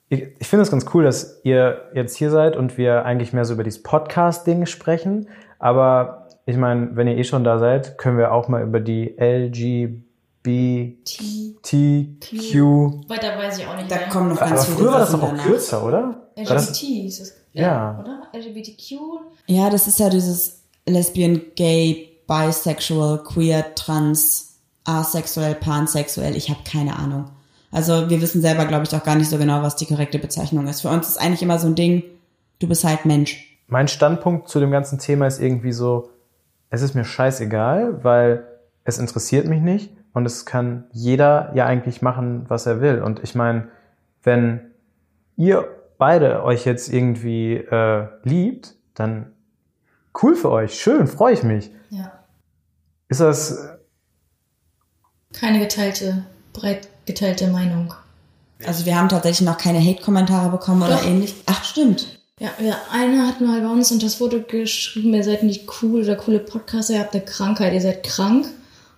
ich, 0.09 0.27
ich 0.37 0.47
finde 0.47 0.63
es 0.63 0.71
ganz 0.71 0.85
cool, 0.93 1.03
dass 1.03 1.39
ihr 1.43 1.89
jetzt 1.93 2.15
hier 2.15 2.29
seid 2.29 2.55
und 2.55 2.77
wir 2.77 3.05
eigentlich 3.05 3.33
mehr 3.33 3.45
so 3.45 3.53
über 3.53 3.63
dieses 3.63 3.81
Podcast-Ding 3.81 4.65
sprechen. 4.67 5.29
Aber 5.57 6.24
ich 6.45 6.57
meine, 6.57 6.95
wenn 6.95 7.07
ihr 7.07 7.17
eh 7.17 7.23
schon 7.23 7.43
da 7.43 7.59
seid, 7.59 7.97
können 7.97 8.17
wir 8.17 8.31
auch 8.31 8.47
mal 8.47 8.63
über 8.63 8.79
die 8.79 9.15
LGBT 9.17 10.05
LGBTQ. 10.45 13.09
Weiter 13.09 13.37
weiß 13.37 13.59
ich 13.59 13.67
auch 13.67 13.75
nicht. 13.75 13.89
Da 13.89 13.97
mehr. 13.97 14.09
kommen 14.09 14.29
noch 14.29 14.39
ganz 14.39 14.51
Aber 14.51 14.61
viele 14.61 14.77
früher 14.77 14.91
war 14.91 14.99
das 14.99 15.11
doch 15.11 15.23
auch 15.23 15.37
kürzer, 15.37 15.85
oder? 15.85 16.27
LGBT 16.37 16.83
ist 17.07 17.19
es. 17.21 17.33
Ja. 17.53 17.99
Oder? 17.99 18.23
LGBTQ. 18.33 18.99
Ja, 19.47 19.69
das 19.69 19.87
ist 19.87 19.99
ja 19.99 20.09
dieses 20.09 20.63
Lesbian, 20.85 21.41
Gay, 21.55 22.09
Bisexual, 22.27 23.23
Queer, 23.23 23.75
Trans, 23.75 24.59
Asexuell, 24.83 25.55
Pansexuell. 25.55 26.35
Ich 26.35 26.49
habe 26.49 26.59
keine 26.69 26.97
Ahnung. 26.97 27.31
Also 27.71 28.09
wir 28.09 28.21
wissen 28.21 28.41
selber, 28.41 28.65
glaube 28.65 28.85
ich, 28.85 28.95
auch 28.95 29.03
gar 29.03 29.15
nicht 29.15 29.29
so 29.29 29.37
genau, 29.37 29.61
was 29.61 29.75
die 29.75 29.85
korrekte 29.85 30.19
Bezeichnung 30.19 30.67
ist. 30.67 30.81
Für 30.81 30.89
uns 30.89 31.09
ist 31.09 31.19
eigentlich 31.19 31.41
immer 31.41 31.59
so 31.59 31.67
ein 31.67 31.75
Ding, 31.75 32.03
du 32.59 32.67
bist 32.67 32.83
halt 32.83 33.05
Mensch. 33.05 33.59
mein 33.67 33.87
Standpunkt 33.87 34.49
zu 34.49 34.59
dem 34.59 34.71
ganzen 34.71 34.99
Thema 34.99 35.27
ist 35.27 35.41
irgendwie 35.41 35.73
so, 35.73 36.09
es 36.69 36.81
ist 36.81 36.95
mir 36.95 37.05
scheißegal, 37.05 38.03
weil 38.03 38.45
es 38.83 38.97
interessiert 38.97 39.47
mich 39.47 39.61
nicht 39.61 39.91
und 40.13 40.25
es 40.25 40.45
kann 40.45 40.85
jeder 40.91 41.51
ja 41.55 41.65
eigentlich 41.65 42.01
machen, 42.01 42.45
was 42.47 42.65
er 42.65 42.81
will. 42.81 43.01
Und 43.01 43.23
ich 43.23 43.35
meine, 43.35 43.69
wenn 44.23 44.71
ihr 45.35 45.67
beide 45.97 46.43
euch 46.43 46.65
jetzt 46.65 46.91
irgendwie 46.91 47.55
äh, 47.55 48.07
liebt, 48.23 48.75
dann 48.93 49.33
cool 50.21 50.35
für 50.35 50.51
euch, 50.51 50.79
schön, 50.79 51.07
freue 51.07 51.33
ich 51.33 51.43
mich. 51.43 51.71
Ja. 51.89 52.11
Ist 53.07 53.21
das, 53.21 53.69
Keine 55.33 55.59
geteilte, 55.59 56.25
breit 56.53 56.87
geteilte 57.05 57.47
Meinung. 57.47 57.93
Also 58.65 58.85
wir 58.85 58.97
haben 58.97 59.09
tatsächlich 59.09 59.45
noch 59.45 59.57
keine 59.57 59.79
Hate-Kommentare 59.79 60.49
bekommen 60.49 60.81
oder 60.81 60.95
Doch. 60.95 61.05
ähnlich. 61.05 61.35
Ach, 61.45 61.63
stimmt. 61.63 62.14
Ja, 62.37 62.49
ja, 62.59 62.75
einer 62.91 63.27
hat 63.27 63.39
mal 63.39 63.61
bei 63.61 63.69
uns 63.69 63.93
unter 63.93 64.07
das 64.07 64.15
Foto 64.15 64.41
geschrieben, 64.41 65.13
ihr 65.13 65.23
seid 65.23 65.43
nicht 65.43 65.69
cool 65.81 66.01
oder 66.01 66.17
coole 66.17 66.39
Podcaster, 66.39 66.95
ihr 66.95 66.99
habt 66.99 67.15
eine 67.15 67.23
Krankheit, 67.23 67.73
ihr 67.73 67.79
seid 67.79 68.03
krank. 68.03 68.47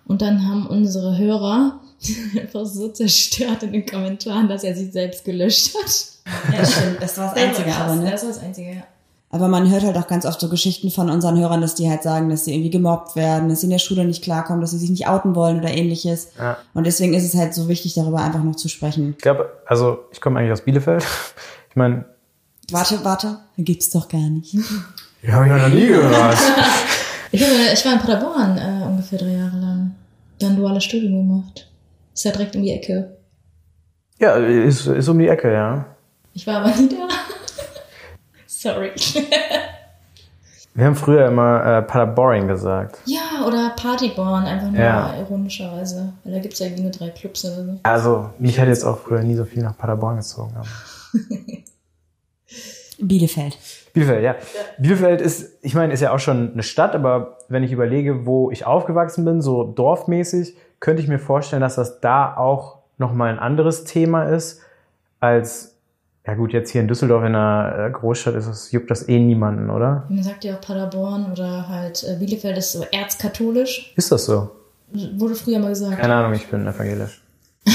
Und 0.06 0.22
dann 0.22 0.48
haben 0.48 0.66
unsere 0.66 1.16
Hörer 1.16 1.78
einfach 2.40 2.66
so 2.66 2.88
zerstört 2.88 3.62
in 3.62 3.72
den 3.72 3.86
Kommentaren, 3.86 4.48
dass 4.48 4.64
er 4.64 4.74
sich 4.74 4.90
selbst 4.90 5.24
gelöscht 5.24 5.76
hat. 5.76 6.52
Ja, 6.52 6.64
stimmt. 6.64 7.00
Das 7.00 7.16
war 7.16 7.32
das 7.32 7.42
Einzige, 7.42 7.74
aber, 7.74 7.94
ne? 7.94 8.10
Das 8.10 8.22
war 8.22 8.30
das 8.30 8.42
Einzige, 8.42 8.70
ja. 8.70 8.82
Aber 9.30 9.46
man 9.46 9.70
hört 9.70 9.84
halt 9.84 9.96
auch 9.98 10.08
ganz 10.08 10.24
oft 10.24 10.40
so 10.40 10.48
Geschichten 10.48 10.90
von 10.90 11.10
unseren 11.10 11.38
Hörern, 11.38 11.60
dass 11.60 11.74
die 11.74 11.88
halt 11.88 12.02
sagen, 12.02 12.30
dass 12.30 12.46
sie 12.46 12.54
irgendwie 12.54 12.70
gemobbt 12.70 13.14
werden, 13.14 13.50
dass 13.50 13.60
sie 13.60 13.66
in 13.66 13.70
der 13.70 13.78
Schule 13.78 14.06
nicht 14.06 14.24
klarkommen, 14.24 14.62
dass 14.62 14.70
sie 14.70 14.78
sich 14.78 14.90
nicht 14.90 15.06
outen 15.06 15.34
wollen 15.36 15.58
oder 15.58 15.70
ähnliches. 15.70 16.30
Ja. 16.38 16.56
Und 16.72 16.86
deswegen 16.86 17.12
ist 17.12 17.24
es 17.24 17.38
halt 17.38 17.52
so 17.52 17.68
wichtig, 17.68 17.94
darüber 17.94 18.22
einfach 18.22 18.42
noch 18.42 18.56
zu 18.56 18.68
sprechen. 18.68 19.14
ich 19.16 19.22
glaube, 19.22 19.52
also 19.66 19.98
ich 20.10 20.20
komme 20.22 20.40
eigentlich 20.40 20.52
aus 20.52 20.62
Bielefeld. 20.62 21.04
Ich 21.68 21.76
meine, 21.76 22.06
Warte, 22.70 23.02
warte, 23.04 23.38
gibt's 23.56 23.90
doch 23.90 24.08
gar 24.08 24.28
nicht. 24.28 24.54
ja, 25.22 25.32
habe 25.32 25.46
ich 25.46 25.52
noch 25.62 25.68
nie 25.68 25.86
gehört. 25.86 26.36
Ich, 27.30 27.42
habe, 27.42 27.52
ich 27.74 27.84
war 27.84 27.92
in 27.92 27.98
Paderborn 27.98 28.56
äh, 28.56 28.86
ungefähr 28.86 29.18
drei 29.18 29.32
Jahre 29.32 29.58
lang. 29.58 29.94
Dann 30.38 30.56
duales 30.56 30.82
Studium 30.84 31.28
gemacht. 31.28 31.70
Ist 32.14 32.24
ja 32.24 32.30
direkt 32.32 32.56
um 32.56 32.62
die 32.62 32.72
Ecke. 32.72 33.18
ja, 34.18 34.32
ist, 34.36 34.86
ist 34.86 35.08
um 35.08 35.18
die 35.18 35.28
Ecke, 35.28 35.52
ja. 35.52 35.84
Ich 36.32 36.46
war 36.46 36.62
aber 36.62 36.70
nie 36.76 36.88
da. 36.88 37.06
Sorry. 38.46 38.92
Wir 40.72 40.86
haben 40.86 40.96
früher 40.96 41.26
immer 41.28 41.62
äh, 41.66 41.82
Paderborn 41.82 42.48
gesagt. 42.48 42.98
ja, 43.04 43.44
oder 43.46 43.74
Partyborn, 43.76 44.46
einfach 44.46 44.70
nur 44.70 44.80
Ja. 44.80 45.14
ironischerweise. 45.20 46.14
Weil 46.24 46.32
da 46.32 46.38
gibt's 46.38 46.60
ja 46.60 46.66
irgendwie 46.66 46.84
nur 46.84 46.92
drei 46.92 47.10
Clubs 47.10 47.44
oder 47.44 47.56
so. 47.62 47.78
Also, 47.82 48.30
mich 48.38 48.58
hat 48.58 48.68
jetzt 48.68 48.84
auch 48.84 49.00
früher 49.00 49.20
nie 49.22 49.34
so 49.34 49.44
viel 49.44 49.62
nach 49.62 49.76
Paderborn 49.76 50.16
gezogen. 50.16 50.54
Aber. 50.56 50.66
Bielefeld. 53.00 53.58
Bielefeld, 53.92 54.22
ja. 54.22 54.36
Bielefeld 54.78 55.20
ist, 55.20 55.58
ich 55.62 55.74
meine, 55.74 55.92
ist 55.92 56.00
ja 56.00 56.12
auch 56.12 56.18
schon 56.18 56.52
eine 56.52 56.62
Stadt, 56.62 56.94
aber 56.94 57.38
wenn 57.48 57.62
ich 57.62 57.72
überlege, 57.72 58.26
wo 58.26 58.50
ich 58.50 58.66
aufgewachsen 58.66 59.24
bin, 59.24 59.40
so 59.40 59.64
dorfmäßig, 59.64 60.56
könnte 60.80 61.02
ich 61.02 61.08
mir 61.08 61.18
vorstellen, 61.18 61.62
dass 61.62 61.76
das 61.76 62.00
da 62.00 62.36
auch 62.36 62.78
nochmal 62.98 63.30
ein 63.30 63.38
anderes 63.38 63.84
Thema 63.84 64.24
ist, 64.24 64.60
als, 65.20 65.76
ja 66.26 66.34
gut, 66.34 66.52
jetzt 66.52 66.70
hier 66.70 66.80
in 66.80 66.88
Düsseldorf 66.88 67.22
in 67.22 67.34
einer 67.34 67.86
äh, 67.86 67.90
Großstadt 67.90 68.34
ist 68.34 68.46
es, 68.46 68.72
juckt 68.72 68.90
das 68.90 69.08
eh 69.08 69.18
niemanden, 69.18 69.70
oder? 69.70 70.04
Man 70.08 70.22
sagt 70.22 70.44
ja 70.44 70.56
auch 70.56 70.60
Paderborn 70.60 71.32
oder 71.32 71.68
halt 71.68 72.04
äh, 72.04 72.16
Bielefeld 72.16 72.58
ist 72.58 72.72
so 72.72 72.84
erzkatholisch. 72.92 73.92
Ist 73.96 74.12
das 74.12 74.24
so? 74.26 74.50
Wurde 75.16 75.34
früher 75.34 75.58
mal 75.58 75.68
gesagt. 75.68 75.98
Keine 75.98 76.14
Ahnung, 76.14 76.34
ich 76.34 76.46
bin 76.46 76.66
evangelisch. 76.66 77.20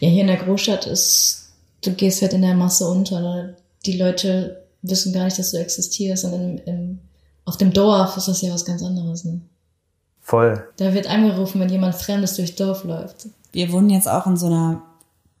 Ja, 0.00 0.08
hier 0.08 0.20
in 0.20 0.28
der 0.28 0.36
Großstadt 0.36 0.86
ist, 0.86 1.50
du 1.84 1.92
gehst 1.92 2.22
halt 2.22 2.32
in 2.32 2.42
der 2.42 2.54
Masse 2.54 2.86
unter. 2.86 3.54
Die 3.86 3.96
Leute 3.96 4.64
wissen 4.82 5.12
gar 5.12 5.24
nicht, 5.24 5.38
dass 5.38 5.50
du 5.50 5.58
existierst. 5.58 6.24
Und 6.24 6.32
im, 6.34 6.58
im, 6.66 6.98
auf 7.44 7.56
dem 7.56 7.72
Dorf 7.72 8.16
ist 8.16 8.28
das 8.28 8.42
ja 8.42 8.52
was 8.52 8.64
ganz 8.64 8.82
anderes. 8.82 9.24
Ne? 9.24 9.40
Voll. 10.20 10.62
Da 10.76 10.92
wird 10.94 11.08
angerufen, 11.08 11.60
wenn 11.60 11.70
jemand 11.70 11.94
Fremdes 11.94 12.34
durchs 12.34 12.54
Dorf 12.54 12.84
läuft. 12.84 13.28
Wir 13.52 13.72
wohnen 13.72 13.90
jetzt 13.90 14.08
auch 14.08 14.26
in 14.26 14.36
so 14.36 14.46
einer 14.46 14.82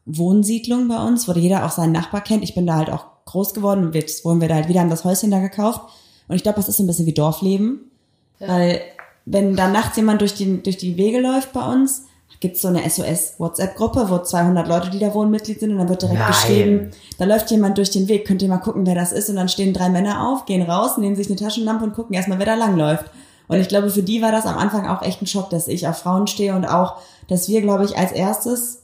Wohnsiedlung 0.06 0.88
bei 0.88 1.02
uns, 1.04 1.28
wo 1.28 1.32
jeder 1.32 1.66
auch 1.66 1.70
seinen 1.70 1.92
Nachbar 1.92 2.22
kennt. 2.22 2.42
Ich 2.42 2.54
bin 2.54 2.66
da 2.66 2.76
halt 2.76 2.90
auch 2.90 3.04
groß 3.26 3.52
geworden 3.52 3.84
und 3.84 3.94
jetzt 3.94 4.24
wohnen 4.24 4.40
wir 4.40 4.48
da 4.48 4.54
halt 4.54 4.68
wieder, 4.68 4.80
haben 4.80 4.88
das 4.88 5.04
Häuschen 5.04 5.30
da 5.30 5.38
gekauft. 5.38 5.82
Und 6.26 6.36
ich 6.36 6.42
glaube, 6.42 6.56
das 6.56 6.68
ist 6.68 6.78
so 6.78 6.82
ein 6.82 6.86
bisschen 6.86 7.06
wie 7.06 7.12
Dorfleben. 7.12 7.90
Weil 8.38 8.80
wenn 9.26 9.56
da 9.56 9.68
nachts 9.68 9.96
jemand 9.96 10.20
durch 10.20 10.34
die, 10.34 10.62
durch 10.62 10.78
die 10.78 10.96
Wege 10.96 11.20
läuft 11.20 11.52
bei 11.52 11.70
uns, 11.70 12.04
gibt's 12.40 12.62
so 12.62 12.68
eine 12.68 12.88
SOS-WhatsApp-Gruppe, 12.88 14.06
wo 14.10 14.18
200 14.18 14.68
Leute, 14.68 14.90
die 14.90 14.98
da 14.98 15.12
wohnen, 15.14 15.30
Mitglied 15.30 15.58
sind 15.60 15.72
und 15.72 15.78
dann 15.78 15.88
wird 15.88 16.02
direkt 16.02 16.18
Nein. 16.20 16.28
geschrieben, 16.28 16.90
da 17.18 17.24
läuft 17.24 17.50
jemand 17.50 17.76
durch 17.78 17.90
den 17.90 18.06
Weg, 18.08 18.26
könnt 18.26 18.42
ihr 18.42 18.48
mal 18.48 18.58
gucken, 18.58 18.86
wer 18.86 18.94
das 18.94 19.12
ist 19.12 19.28
und 19.28 19.36
dann 19.36 19.48
stehen 19.48 19.72
drei 19.74 19.88
Männer 19.88 20.28
auf, 20.28 20.46
gehen 20.46 20.62
raus, 20.62 20.98
nehmen 20.98 21.16
sich 21.16 21.26
eine 21.28 21.36
Taschenlampe 21.36 21.84
und 21.84 21.94
gucken 21.94 22.14
erstmal, 22.14 22.38
wer 22.38 22.46
da 22.46 22.54
langläuft. 22.54 23.06
Und 23.48 23.58
ich 23.60 23.68
glaube, 23.68 23.90
für 23.90 24.02
die 24.02 24.20
war 24.22 24.30
das 24.30 24.46
am 24.46 24.58
Anfang 24.58 24.86
auch 24.86 25.02
echt 25.02 25.22
ein 25.22 25.26
Schock, 25.26 25.50
dass 25.50 25.68
ich 25.68 25.88
auf 25.88 25.98
Frauen 25.98 26.26
stehe 26.26 26.54
und 26.54 26.64
auch, 26.66 26.96
dass 27.28 27.48
wir, 27.48 27.60
glaube 27.62 27.84
ich, 27.84 27.96
als 27.96 28.12
erstes 28.12 28.82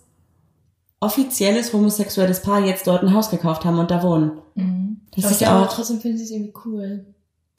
offizielles 1.01 1.73
homosexuelles 1.73 2.41
Paar 2.43 2.65
jetzt 2.65 2.87
dort 2.87 3.03
ein 3.03 3.13
Haus 3.15 3.31
gekauft 3.31 3.65
haben 3.65 3.79
und 3.79 3.91
da 3.91 4.03
wohnen. 4.03 4.33
Mhm. 4.55 5.01
Das 5.15 5.25
Aber 5.25 5.33
ist 5.35 5.41
ich 5.43 5.47
glaube, 5.47 5.67
auch- 5.69 5.73
trotzdem 5.75 6.01
finden 6.01 6.19
sie 6.19 6.25
es 6.25 6.31
irgendwie 6.31 6.55
cool. 6.65 7.05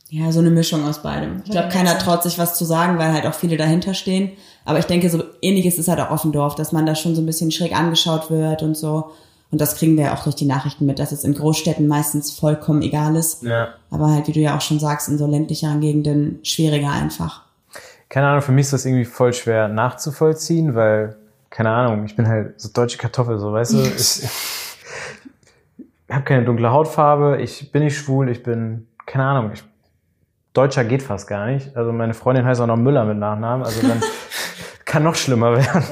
Ja, 0.09 0.31
so 0.31 0.39
eine 0.39 0.51
Mischung 0.51 0.85
aus 0.85 1.01
beidem. 1.01 1.41
Ich 1.45 1.51
glaube, 1.51 1.69
keiner 1.69 1.97
traut 1.97 2.23
sich 2.23 2.37
was 2.37 2.57
zu 2.57 2.63
sagen, 2.63 2.99
weil 2.99 3.11
halt 3.11 3.25
auch 3.25 3.33
viele 3.33 3.57
dahinter 3.57 3.93
stehen. 3.93 4.31
Aber 4.63 4.79
ich 4.79 4.85
denke, 4.85 5.09
so 5.09 5.23
ähnliches 5.41 5.79
ist 5.79 5.87
halt 5.87 5.99
auch 5.99 6.11
auf 6.11 6.21
dem 6.21 6.31
Dorf, 6.31 6.55
dass 6.55 6.71
man 6.71 6.85
da 6.85 6.95
schon 6.95 7.15
so 7.15 7.21
ein 7.21 7.25
bisschen 7.25 7.51
schräg 7.51 7.75
angeschaut 7.75 8.29
wird 8.29 8.61
und 8.61 8.77
so. 8.77 9.11
Und 9.51 9.61
das 9.61 9.77
kriegen 9.77 9.95
wir 9.95 10.05
ja 10.05 10.13
auch 10.13 10.23
durch 10.23 10.35
die 10.35 10.45
Nachrichten 10.45 10.85
mit, 10.85 10.99
dass 10.99 11.11
es 11.11 11.23
in 11.23 11.33
Großstädten 11.33 11.87
meistens 11.87 12.31
vollkommen 12.31 12.81
egal 12.81 13.15
ist. 13.15 13.43
Ja. 13.43 13.69
Aber 13.89 14.11
halt, 14.11 14.27
wie 14.27 14.31
du 14.31 14.39
ja 14.39 14.55
auch 14.55 14.61
schon 14.61 14.79
sagst, 14.79 15.07
in 15.09 15.17
so 15.17 15.27
ländlicheren 15.27 15.81
Gegenden 15.81 16.39
schwieriger 16.43 16.91
einfach. 16.91 17.43
Keine 18.09 18.27
Ahnung, 18.27 18.41
für 18.41 18.51
mich 18.51 18.65
ist 18.65 18.73
das 18.73 18.85
irgendwie 18.85 19.05
voll 19.05 19.33
schwer 19.33 19.67
nachzuvollziehen, 19.67 20.75
weil, 20.75 21.15
keine 21.49 21.69
Ahnung, 21.71 22.05
ich 22.05 22.15
bin 22.15 22.27
halt 22.27 22.59
so 22.59 22.69
deutsche 22.69 22.97
Kartoffel, 22.97 23.39
so, 23.39 23.51
weißt 23.51 23.73
du? 23.73 23.77
Ich, 23.97 24.23
ich 26.07 26.13
habe 26.13 26.23
keine 26.23 26.45
dunkle 26.45 26.71
Hautfarbe, 26.71 27.41
ich 27.41 27.71
bin 27.71 27.83
nicht 27.83 27.97
schwul, 27.97 28.29
ich 28.29 28.43
bin, 28.43 28.87
keine 29.07 29.25
Ahnung, 29.25 29.51
ich, 29.53 29.63
Deutscher 30.55 30.85
geht 30.85 31.03
fast 31.03 31.27
gar 31.27 31.45
nicht. 31.47 31.75
Also 31.75 31.91
meine 31.91 32.13
Freundin 32.13 32.45
heißt 32.45 32.61
auch 32.61 32.67
noch 32.67 32.77
Müller 32.77 33.05
mit 33.05 33.17
Nachnamen, 33.17 33.65
also 33.65 33.85
dann 33.87 34.01
kann 34.85 35.03
noch 35.03 35.15
schlimmer 35.15 35.57
werden. 35.57 35.83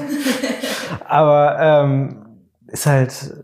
Aber 1.04 1.56
ähm, 1.60 2.26
ist 2.66 2.86
halt, 2.86 3.34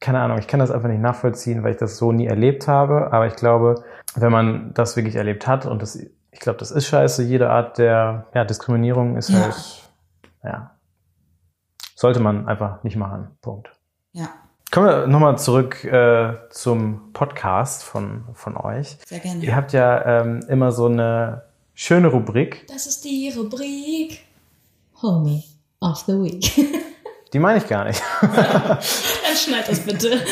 keine 0.00 0.20
Ahnung, 0.20 0.38
ich 0.38 0.46
kann 0.48 0.60
das 0.60 0.70
einfach 0.70 0.88
nicht 0.88 1.00
nachvollziehen, 1.00 1.62
weil 1.62 1.72
ich 1.72 1.78
das 1.78 1.96
so 1.96 2.12
nie 2.12 2.26
erlebt 2.26 2.68
habe. 2.68 3.12
Aber 3.12 3.26
ich 3.26 3.36
glaube, 3.36 3.84
wenn 4.16 4.32
man 4.32 4.74
das 4.74 4.96
wirklich 4.96 5.16
erlebt 5.16 5.46
hat 5.46 5.64
und 5.64 5.80
das, 5.80 5.96
ich 5.96 6.40
glaube, 6.40 6.58
das 6.58 6.70
ist 6.70 6.86
scheiße, 6.86 7.22
jede 7.22 7.50
Art 7.50 7.78
der 7.78 8.26
ja, 8.34 8.44
Diskriminierung 8.44 9.16
ist 9.16 9.30
Ja. 9.30 9.40
halt, 9.42 9.90
ja, 10.42 10.70
sollte 11.94 12.20
man 12.20 12.48
einfach 12.48 12.82
nicht 12.82 12.96
machen. 12.96 13.28
Punkt. 13.40 13.70
Ja, 14.12 14.28
Kommen 14.74 14.88
wir 14.88 15.06
nochmal 15.06 15.38
zurück 15.38 15.84
äh, 15.84 16.32
zum 16.50 17.12
Podcast 17.12 17.84
von, 17.84 18.24
von 18.34 18.56
euch. 18.56 18.96
sehr 19.06 19.20
gerne. 19.20 19.40
Ihr 19.44 19.54
habt 19.54 19.72
ja 19.72 20.22
ähm, 20.22 20.40
immer 20.48 20.72
so 20.72 20.86
eine 20.86 21.42
schöne 21.74 22.08
Rubrik, 22.08 22.66
Das 22.66 22.88
ist 22.88 23.04
die 23.04 23.32
Rubrik 23.36 24.24
Homie 25.00 25.44
of 25.80 25.98
the 26.08 26.14
Week. 26.14 26.50
die 27.32 27.38
meine 27.38 27.58
ich 27.58 27.68
gar 27.68 27.84
nicht. 27.84 28.02
Dann 28.20 28.80
schneid 29.36 29.68
das 29.68 29.78
bitte. 29.78 30.20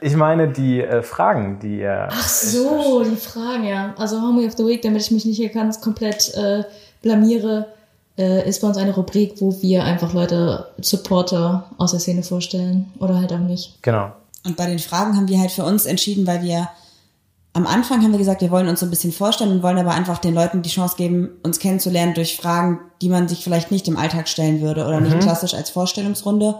Ich 0.00 0.16
meine 0.16 0.48
die 0.48 0.82
äh, 0.82 1.02
Fragen, 1.02 1.60
die 1.60 1.78
ihr. 1.78 2.08
Ach 2.10 2.28
so, 2.28 3.04
die 3.04 3.16
Fragen, 3.16 3.64
ja. 3.64 3.94
Also 3.96 4.20
Homie 4.20 4.46
of 4.46 4.52
the 4.54 4.66
Week, 4.66 4.82
damit 4.82 5.00
ich 5.00 5.10
mich 5.12 5.24
nicht 5.24 5.36
hier 5.36 5.48
ganz 5.48 5.80
komplett 5.80 6.34
äh, 6.34 6.64
blamiere, 7.00 7.68
äh, 8.16 8.48
ist 8.48 8.60
bei 8.60 8.68
uns 8.68 8.76
eine 8.76 8.94
Rubrik, 8.94 9.34
wo 9.40 9.60
wir 9.62 9.84
einfach 9.84 10.12
Leute, 10.12 10.68
Supporter 10.80 11.70
aus 11.78 11.92
der 11.92 12.00
Szene 12.00 12.22
vorstellen. 12.22 12.92
Oder 12.98 13.18
halt 13.18 13.32
auch 13.32 13.38
nicht. 13.38 13.82
Genau. 13.82 14.12
Und 14.44 14.56
bei 14.56 14.66
den 14.66 14.78
Fragen 14.78 15.16
haben 15.16 15.28
wir 15.28 15.40
halt 15.40 15.50
für 15.50 15.64
uns 15.64 15.86
entschieden, 15.86 16.26
weil 16.26 16.42
wir 16.42 16.68
am 17.54 17.66
Anfang 17.66 18.02
haben 18.02 18.10
wir 18.10 18.18
gesagt, 18.18 18.40
wir 18.40 18.50
wollen 18.50 18.68
uns 18.68 18.80
so 18.80 18.86
ein 18.86 18.90
bisschen 18.90 19.12
vorstellen 19.12 19.52
und 19.52 19.62
wollen 19.62 19.78
aber 19.78 19.92
einfach 19.92 20.18
den 20.18 20.34
Leuten 20.34 20.62
die 20.62 20.70
Chance 20.70 20.96
geben, 20.96 21.30
uns 21.44 21.60
kennenzulernen 21.60 22.12
durch 22.12 22.36
Fragen, 22.36 22.80
die 23.00 23.08
man 23.08 23.28
sich 23.28 23.44
vielleicht 23.44 23.70
nicht 23.70 23.86
im 23.86 23.96
Alltag 23.96 24.28
stellen 24.28 24.60
würde 24.60 24.84
oder 24.84 25.00
nicht 25.00 25.20
klassisch 25.20 25.54
als 25.54 25.70
Vorstellungsrunde. 25.70 26.56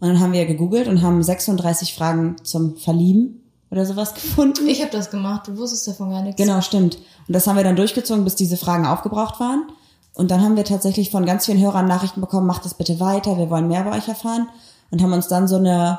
Und 0.00 0.08
dann 0.08 0.18
haben 0.18 0.32
wir 0.32 0.44
gegoogelt 0.46 0.88
und 0.88 1.00
haben 1.00 1.22
36 1.22 1.94
Fragen 1.94 2.36
zum 2.42 2.76
Verlieben 2.76 3.40
oder 3.70 3.86
sowas 3.86 4.14
gefunden. 4.14 4.66
Ich 4.66 4.82
habe 4.82 4.90
das 4.90 5.10
gemacht, 5.10 5.46
du 5.46 5.56
wusstest 5.56 5.86
davon 5.86 6.10
gar 6.10 6.22
nichts. 6.22 6.42
Genau, 6.42 6.60
stimmt. 6.60 6.96
Und 7.28 7.34
das 7.34 7.46
haben 7.46 7.56
wir 7.56 7.62
dann 7.62 7.76
durchgezogen, 7.76 8.24
bis 8.24 8.34
diese 8.34 8.56
Fragen 8.56 8.84
aufgebraucht 8.84 9.38
waren. 9.38 9.68
Und 10.14 10.30
dann 10.30 10.42
haben 10.42 10.56
wir 10.56 10.64
tatsächlich 10.64 11.10
von 11.10 11.24
ganz 11.24 11.46
vielen 11.46 11.60
Hörern 11.60 11.86
Nachrichten 11.86 12.20
bekommen, 12.20 12.46
macht 12.46 12.66
es 12.66 12.74
bitte 12.74 13.00
weiter, 13.00 13.38
wir 13.38 13.50
wollen 13.50 13.68
mehr 13.68 13.82
bei 13.82 13.96
euch 13.96 14.08
erfahren. 14.08 14.48
Und 14.90 15.02
haben 15.02 15.12
uns 15.12 15.28
dann 15.28 15.48
so 15.48 15.56
eine 15.56 15.98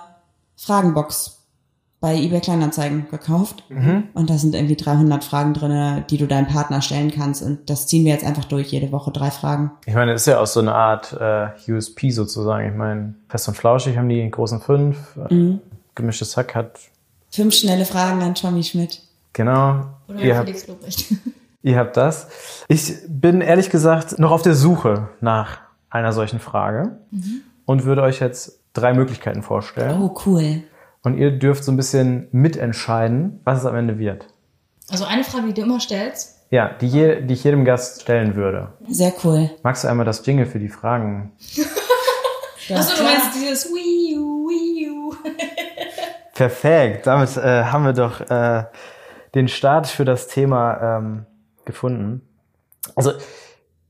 Fragenbox 0.55 1.43
bei 2.03 2.17
eBay 2.17 2.41
Kleinanzeigen 2.41 3.07
gekauft. 3.09 3.63
Mhm. 3.69 4.09
Und 4.13 4.29
da 4.29 4.37
sind 4.37 4.55
irgendwie 4.55 4.75
300 4.75 5.23
Fragen 5.23 5.53
drin, 5.53 6.03
die 6.09 6.17
du 6.17 6.27
deinem 6.27 6.47
Partner 6.47 6.81
stellen 6.81 7.11
kannst. 7.11 7.41
Und 7.41 7.69
das 7.69 7.87
ziehen 7.87 8.03
wir 8.03 8.11
jetzt 8.11 8.25
einfach 8.25 8.43
durch, 8.43 8.71
jede 8.71 8.91
Woche 8.91 9.09
drei 9.09 9.31
Fragen. 9.31 9.71
Ich 9.85 9.95
meine, 9.95 10.11
das 10.11 10.23
ist 10.23 10.27
ja 10.27 10.41
auch 10.41 10.47
so 10.47 10.59
eine 10.59 10.75
Art 10.75 11.13
äh, 11.13 11.47
USP 11.71 12.11
sozusagen. 12.11 12.67
Ich 12.67 12.75
meine, 12.75 13.15
Fest 13.29 13.47
und 13.47 13.55
Flauschig 13.55 13.97
haben 13.97 14.09
die 14.09 14.29
großen 14.29 14.59
fünf. 14.59 15.15
Mhm. 15.29 15.61
Gemischtes 15.95 16.35
Hack 16.35 16.53
hat... 16.55 16.77
Fünf 17.31 17.55
schnelle 17.55 17.85
Fragen 17.85 18.21
an 18.21 18.35
Tommy 18.35 18.63
Schmidt. 18.63 19.01
Genau. 19.31 19.85
Oder 20.09 20.19
Felix 20.19 20.67
Lobrecht. 20.67 21.05
Ihr 21.63 21.77
habt 21.77 21.95
das. 21.95 22.27
Ich 22.67 22.93
bin 23.07 23.39
ehrlich 23.39 23.69
gesagt 23.69 24.19
noch 24.19 24.31
auf 24.31 24.41
der 24.41 24.53
Suche 24.53 25.07
nach 25.21 25.61
einer 25.89 26.11
solchen 26.11 26.39
Frage 26.39 26.97
mhm. 27.09 27.41
und 27.65 27.85
würde 27.85 28.01
euch 28.01 28.19
jetzt 28.19 28.59
drei 28.73 28.93
Möglichkeiten 28.93 29.43
vorstellen. 29.43 30.01
Oh, 30.01 30.13
cool. 30.25 30.63
Und 31.03 31.17
ihr 31.17 31.31
dürft 31.31 31.63
so 31.63 31.71
ein 31.71 31.77
bisschen 31.77 32.27
mitentscheiden, 32.33 33.39
was 33.45 33.59
es 33.59 33.65
am 33.65 33.77
Ende 33.77 33.97
wird. 33.97 34.27
Also 34.89 35.05
eine 35.05 35.23
Frage, 35.23 35.47
die 35.47 35.53
du 35.53 35.61
immer 35.61 35.79
stellst? 35.79 36.41
Ja, 36.49 36.69
die, 36.69 36.87
je, 36.87 37.21
die 37.21 37.33
ich 37.33 37.45
jedem 37.45 37.63
Gast 37.63 38.01
stellen 38.01 38.35
würde. 38.35 38.73
Sehr 38.89 39.13
cool. 39.23 39.49
Magst 39.63 39.85
du 39.85 39.87
einmal 39.87 40.05
das 40.05 40.25
Jingle 40.25 40.45
für 40.45 40.59
die 40.59 40.69
Fragen? 40.69 41.31
Achso, 42.75 42.97
du 42.97 43.03
meinst 43.03 43.35
dieses 43.35 43.67
Wii 43.67 44.17
U, 44.17 44.49
Wii 44.49 44.89
U. 44.89 45.15
Perfekt. 46.35 47.07
Damit 47.07 47.37
äh, 47.37 47.63
haben 47.63 47.85
wir 47.85 47.93
doch 47.93 48.19
äh, 48.19 48.65
den 49.33 49.47
Start 49.47 49.87
für 49.87 50.03
das 50.03 50.27
Thema 50.27 50.97
ähm, 50.97 51.25
gefunden. 51.65 52.21
Also 52.95 53.13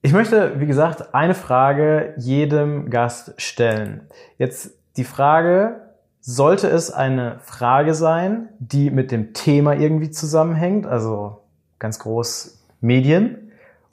ich 0.02 0.14
möchte, 0.14 0.60
wie 0.60 0.66
gesagt, 0.66 1.14
eine 1.14 1.34
Frage 1.34 2.14
jedem 2.18 2.90
Gast 2.90 3.34
stellen. 3.38 4.08
Jetzt 4.38 4.72
die 4.98 5.06
Frage, 5.06 5.82
sollte 6.20 6.68
es 6.68 6.92
eine 6.92 7.40
Frage 7.40 7.94
sein, 7.94 8.50
die 8.60 8.90
mit 8.92 9.12
dem 9.12 9.34
Thema 9.34 9.76
irgendwie 9.76 10.12
zusammenhängt, 10.12 10.86
also 10.86 11.42
ganz 11.80 12.00
groß 12.00 12.64
Medien, 12.82 13.52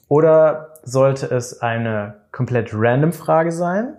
oder 0.08 0.74
sollte 0.82 1.26
es 1.26 1.60
eine 1.60 2.16
komplett 2.32 2.70
random 2.72 3.12
Frage 3.12 3.52
sein? 3.52 3.94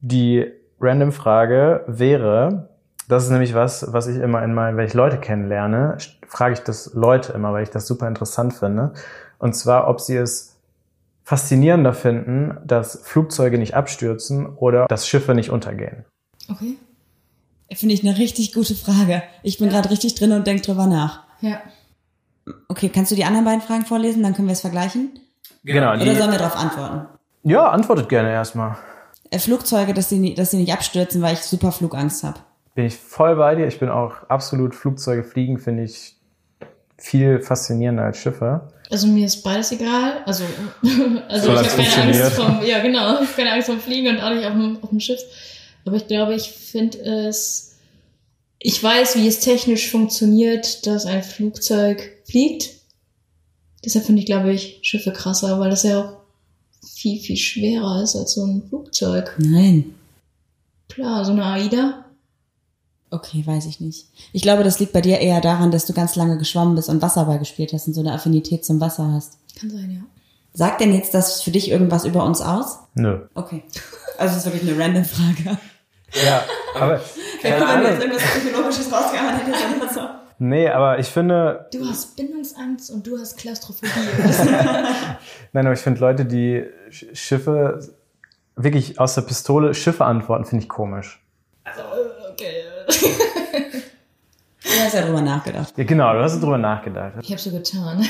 Die 0.00 0.50
random 0.80 1.12
Frage 1.12 1.84
wäre, 1.86 2.68
das 3.08 3.24
ist 3.24 3.30
nämlich 3.30 3.54
was, 3.54 3.92
was 3.92 4.06
ich 4.06 4.16
immer 4.16 4.42
in 4.42 4.54
meinen, 4.54 4.76
wenn 4.76 4.86
ich 4.86 4.94
Leute 4.94 5.18
kennenlerne, 5.18 5.98
frage 6.26 6.54
ich 6.54 6.60
das 6.60 6.92
Leute 6.94 7.32
immer, 7.32 7.52
weil 7.52 7.62
ich 7.62 7.70
das 7.70 7.86
super 7.86 8.08
interessant 8.08 8.54
finde. 8.54 8.94
Und 9.38 9.54
zwar, 9.54 9.88
ob 9.88 10.00
sie 10.00 10.16
es 10.16 10.56
faszinierender 11.22 11.92
finden, 11.92 12.58
dass 12.64 13.00
Flugzeuge 13.02 13.58
nicht 13.58 13.74
abstürzen 13.74 14.46
oder 14.46 14.86
dass 14.86 15.08
Schiffe 15.08 15.34
nicht 15.34 15.50
untergehen. 15.50 16.04
Okay. 16.50 16.76
Finde 17.72 17.94
ich 17.94 18.06
eine 18.06 18.18
richtig 18.18 18.52
gute 18.52 18.74
Frage. 18.74 19.22
Ich 19.42 19.58
bin 19.58 19.68
ja. 19.68 19.72
gerade 19.72 19.90
richtig 19.90 20.14
drin 20.14 20.32
und 20.32 20.46
denke 20.46 20.62
drüber 20.62 20.86
nach. 20.86 21.22
Ja. 21.40 21.60
Okay, 22.68 22.90
kannst 22.90 23.10
du 23.10 23.16
die 23.16 23.24
anderen 23.24 23.46
beiden 23.46 23.62
Fragen 23.62 23.86
vorlesen, 23.86 24.22
dann 24.22 24.34
können 24.34 24.48
wir 24.48 24.52
es 24.52 24.60
vergleichen? 24.60 25.18
Genau. 25.64 25.94
Oder 25.94 26.14
sollen 26.14 26.30
wir 26.30 26.38
darauf 26.38 26.56
antworten? 26.56 27.06
Ja, 27.42 27.70
antwortet 27.70 28.08
gerne 28.08 28.30
erstmal. 28.30 28.76
Äh, 29.30 29.38
Flugzeuge, 29.38 29.94
dass 29.94 30.10
sie, 30.10 30.34
dass 30.34 30.50
sie 30.50 30.58
nicht 30.58 30.72
abstürzen, 30.72 31.22
weil 31.22 31.34
ich 31.34 31.40
super 31.40 31.72
Flugangst 31.72 32.22
habe. 32.22 32.40
Bin 32.74 32.86
ich 32.86 32.96
voll 32.96 33.36
bei 33.36 33.54
dir. 33.54 33.66
Ich 33.66 33.78
bin 33.78 33.88
auch 33.88 34.28
absolut 34.28 34.74
Flugzeuge 34.74 35.22
fliegen, 35.22 35.58
finde 35.58 35.84
ich 35.84 36.16
viel 36.98 37.40
faszinierender 37.40 38.04
als 38.04 38.18
Schiffe. 38.18 38.68
Also 38.90 39.06
mir 39.06 39.26
ist 39.26 39.42
beides 39.42 39.72
egal. 39.72 40.22
Also, 40.26 40.44
also 41.28 41.52
ich 41.52 41.58
habe 41.58 41.82
keine 41.82 42.02
Angst 42.02 42.32
vom, 42.32 42.64
ja 42.64 42.80
genau, 42.80 43.18
keine 43.36 43.52
Angst 43.52 43.68
vom 43.68 43.80
Fliegen 43.80 44.08
und 44.08 44.20
auch 44.20 44.30
nicht 44.30 44.46
auf 44.46 44.52
dem, 44.52 44.78
auf 44.82 44.90
dem 44.90 45.00
Schiff. 45.00 45.20
Aber 45.84 45.96
ich 45.96 46.06
glaube, 46.06 46.34
ich 46.34 46.50
finde 46.50 46.98
es, 46.98 47.76
ich 48.58 48.82
weiß, 48.82 49.16
wie 49.16 49.28
es 49.28 49.40
technisch 49.40 49.90
funktioniert, 49.90 50.86
dass 50.86 51.06
ein 51.06 51.22
Flugzeug 51.22 52.18
fliegt. 52.24 52.70
Deshalb 53.84 54.06
finde 54.06 54.20
ich, 54.20 54.26
glaube 54.26 54.52
ich, 54.52 54.78
Schiffe 54.82 55.12
krasser, 55.12 55.60
weil 55.60 55.70
das 55.70 55.82
ja 55.82 56.00
auch 56.00 56.16
viel, 56.86 57.20
viel 57.20 57.36
schwerer 57.36 58.02
ist 58.02 58.16
als 58.16 58.34
so 58.34 58.44
ein 58.44 58.62
Flugzeug. 58.68 59.34
Nein. 59.38 59.94
Klar, 60.88 61.24
so 61.24 61.32
eine 61.32 61.44
AIDA 61.44 62.03
Okay, 63.10 63.42
weiß 63.46 63.66
ich 63.66 63.80
nicht. 63.80 64.08
Ich 64.32 64.42
glaube, 64.42 64.64
das 64.64 64.80
liegt 64.80 64.92
bei 64.92 65.00
dir 65.00 65.20
eher 65.20 65.40
daran, 65.40 65.70
dass 65.70 65.86
du 65.86 65.92
ganz 65.92 66.16
lange 66.16 66.36
geschwommen 66.38 66.74
bist 66.74 66.88
und 66.88 67.00
Wasserball 67.00 67.38
gespielt 67.38 67.72
hast 67.72 67.86
und 67.86 67.94
so 67.94 68.00
eine 68.00 68.12
Affinität 68.12 68.64
zum 68.64 68.80
Wasser 68.80 69.12
hast. 69.12 69.38
Kann 69.58 69.70
sein, 69.70 69.90
ja. 69.90 70.00
Sagt 70.52 70.80
denn 70.80 70.94
jetzt 70.94 71.14
das 71.14 71.42
für 71.42 71.50
dich 71.50 71.70
irgendwas 71.70 72.04
über 72.04 72.24
uns 72.24 72.40
aus? 72.40 72.78
Nö. 72.94 73.26
Okay. 73.34 73.64
Also 74.18 74.36
es 74.36 74.46
ist 74.46 74.52
wirklich 74.52 74.70
eine 74.70 74.82
random 74.82 75.04
Frage. 75.04 75.58
Ja, 76.24 76.44
aber. 76.74 77.00
Wenn 77.42 77.58
du 77.60 77.88
jetzt 77.88 78.00
irgendwas 78.00 78.22
Psychologisches 78.22 78.92
rausgehauen 78.92 79.36
hättest 79.36 79.64
oder 79.76 79.92
so. 79.92 80.00
Nee, 80.38 80.68
aber 80.68 80.98
ich 80.98 81.06
finde. 81.06 81.68
Du 81.72 81.86
hast 81.88 82.16
Bindungsangst 82.16 82.90
und 82.90 83.06
du 83.06 83.18
hast 83.18 83.36
Klaustrophobie. 83.36 83.90
Nein, 85.52 85.66
aber 85.66 85.72
ich 85.72 85.80
finde 85.80 86.00
Leute, 86.00 86.24
die 86.24 86.64
Schiffe 86.90 87.80
wirklich 88.56 88.98
aus 89.00 89.14
der 89.14 89.22
Pistole 89.22 89.74
Schiffe 89.74 90.04
antworten, 90.04 90.44
finde 90.44 90.64
ich 90.64 90.68
komisch. 90.68 91.20
Also, 91.64 91.82
Du 92.86 94.80
hast 94.80 94.94
ja 94.94 95.02
drüber 95.02 95.20
nachgedacht. 95.20 95.74
Ja, 95.76 95.84
genau, 95.84 96.12
du 96.14 96.20
hast 96.20 96.40
drüber 96.40 96.58
nachgedacht. 96.58 97.14
Ich 97.20 97.30
habe 97.30 97.40
so 97.40 97.50
getan. 97.50 98.04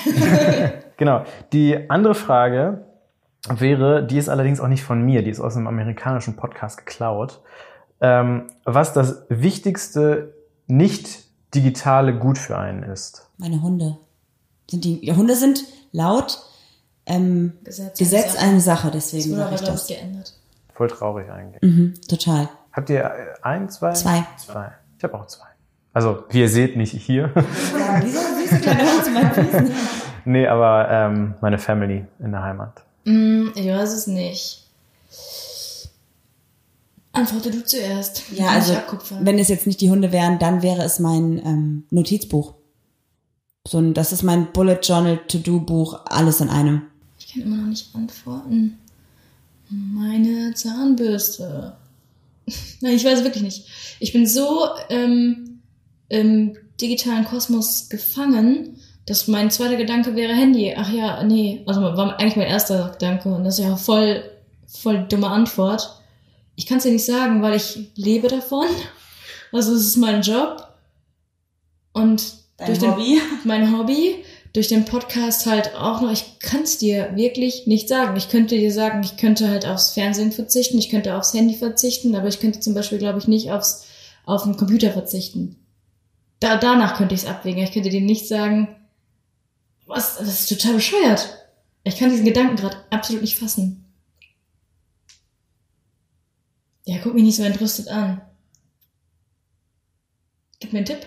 genau. 0.96 1.24
Die 1.52 1.90
andere 1.90 2.14
Frage 2.14 2.84
wäre, 3.48 4.06
die 4.06 4.16
ist 4.16 4.28
allerdings 4.28 4.60
auch 4.60 4.68
nicht 4.68 4.82
von 4.82 5.02
mir, 5.02 5.22
die 5.22 5.30
ist 5.30 5.40
aus 5.40 5.56
einem 5.56 5.66
amerikanischen 5.66 6.36
Podcast 6.36 6.78
geklaut. 6.78 7.40
Ähm, 8.00 8.46
was 8.64 8.92
das 8.92 9.24
wichtigste 9.28 10.34
nicht 10.66 11.24
digitale 11.54 12.16
Gut 12.18 12.38
für 12.38 12.58
einen 12.58 12.82
ist. 12.82 13.28
Meine 13.36 13.60
Hunde. 13.60 13.98
Sind 14.70 14.84
die, 14.84 15.04
ja, 15.04 15.16
Hunde 15.16 15.36
sind 15.36 15.64
laut 15.92 16.38
ähm, 17.06 17.52
Gesetz, 17.64 17.98
Gesetz 17.98 18.36
eine 18.36 18.60
Sache, 18.60 18.90
deswegen 18.92 19.30
das 19.30 19.32
wurde 19.32 19.46
aber, 19.46 19.72
das. 19.72 19.86
geändert. 19.86 20.34
Voll 20.74 20.88
traurig 20.88 21.30
eigentlich. 21.30 21.62
Mhm, 21.62 21.94
total. 22.08 22.48
Habt 22.74 22.90
ihr 22.90 23.36
ein, 23.42 23.68
zwei? 23.70 23.92
Zwei. 23.92 24.26
Zwei. 24.36 24.72
Ich 24.98 25.04
habe 25.04 25.14
auch 25.14 25.26
zwei. 25.26 25.46
Also, 25.92 26.24
wie 26.30 26.40
ihr 26.40 26.48
seht, 26.48 26.76
nicht 26.76 26.92
hier. 26.92 27.32
Ja, 27.34 28.00
wieso 28.02 28.18
süße 28.18 28.60
kleine 28.60 28.82
Hund? 28.82 29.72
Nee, 30.24 30.46
aber 30.48 30.88
ähm, 30.90 31.34
meine 31.40 31.58
Family 31.58 32.04
in 32.18 32.32
der 32.32 32.42
Heimat. 32.42 32.82
Mm, 33.04 33.48
ich 33.54 33.68
weiß 33.68 33.92
es 33.92 34.06
nicht. 34.06 34.66
Antworte 37.12 37.52
du 37.52 37.64
zuerst. 37.64 38.24
Ja, 38.32 38.48
also 38.48 38.74
wenn 39.20 39.38
es 39.38 39.48
jetzt 39.48 39.68
nicht 39.68 39.80
die 39.80 39.90
Hunde 39.90 40.10
wären, 40.10 40.40
dann 40.40 40.62
wäre 40.62 40.82
es 40.82 40.98
mein 40.98 41.38
ähm, 41.44 41.84
Notizbuch. 41.90 42.54
So 43.68 43.78
ein, 43.78 43.94
das 43.94 44.12
ist 44.12 44.24
mein 44.24 44.50
Bullet 44.52 44.80
Journal 44.82 45.18
To-Do 45.28 45.60
Buch, 45.60 46.00
alles 46.06 46.40
in 46.40 46.48
einem. 46.48 46.82
Ich 47.18 47.32
kann 47.32 47.42
immer 47.42 47.56
noch 47.56 47.68
nicht 47.68 47.94
antworten. 47.94 48.78
Meine 49.70 50.54
Zahnbürste. 50.54 51.76
Nein, 52.80 52.94
ich 52.94 53.04
weiß 53.04 53.24
wirklich 53.24 53.42
nicht. 53.42 53.66
Ich 54.00 54.12
bin 54.12 54.26
so 54.26 54.68
ähm, 54.90 55.62
im 56.08 56.56
digitalen 56.80 57.24
Kosmos 57.24 57.88
gefangen, 57.88 58.78
dass 59.06 59.28
mein 59.28 59.50
zweiter 59.50 59.76
Gedanke 59.76 60.16
wäre 60.16 60.34
Handy. 60.34 60.74
Ach 60.76 60.90
ja, 60.92 61.22
nee, 61.22 61.62
also 61.66 61.80
war 61.80 62.18
eigentlich 62.18 62.36
mein 62.36 62.46
erster 62.46 62.90
Gedanke 62.90 63.28
und 63.28 63.44
das 63.44 63.58
ist 63.58 63.64
ja 63.64 63.76
voll, 63.76 64.24
voll 64.66 65.06
dumme 65.08 65.28
Antwort. 65.28 66.00
Ich 66.56 66.66
kann 66.66 66.78
es 66.78 66.84
dir 66.84 66.92
nicht 66.92 67.04
sagen, 67.04 67.42
weil 67.42 67.54
ich 67.54 67.90
lebe 67.96 68.28
davon. 68.28 68.66
Also 69.52 69.74
es 69.74 69.86
ist 69.86 69.96
mein 69.96 70.22
Job 70.22 70.68
und 71.92 72.22
Dein 72.56 72.66
durch 72.66 72.80
Hobby? 72.80 73.20
Den, 73.20 73.20
mein 73.44 73.76
Hobby 73.76 74.24
durch 74.54 74.68
den 74.68 74.84
Podcast 74.84 75.46
halt 75.46 75.74
auch 75.74 76.00
noch, 76.00 76.12
ich 76.12 76.38
kann 76.38 76.62
es 76.62 76.78
dir 76.78 77.16
wirklich 77.16 77.66
nicht 77.66 77.88
sagen. 77.88 78.16
Ich 78.16 78.28
könnte 78.28 78.56
dir 78.56 78.72
sagen, 78.72 79.02
ich 79.02 79.16
könnte 79.16 79.50
halt 79.50 79.66
aufs 79.66 79.90
Fernsehen 79.90 80.30
verzichten, 80.30 80.78
ich 80.78 80.90
könnte 80.90 81.16
aufs 81.16 81.34
Handy 81.34 81.54
verzichten, 81.54 82.14
aber 82.14 82.28
ich 82.28 82.38
könnte 82.38 82.60
zum 82.60 82.72
Beispiel, 82.72 82.98
glaube 82.98 83.18
ich, 83.18 83.26
nicht 83.26 83.50
aufs, 83.50 83.84
auf 84.24 84.44
den 84.44 84.56
Computer 84.56 84.92
verzichten. 84.92 85.56
Da, 86.38 86.56
danach 86.56 86.96
könnte 86.96 87.16
ich 87.16 87.22
es 87.22 87.26
abwägen. 87.26 87.64
Ich 87.64 87.72
könnte 87.72 87.90
dir 87.90 88.00
nicht 88.00 88.28
sagen, 88.28 88.76
was, 89.86 90.18
das 90.18 90.28
ist 90.28 90.48
total 90.48 90.74
bescheuert. 90.74 91.36
Ich 91.82 91.98
kann 91.98 92.10
diesen 92.10 92.24
Gedanken 92.24 92.54
gerade 92.54 92.76
absolut 92.90 93.22
nicht 93.22 93.36
fassen. 93.36 93.84
Ja, 96.84 96.98
guck 97.02 97.14
mich 97.14 97.24
nicht 97.24 97.36
so 97.36 97.42
entrüstet 97.42 97.88
an. 97.88 98.20
Gib 100.60 100.72
mir 100.72 100.78
einen 100.78 100.86
Tipp. 100.86 101.06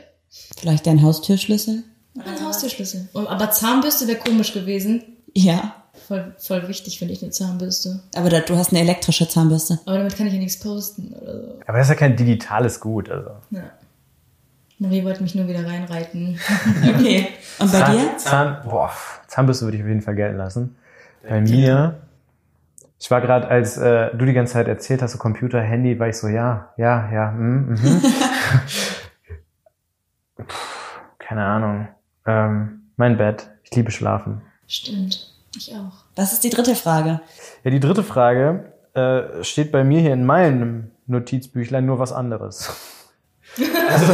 Vielleicht 0.57 0.85
dein 0.85 1.01
Haustürschlüssel? 1.01 1.85
Ein 2.25 2.45
Haustürschlüssel. 2.45 3.09
Aber 3.13 3.51
Zahnbürste 3.51 4.07
wäre 4.07 4.17
komisch 4.17 4.53
gewesen. 4.53 5.03
Ja. 5.33 5.75
Voll, 6.07 6.33
voll 6.37 6.67
wichtig 6.67 6.99
finde 6.99 7.13
ich 7.13 7.21
eine 7.21 7.31
Zahnbürste. 7.31 7.99
Aber 8.15 8.29
da, 8.29 8.39
du 8.39 8.55
hast 8.55 8.71
eine 8.71 8.79
elektrische 8.81 9.27
Zahnbürste. 9.27 9.79
Aber 9.85 9.97
damit 9.97 10.15
kann 10.15 10.27
ich 10.27 10.33
ja 10.33 10.39
nichts 10.39 10.59
posten 10.59 11.13
oder 11.13 11.41
so. 11.41 11.59
Aber 11.67 11.77
das 11.77 11.87
ist 11.87 11.89
ja 11.89 11.95
kein 11.95 12.15
digitales 12.15 12.79
Gut, 12.79 13.09
also. 13.09 13.31
Ja. 13.51 13.63
Marie 14.79 15.03
wollte 15.03 15.23
mich 15.23 15.33
nur 15.33 15.47
wieder 15.47 15.65
reinreiten. 15.65 16.39
okay. 16.83 17.29
Und 17.59 17.71
bei 17.71 17.79
Zahn, 17.79 17.91
dir? 17.91 18.17
Zahn, 18.17 18.57
boah, 18.63 18.91
Zahnbürste 19.27 19.65
würde 19.65 19.77
ich 19.77 19.83
auf 19.83 19.89
jeden 19.89 20.01
Fall 20.01 20.15
gelten 20.15 20.37
lassen. 20.37 20.75
Bei 21.27 21.41
mir, 21.41 21.99
Ich 22.99 23.11
war 23.11 23.21
gerade, 23.21 23.47
als 23.47 23.77
äh, 23.77 24.15
du 24.15 24.25
die 24.25 24.33
ganze 24.33 24.53
Zeit 24.53 24.67
erzählt 24.67 25.01
hast, 25.01 25.11
so 25.13 25.17
Computer, 25.17 25.59
Handy, 25.61 25.99
war 25.99 26.07
ich 26.07 26.17
so, 26.17 26.27
ja, 26.27 26.73
ja, 26.77 27.11
ja, 27.11 27.31
mm, 27.31 27.69
mhm. 27.69 28.01
Keine 31.19 31.43
Ahnung. 31.43 31.87
Ähm, 32.27 32.81
mein 32.97 33.17
Bett. 33.17 33.49
Ich 33.63 33.75
liebe 33.75 33.91
Schlafen. 33.91 34.41
Stimmt. 34.67 35.33
Ich 35.55 35.73
auch. 35.73 36.03
Was 36.15 36.33
ist 36.33 36.43
die 36.43 36.49
dritte 36.49 36.75
Frage? 36.75 37.21
Ja, 37.63 37.71
die 37.71 37.79
dritte 37.79 38.03
Frage 38.03 38.73
äh, 38.93 39.43
steht 39.43 39.71
bei 39.71 39.83
mir 39.83 40.01
hier 40.01 40.13
in 40.13 40.25
meinem 40.25 40.91
Notizbüchlein 41.07 41.85
nur 41.85 41.99
was 41.99 42.11
anderes. 42.11 42.69
also, 43.93 44.13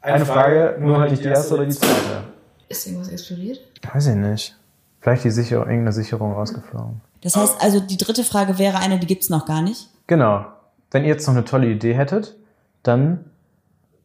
eine 0.00 0.26
Frage, 0.26 0.78
nur 0.80 0.98
halt 0.98 1.10
nicht 1.10 1.22
die 1.22 1.28
erste 1.28 1.54
oder 1.54 1.66
die 1.66 1.72
zweite. 1.72 2.24
Ist 2.68 2.86
irgendwas 2.86 3.08
explodiert? 3.08 3.60
Weiß 3.92 4.06
ich 4.06 4.16
nicht. 4.16 4.56
Vielleicht 5.00 5.24
die 5.24 5.30
Sicherung, 5.30 5.66
irgendeine 5.66 5.92
Sicherung 5.92 6.32
rausgeflogen. 6.32 7.02
Das 7.20 7.36
heißt 7.36 7.60
also, 7.60 7.78
die 7.78 7.98
dritte 7.98 8.24
Frage 8.24 8.58
wäre 8.58 8.78
eine, 8.78 8.98
die 8.98 9.06
gibt's 9.06 9.28
noch 9.28 9.46
gar 9.46 9.62
nicht? 9.62 9.88
Genau. 10.06 10.46
Wenn 10.90 11.02
ihr 11.02 11.10
jetzt 11.10 11.26
noch 11.26 11.34
eine 11.34 11.44
tolle 11.44 11.68
Idee 11.68 11.94
hättet, 11.94 12.36
dann 12.82 13.30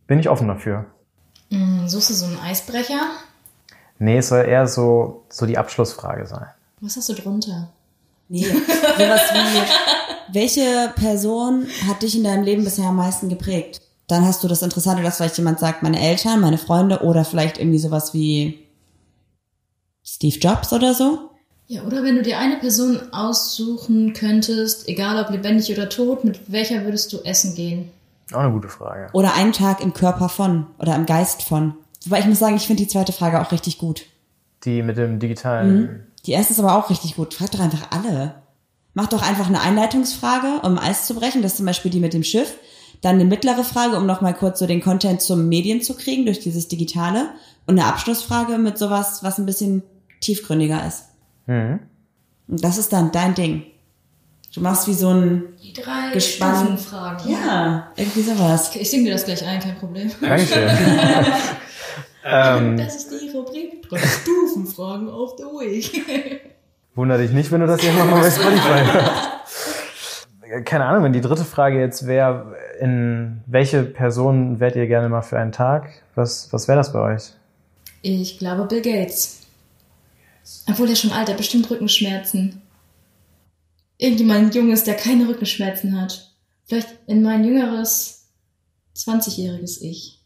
bin 0.07 0.20
ich 0.20 0.30
offen 0.30 0.47
dafür. 0.47 0.86
Mm, 1.50 1.88
suchst 1.88 2.10
du 2.10 2.14
so 2.14 2.26
einen 2.26 2.39
Eisbrecher? 2.39 3.02
Nee, 3.97 4.18
es 4.20 4.30
soll 4.30 4.45
eher 4.45 4.68
so, 4.68 5.24
so 5.30 5.45
die 5.45 5.58
Abschlussfrage 5.58 6.26
sein. 6.26 6.47
Was 6.82 6.95
hast 6.95 7.10
du 7.10 7.14
drunter? 7.14 7.70
Nee, 8.30 8.45
sowas 8.45 9.22
wie, 9.34 10.34
welche 10.34 10.93
Person 10.95 11.68
hat 11.88 12.04
dich 12.04 12.16
in 12.16 12.24
deinem 12.24 12.43
Leben 12.43 12.64
bisher 12.64 12.86
am 12.86 12.95
meisten 12.95 13.28
geprägt? 13.28 13.82
Dann 14.08 14.26
hast 14.26 14.43
du 14.43 14.47
das 14.47 14.62
Interessante, 14.62 15.04
dass 15.04 15.18
vielleicht 15.18 15.38
jemand 15.38 15.60
sagt, 15.60 15.84
meine 15.84 16.00
Eltern, 16.00 16.39
meine 16.39 16.58
Freunde 16.58 17.00
oder 17.04 17.26
vielleicht 17.26 17.58
irgendwie 17.58 17.80
sowas 17.80 18.14
wie 18.14 18.60
Steve 20.04 20.38
Jobs 20.38 20.72
oder 20.74 20.93
so. 20.93 21.30
Ja, 21.68 21.84
oder 21.84 22.04
wenn 22.04 22.16
du 22.16 22.24
dir 22.24 22.39
eine 22.39 22.58
Person 22.58 23.14
aussuchen 23.14 24.14
könntest, 24.14 24.88
egal 24.88 25.24
ob 25.24 25.30
lebendig 25.30 25.72
oder 25.72 25.89
tot, 25.89 26.24
mit 26.24 26.52
welcher 26.52 26.84
würdest 26.84 27.14
du 27.14 27.20
essen 27.20 27.54
gehen? 27.54 27.91
Auch 28.32 28.40
eine 28.40 28.52
gute 28.52 28.70
Frage. 28.70 29.10
Oder 29.14 29.36
einen 29.36 29.54
Tag 29.54 29.82
im 29.82 29.94
Körper 29.94 30.30
von 30.30 30.68
oder 30.78 30.96
im 30.96 31.06
Geist 31.06 31.44
von. 31.44 31.76
Wobei 32.06 32.20
ich 32.20 32.26
muss 32.26 32.40
sagen, 32.40 32.56
ich 32.56 32.68
finde 32.68 32.84
die 32.84 32.90
zweite 32.90 33.12
Frage 33.12 33.42
auch 33.42 33.52
richtig 33.52 33.78
gut. 33.78 34.06
Die 34.66 34.82
mit 34.84 34.98
dem 34.98 35.20
digitalen. 35.20 35.82
Mhm. 35.82 36.04
Die 36.26 36.32
erste 36.32 36.54
ist 36.54 36.60
aber 36.60 36.76
auch 36.76 36.90
richtig 36.90 37.16
gut. 37.16 37.34
Frag 37.34 37.52
doch 37.52 37.60
einfach 37.60 37.92
alle. 37.92 38.36
Mach 38.94 39.08
doch 39.08 39.22
einfach 39.28 39.48
eine 39.48 39.62
Einleitungsfrage, 39.62 40.62
um 40.64 40.78
Eis 40.78 41.06
zu 41.06 41.16
brechen. 41.16 41.42
Das 41.42 41.54
ist 41.54 41.58
zum 41.58 41.66
Beispiel 41.66 41.92
die 41.92 42.00
mit 42.00 42.14
dem 42.14 42.24
Schiff. 42.24 42.58
Dann 43.02 43.16
eine 43.16 43.26
mittlere 43.26 43.64
Frage, 43.64 43.96
um 43.96 44.06
nochmal 44.06 44.34
kurz 44.34 44.60
so 44.60 44.68
den 44.68 44.82
Content 44.82 45.22
zum 45.22 45.48
Medien 45.48 45.82
zu 45.82 45.96
kriegen 45.96 46.26
durch 46.26 46.40
dieses 46.40 46.68
Digitale. 46.68 47.30
Und 47.66 47.80
eine 47.80 47.88
Abschlussfrage 47.88 48.58
mit 48.58 48.78
sowas, 48.78 49.24
was 49.24 49.38
ein 49.38 49.46
bisschen 49.46 49.84
tiefgründiger 50.22 50.86
ist. 50.86 51.06
Mhm. 51.48 51.80
Und 52.48 52.64
das 52.64 52.78
ist 52.78 52.92
dann 52.92 53.12
dein 53.12 53.36
Ding. 53.36 53.64
Du 54.60 54.64
machst 54.64 54.89
wie 54.89 54.93
so 54.93 55.07
ein 55.07 55.43
Die 55.64 55.72
drei 55.72 56.12
Gespann. 56.12 56.78
Fragen. 56.78 57.30
Ja, 57.30 57.93
irgendwie 57.95 58.22
sowas. 58.22 58.76
Ich 58.76 58.91
singe 58.91 59.05
dir 59.05 59.14
das 59.14 59.24
gleich 59.24 59.47
ein, 59.47 59.62
kein 59.62 59.78
Problem. 59.78 60.12
Dankeschön. 60.20 60.68
ähm, 62.26 62.76
das 62.76 62.97
ist 62.97 63.10
die 63.10 63.30
Rubrik 63.30 63.88
drei 63.88 63.99
Stufenfragen 63.99 65.07
auf 65.07 65.38
der 65.38 65.45
Weg. 65.45 66.41
Wunder 66.95 67.18
dich 67.18 67.32
nicht, 67.32 67.49
wenn 67.53 67.62
du 67.62 67.68
das 67.68 67.82
jetzt 67.82 67.97
nochmal 67.97 68.20
bei 68.20 68.30
Spotify 68.30 68.91
hörst. 68.91 70.66
Keine 70.66 70.84
Ahnung, 70.84 71.05
wenn 71.05 71.14
die 71.14 71.22
dritte 71.22 71.45
Frage 71.45 71.80
jetzt 71.80 72.05
wäre, 72.05 72.57
in 72.82 73.39
welche 73.45 73.84
Person 73.84 74.60
wärt 74.60 74.76
ihr 74.76 74.88
gerne 74.88 75.07
mal 75.07 75.22
für 75.22 75.39
einen 75.39 75.53
Tag? 75.53 75.89
Was, 76.16 76.51
was 76.51 76.68
wäre 76.68 76.80
das 76.80 76.91
bei 76.91 76.99
euch? 76.99 77.32
Ich 78.01 78.39
glaube 78.39 78.66
Bill 78.66 78.82
Gates. 78.82 79.39
Obwohl 80.70 80.89
er 80.89 80.97
schon 80.97 81.14
alt, 81.14 81.30
er 81.30 81.36
hat 81.36 81.38
bestimmt 81.38 81.70
Rückenschmerzen 81.70 82.62
irgendjemand 84.00 84.56
Junges, 84.56 84.84
der 84.84 84.95
keine 84.95 85.28
Rückenschmerzen 85.28 86.02
hat. 86.02 86.34
Vielleicht 86.66 86.89
in 87.06 87.22
mein 87.22 87.43
jüngeres 87.43 88.30
20-jähriges 88.95 89.82
Ich. 89.82 90.20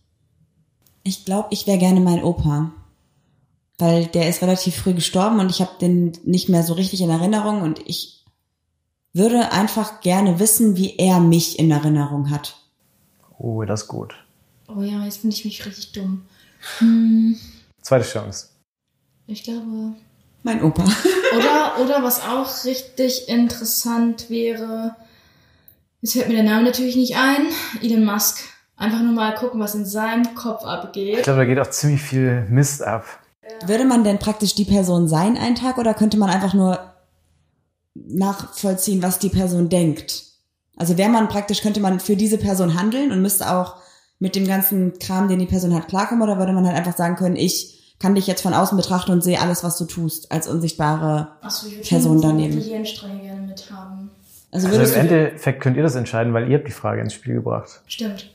Ich 1.03 1.25
glaube, 1.25 1.49
ich 1.51 1.67
wäre 1.67 1.77
gerne 1.77 1.99
mein 1.99 2.23
Opa. 2.23 2.71
Weil 3.77 4.05
der 4.05 4.29
ist 4.29 4.41
relativ 4.41 4.75
früh 4.75 4.93
gestorben 4.93 5.39
und 5.39 5.49
ich 5.49 5.59
habe 5.59 5.71
den 5.81 6.13
nicht 6.23 6.47
mehr 6.47 6.63
so 6.63 6.73
richtig 6.73 7.01
in 7.01 7.09
Erinnerung 7.09 7.61
und 7.61 7.81
ich 7.85 8.23
würde 9.13 9.51
einfach 9.51 10.01
gerne 10.01 10.39
wissen, 10.39 10.77
wie 10.77 10.95
er 10.97 11.19
mich 11.19 11.59
in 11.59 11.71
Erinnerung 11.71 12.29
hat. 12.29 12.55
Oh, 13.39 13.63
das 13.63 13.83
ist 13.83 13.87
gut. 13.87 14.13
Oh 14.67 14.81
ja, 14.81 15.03
jetzt 15.03 15.17
finde 15.17 15.35
ich 15.35 15.43
mich 15.43 15.65
richtig 15.65 15.91
dumm. 15.91 16.25
Hm. 16.77 17.37
Zweite 17.81 18.05
Chance. 18.05 18.49
Ich 19.27 19.43
glaube, 19.43 19.95
mein 20.43 20.63
Opa. 20.63 20.83
oder, 21.37 21.83
oder 21.83 22.03
was 22.03 22.21
auch 22.21 22.65
richtig 22.65 23.27
interessant 23.27 24.29
wäre, 24.29 24.95
jetzt 26.01 26.13
fällt 26.13 26.27
mir 26.27 26.35
der 26.35 26.43
Name 26.43 26.63
natürlich 26.63 26.95
nicht 26.95 27.15
ein, 27.17 27.47
Elon 27.81 28.05
Musk. 28.05 28.43
Einfach 28.75 29.01
nur 29.01 29.13
mal 29.13 29.35
gucken, 29.35 29.59
was 29.59 29.75
in 29.75 29.85
seinem 29.85 30.35
Kopf 30.35 30.63
abgeht. 30.65 31.17
Ich 31.17 31.23
glaube, 31.23 31.39
da 31.39 31.45
geht 31.45 31.59
auch 31.59 31.69
ziemlich 31.69 32.01
viel 32.01 32.45
Mist 32.49 32.83
ab. 32.83 33.05
Würde 33.65 33.85
man 33.85 34.03
denn 34.03 34.19
praktisch 34.19 34.55
die 34.55 34.65
Person 34.65 35.07
sein 35.07 35.37
einen 35.37 35.55
Tag 35.55 35.77
oder 35.77 35.93
könnte 35.93 36.17
man 36.17 36.29
einfach 36.29 36.53
nur 36.53 36.79
nachvollziehen, 37.93 39.03
was 39.03 39.19
die 39.19 39.29
Person 39.29 39.69
denkt? 39.69 40.23
Also 40.75 40.97
wäre 40.97 41.09
man 41.09 41.27
praktisch, 41.27 41.61
könnte 41.61 41.79
man 41.79 41.99
für 41.99 42.15
diese 42.15 42.37
Person 42.37 42.77
handeln 42.77 43.11
und 43.11 43.21
müsste 43.21 43.51
auch 43.51 43.75
mit 44.19 44.35
dem 44.35 44.47
ganzen 44.47 44.97
Kram, 44.99 45.27
den 45.27 45.39
die 45.39 45.45
Person 45.45 45.73
hat, 45.73 45.87
klarkommen 45.87 46.23
oder 46.23 46.39
würde 46.39 46.53
man 46.53 46.65
halt 46.65 46.75
einfach 46.75 46.97
sagen 46.97 47.15
können, 47.15 47.35
ich 47.35 47.82
kann 48.03 48.15
dich 48.15 48.27
jetzt 48.27 48.41
von 48.41 48.53
außen 48.53 48.75
betrachten 48.75 49.13
und 49.13 49.23
sehe 49.23 49.39
alles, 49.39 49.63
was 49.63 49.77
du 49.77 49.85
tust, 49.85 50.29
als 50.29 50.49
unsichtbare 50.49 51.29
so, 51.47 51.69
Person 51.87 52.21
daneben. 52.21 52.59
Die 52.59 52.69
Hirnstränge 52.69 53.21
gerne 53.21 53.47
mit 53.47 53.71
haben. 53.71 54.11
Also, 54.51 54.67
also 54.67 54.93
im 54.93 54.99
Endeffekt 54.99 55.61
könnt 55.61 55.77
ihr 55.77 55.83
das 55.83 55.95
entscheiden, 55.95 56.33
weil 56.33 56.49
ihr 56.51 56.57
habt 56.57 56.67
die 56.67 56.73
Frage 56.73 56.99
ins 56.99 57.13
Spiel 57.13 57.35
gebracht. 57.35 57.79
Stimmt. 57.87 58.29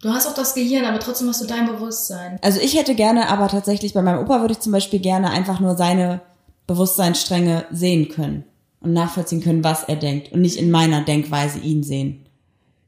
Du 0.00 0.08
hast 0.08 0.26
auch 0.26 0.32
das 0.32 0.54
Gehirn, 0.54 0.86
aber 0.86 1.00
trotzdem 1.00 1.28
hast 1.28 1.42
du 1.42 1.46
dein 1.46 1.66
Bewusstsein. 1.66 2.38
Also 2.40 2.60
ich 2.60 2.78
hätte 2.78 2.94
gerne, 2.94 3.28
aber 3.28 3.48
tatsächlich 3.48 3.92
bei 3.92 4.00
meinem 4.00 4.20
Opa 4.20 4.40
würde 4.40 4.52
ich 4.52 4.60
zum 4.60 4.72
Beispiel 4.72 5.00
gerne 5.00 5.28
einfach 5.32 5.60
nur 5.60 5.76
seine 5.76 6.22
Bewusstseinsstränge 6.66 7.66
sehen 7.70 8.08
können 8.08 8.44
und 8.80 8.94
nachvollziehen 8.94 9.42
können, 9.42 9.62
was 9.64 9.84
er 9.84 9.96
denkt 9.96 10.32
und 10.32 10.40
nicht 10.40 10.56
in 10.56 10.70
meiner 10.70 11.04
Denkweise 11.04 11.58
ihn 11.58 11.82
sehen. 11.82 12.23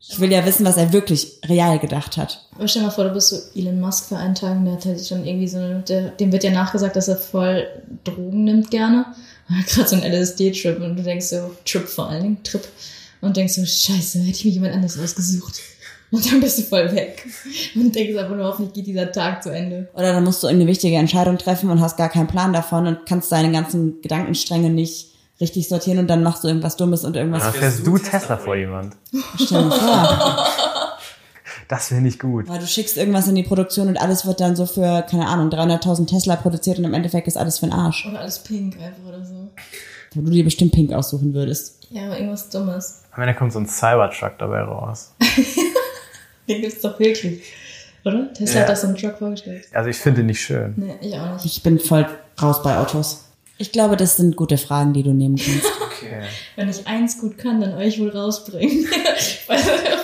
Ich 0.01 0.21
will 0.21 0.31
ja 0.31 0.45
wissen, 0.45 0.65
was 0.65 0.77
er 0.77 0.93
wirklich 0.93 1.41
real 1.47 1.79
gedacht 1.79 2.17
hat. 2.17 2.47
Aber 2.55 2.69
stell 2.69 2.83
dir 2.83 2.89
mal 2.89 2.95
vor, 2.95 3.05
du 3.05 3.15
bist 3.15 3.29
so 3.31 3.37
Elon 3.59 3.81
Musk 3.81 4.09
für 4.09 4.17
einen 4.17 4.35
Tag, 4.35 4.63
der 4.65 4.75
hat 4.75 4.85
halt 4.85 5.07
schon 5.07 5.27
irgendwie 5.27 5.49
so, 5.49 5.59
der, 5.89 6.11
dem 6.11 6.33
wird 6.33 6.45
ja 6.45 6.51
nachgesagt, 6.51 6.97
dass 6.97 7.09
er 7.09 7.17
voll 7.17 7.67
Drogen 8.05 8.45
nimmt 8.45 8.71
gerne. 8.71 9.07
Er 9.49 9.63
gerade 9.65 9.89
so 9.89 9.97
einen 9.97 10.13
LSD-Trip 10.13 10.81
und 10.81 10.97
du 10.97 11.03
denkst 11.03 11.27
so, 11.27 11.51
Trip 11.65 11.89
vor 11.89 12.09
allen 12.09 12.23
Dingen, 12.23 12.43
Trip. 12.45 12.67
Und 13.21 13.37
denkst 13.37 13.55
so, 13.55 13.65
scheiße, 13.65 14.21
hätte 14.21 14.31
ich 14.31 14.45
mir 14.45 14.51
jemand 14.53 14.75
anders 14.75 14.99
ausgesucht. 14.99 15.61
Und 16.11 16.31
dann 16.31 16.41
bist 16.41 16.59
du 16.59 16.63
voll 16.63 16.95
weg. 16.95 17.27
Und 17.75 17.95
denkst 17.95 18.17
einfach 18.17 18.37
nur, 18.37 18.45
hoffentlich 18.45 18.75
geht 18.75 18.87
dieser 18.87 19.11
Tag 19.11 19.43
zu 19.43 19.51
Ende. 19.51 19.89
Oder 19.95 20.13
dann 20.13 20.25
musst 20.25 20.43
du 20.43 20.47
irgendeine 20.47 20.71
wichtige 20.71 20.97
Entscheidung 20.97 21.37
treffen 21.39 21.71
und 21.71 21.81
hast 21.81 21.97
gar 21.97 22.09
keinen 22.09 22.29
Plan 22.29 22.53
davon 22.53 22.87
und 22.87 23.07
kannst 23.07 23.33
deine 23.33 23.51
ganzen 23.51 24.01
Gedankenstränge 24.03 24.71
nicht 24.71 25.16
richtig 25.41 25.69
sortieren 25.69 25.99
und 25.99 26.09
dann 26.09 26.23
machst 26.23 26.45
du 26.45 26.49
irgendwas 26.49 26.77
Dummes 26.77 27.05
und 27.05 27.17
irgendwas. 27.17 27.43
Dann 27.43 27.53
fährst 27.53 27.87
du 27.87 27.99
Tesla 27.99 28.37
vor 28.37 28.57
jemand. 28.57 28.97
Stell 29.39 29.65
dir 29.65 29.71
vor. 29.71 30.47
Das 31.69 31.91
wäre 31.91 32.01
nicht 32.01 32.21
gut. 32.21 32.49
Weil 32.49 32.61
du 32.61 32.67
schickst 32.67 32.97
irgendwas 32.97 33.27
in 33.27 33.35
die 33.35 33.43
Produktion 33.43 33.89
und 33.89 33.97
alles 33.97 34.25
wird 34.27 34.41
dann 34.41 34.55
so 34.55 34.67
für, 34.67 35.05
keine 35.11 35.27
Ahnung, 35.27 35.49
300.000 35.51 36.07
Tesla 36.07 36.37
produziert 36.37 36.79
und 36.79 36.85
im 36.85 36.95
Endeffekt 36.95 37.27
ist 37.27 37.37
alles 37.37 37.59
für 37.59 37.67
den 37.67 37.73
Arsch. 37.73 38.07
Oder 38.07 38.21
alles 38.21 38.39
pink 38.39 38.77
einfach 38.77 39.05
oder 39.09 39.25
so. 39.25 39.49
Wo 40.15 40.23
du 40.23 40.31
dir 40.31 40.45
bestimmt 40.45 40.73
pink 40.73 40.93
aussuchen 40.93 41.35
würdest. 41.35 41.89
Ja, 41.91 42.05
aber 42.07 42.19
irgendwas 42.19 42.49
Dummes. 42.51 43.03
Am 43.11 43.23
Ende 43.23 43.35
kommt 43.35 43.53
so 43.53 43.59
ein 43.59 43.67
Cybertruck 43.67 44.39
dabei 44.39 44.61
raus. 44.61 45.13
Den 46.49 46.61
gibt's 46.63 46.81
doch 46.81 46.99
wirklich. 47.01 47.43
Oder? 48.05 48.33
Tesla 48.33 48.57
ja. 48.57 48.63
hat 48.63 48.69
das 48.69 48.83
so 48.83 48.87
einen 48.87 48.97
Truck 48.97 49.19
vorgestellt. 49.19 49.67
Also 49.73 49.91
ich 49.91 49.97
finde 49.97 50.21
ihn 50.21 50.27
nicht 50.27 50.41
schön. 50.41 50.75
Nee, 50.77 50.95
ich 51.01 51.15
auch 51.19 51.33
nicht. 51.33 51.45
Ich 51.45 51.63
bin 51.63 51.81
voll 51.81 52.07
raus 52.41 52.63
bei 52.63 52.79
Autos. 52.79 53.25
Ich 53.59 53.73
glaube, 53.73 53.97
das 53.97 54.17
sind 54.17 54.37
gute 54.37 54.59
Fragen, 54.59 54.93
die 54.93 55.03
du 55.03 55.13
nehmen 55.13 55.37
kannst. 55.37 55.67
Okay. 55.97 56.25
Wenn 56.57 56.69
ich 56.69 56.87
eins 56.87 57.19
gut 57.19 57.39
kann, 57.39 57.59
dann 57.59 57.73
euch 57.73 57.99
wohl 57.99 58.11
rausbringen. 58.11 58.87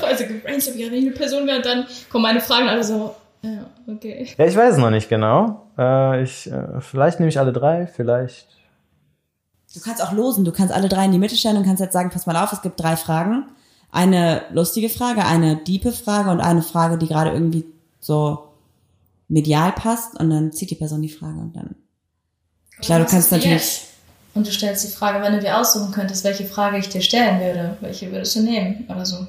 also 0.03 0.25
gebrainstormt, 0.25 0.81
ja, 0.81 0.87
wenn 0.87 0.95
ich 0.95 1.05
eine 1.05 1.15
Person 1.15 1.47
wäre, 1.47 1.61
dann 1.61 1.87
kommen 2.09 2.23
meine 2.23 2.41
Fragen 2.41 2.67
alle 2.67 2.83
so, 2.83 3.15
ja, 3.43 3.67
okay. 3.87 4.27
Ja, 4.39 4.47
ich 4.47 4.57
weiß 4.57 4.75
es 4.75 4.79
noch 4.79 4.91
nicht 4.91 5.09
genau. 5.09 5.67
Äh, 5.77 6.23
ich, 6.23 6.51
äh, 6.51 6.81
vielleicht 6.81 7.21
nehme 7.21 7.29
ich 7.29 7.39
alle 7.39 7.53
drei, 7.53 7.87
vielleicht. 7.87 8.47
Du 9.75 9.81
kannst 9.81 10.03
auch 10.03 10.13
losen, 10.13 10.45
du 10.45 10.53
kannst 10.53 10.73
alle 10.73 10.89
drei 10.89 11.05
in 11.05 11.13
die 11.13 11.19
Mitte 11.19 11.37
stellen 11.37 11.57
und 11.57 11.65
kannst 11.65 11.81
jetzt 11.81 11.93
sagen, 11.93 12.11
pass 12.11 12.27
mal 12.27 12.37
auf, 12.37 12.53
es 12.53 12.63
gibt 12.63 12.81
drei 12.81 12.97
Fragen. 12.97 13.47
Eine 13.91 14.43
lustige 14.53 14.89
Frage, 14.89 15.25
eine 15.25 15.57
diepe 15.57 15.93
Frage 15.93 16.31
und 16.31 16.41
eine 16.41 16.63
Frage, 16.63 16.99
die 16.99 17.09
gerade 17.09 17.33
irgendwie 17.33 17.67
so 18.01 18.49
medial 19.29 19.73
passt 19.73 20.19
und 20.19 20.31
dann 20.31 20.53
zieht 20.53 20.71
die 20.71 20.77
Person 20.77 21.03
die 21.03 21.09
Frage 21.09 21.39
und 21.39 21.57
dann 21.57 21.75
Klar, 22.83 22.99
du 22.99 23.07
kannst 23.07 23.31
natürlich. 23.31 23.53
Jetzt? 23.53 23.83
Und 24.35 24.47
du 24.47 24.51
stellst 24.51 24.85
die 24.85 24.93
Frage, 24.93 25.23
wenn 25.23 25.33
du 25.33 25.41
dir 25.41 25.59
aussuchen 25.59 25.93
könntest, 25.93 26.25
welche 26.25 26.45
Frage 26.45 26.79
ich 26.79 26.89
dir 26.89 27.03
stellen 27.03 27.41
würde, 27.41 27.77
welche 27.81 28.11
würdest 28.11 28.35
du 28.37 28.41
nehmen 28.41 28.87
oder 28.89 29.05
so. 29.05 29.27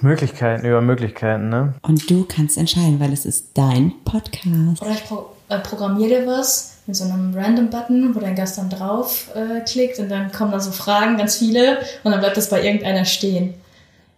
Möglichkeiten 0.00 0.66
über 0.66 0.80
Möglichkeiten, 0.80 1.50
ne? 1.50 1.74
Und 1.82 2.10
du 2.10 2.24
kannst 2.24 2.56
entscheiden, 2.56 3.00
weil 3.00 3.12
es 3.12 3.26
ist 3.26 3.50
dein 3.54 3.92
Podcast. 4.04 4.80
Oder 4.80 4.92
ich 4.92 5.02
äh, 5.48 5.58
programmier 5.58 6.08
dir 6.08 6.26
was 6.26 6.78
mit 6.86 6.96
so 6.96 7.04
einem 7.04 7.34
Random-Button, 7.34 8.14
wo 8.14 8.20
dein 8.20 8.34
Gast 8.34 8.58
dann 8.58 8.70
drauf 8.70 9.30
äh, 9.34 9.60
klickt 9.60 9.98
und 9.98 10.08
dann 10.08 10.32
kommen 10.32 10.52
da 10.52 10.60
so 10.60 10.72
Fragen, 10.72 11.16
ganz 11.16 11.36
viele, 11.36 11.78
und 12.02 12.12
dann 12.12 12.20
bleibt 12.20 12.36
das 12.36 12.50
bei 12.50 12.62
irgendeiner 12.62 13.04
stehen. 13.04 13.54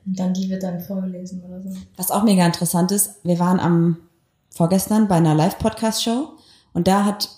Und 0.05 0.19
dann 0.19 0.35
die 0.35 0.49
wird 0.49 0.63
dann 0.63 0.81
vorgelesen 0.81 1.43
oder 1.45 1.61
so. 1.63 1.77
Was 1.97 2.13
auch 2.13 2.23
mega 2.23 2.47
interessant 2.47 2.93
ist, 2.93 3.17
wir 3.25 3.39
waren 3.41 3.59
am 3.59 3.97
vorgestern 4.51 5.09
bei 5.09 5.17
einer 5.17 5.35
Live-Podcast-Show 5.35 6.36
und 6.77 6.87
da 6.89 7.07
hat 7.07 7.31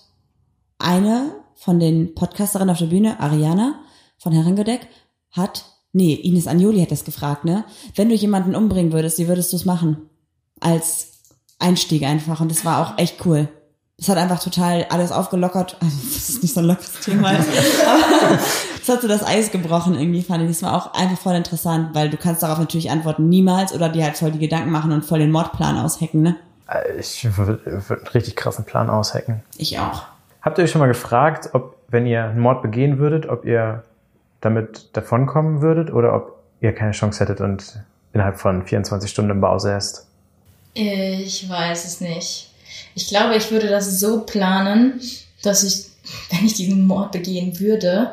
eine 0.79 1.31
von 1.55 1.79
den 1.79 2.17
Podcasterinnen 2.17 2.73
auf 2.73 2.81
der 2.81 2.87
Bühne, 2.87 3.21
Ariana 3.21 3.77
von 4.19 4.33
Herrengedeck, 4.33 4.89
hat, 5.31 5.65
nee, 5.93 6.13
Ines 6.13 6.49
Agnoli 6.49 6.81
hat 6.81 6.91
das 6.91 7.05
gefragt, 7.05 7.45
ne? 7.45 7.65
Wenn 7.95 8.09
du 8.09 8.17
jemanden 8.17 8.57
umbringen 8.57 8.93
würdest, 8.93 9.17
wie 9.21 9.29
würdest 9.29 9.53
du 9.53 9.57
es 9.57 9.65
machen? 9.65 10.11
Als 10.59 11.13
Einstieg 11.61 12.03
einfach 12.03 12.41
und 12.41 12.51
das 12.51 12.65
war 12.65 12.83
auch 12.83 12.99
echt 12.99 13.25
cool. 13.27 13.49
Es 13.97 14.09
hat 14.09 14.19
einfach 14.19 14.43
total 14.43 14.87
alles 14.91 15.13
aufgelockert. 15.13 15.77
Also, 15.81 15.97
das 16.15 16.31
ist 16.31 16.43
nicht 16.43 16.55
so 16.55 16.59
ein 16.59 16.67
lockeres 16.67 17.01
Thema. 17.05 17.31
es 18.83 18.89
hat 18.89 19.03
so 19.03 19.07
das 19.07 19.25
Eis 19.25 19.53
gebrochen 19.53 19.95
irgendwie, 19.95 20.23
fand 20.23 20.43
ich. 20.43 20.49
Das 20.49 20.63
war 20.65 20.77
auch 20.77 20.95
einfach 20.95 21.19
voll 21.19 21.37
interessant, 21.37 21.95
weil 21.95 22.11
du 22.11 22.17
kannst 22.17 22.43
darauf 22.43 22.59
natürlich 22.59 22.91
antworten, 22.91 23.29
niemals 23.29 23.73
oder 23.73 23.89
dir 23.89 24.03
halt 24.03 24.17
voll 24.17 24.33
die 24.33 24.41
Gedanken 24.41 24.73
machen 24.73 24.91
und 24.91 25.05
voll 25.05 25.21
den 25.21 25.31
Mordplan 25.31 25.79
aushacken, 25.79 26.23
ne? 26.23 26.37
Äh, 26.69 26.99
ich 26.99 27.37
würde 27.37 27.61
würd 27.65 28.01
einen 28.01 28.09
richtig 28.09 28.37
krassen 28.37 28.65
Plan 28.65 28.91
aushacken. 28.91 29.43
Ich 29.57 29.79
auch. 29.79 30.05
Habt 30.43 30.59
ihr 30.59 30.65
euch 30.65 30.71
schon 30.71 30.81
mal 30.81 30.87
gefragt, 30.87 31.51
ob, 31.53 31.77
wenn 31.89 32.07
ihr 32.07 32.25
einen 32.25 32.41
Mord 32.41 32.63
begehen 32.63 32.99
würdet, 32.99 33.29
ob 33.29 33.45
ihr 33.45 33.83
damit 34.41 34.91
davonkommen 34.93 35.63
würdet 35.63 35.93
oder 35.93 36.15
ob 36.15 36.39
ihr 36.61 36.75
keine 36.75 36.93
Chance 36.93 37.21
hättet 37.21 37.41
und 37.41 37.81
innerhalb 38.13 38.39
von 38.39 38.65
24 38.65 39.11
Stunden 39.11 39.33
im 39.33 39.41
Bau 39.41 39.59
säßt? 39.59 40.07
Ich 40.75 41.49
weiß 41.49 41.85
es 41.85 42.01
nicht. 42.01 42.51
Ich 42.95 43.09
glaube, 43.09 43.35
ich 43.35 43.51
würde 43.51 43.69
das 43.69 43.99
so 43.99 44.21
planen, 44.21 45.01
dass 45.43 45.65
ich, 45.65 45.87
wenn 46.31 46.47
ich 46.47 46.55
diesen 46.55 46.87
Mord 46.87 47.13
begehen 47.13 47.59
würde, 47.59 48.13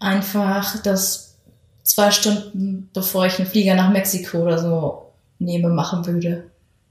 einfach 0.00 0.80
das 0.82 1.34
zwei 1.82 2.10
Stunden 2.10 2.90
bevor 2.92 3.26
ich 3.26 3.38
einen 3.38 3.48
Flieger 3.48 3.74
nach 3.74 3.90
Mexiko 3.90 4.38
oder 4.38 4.58
so 4.58 5.12
nehme, 5.38 5.68
machen 5.68 6.06
würde. 6.06 6.44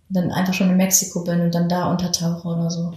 Dann 0.10 0.32
einfach 0.32 0.54
schon 0.54 0.70
in 0.70 0.78
Mexiko 0.78 1.24
bin 1.24 1.42
und 1.42 1.54
dann 1.54 1.70
da 1.70 1.92
untertauche 1.92 2.48
oder 2.48 2.70
so. 2.70 2.94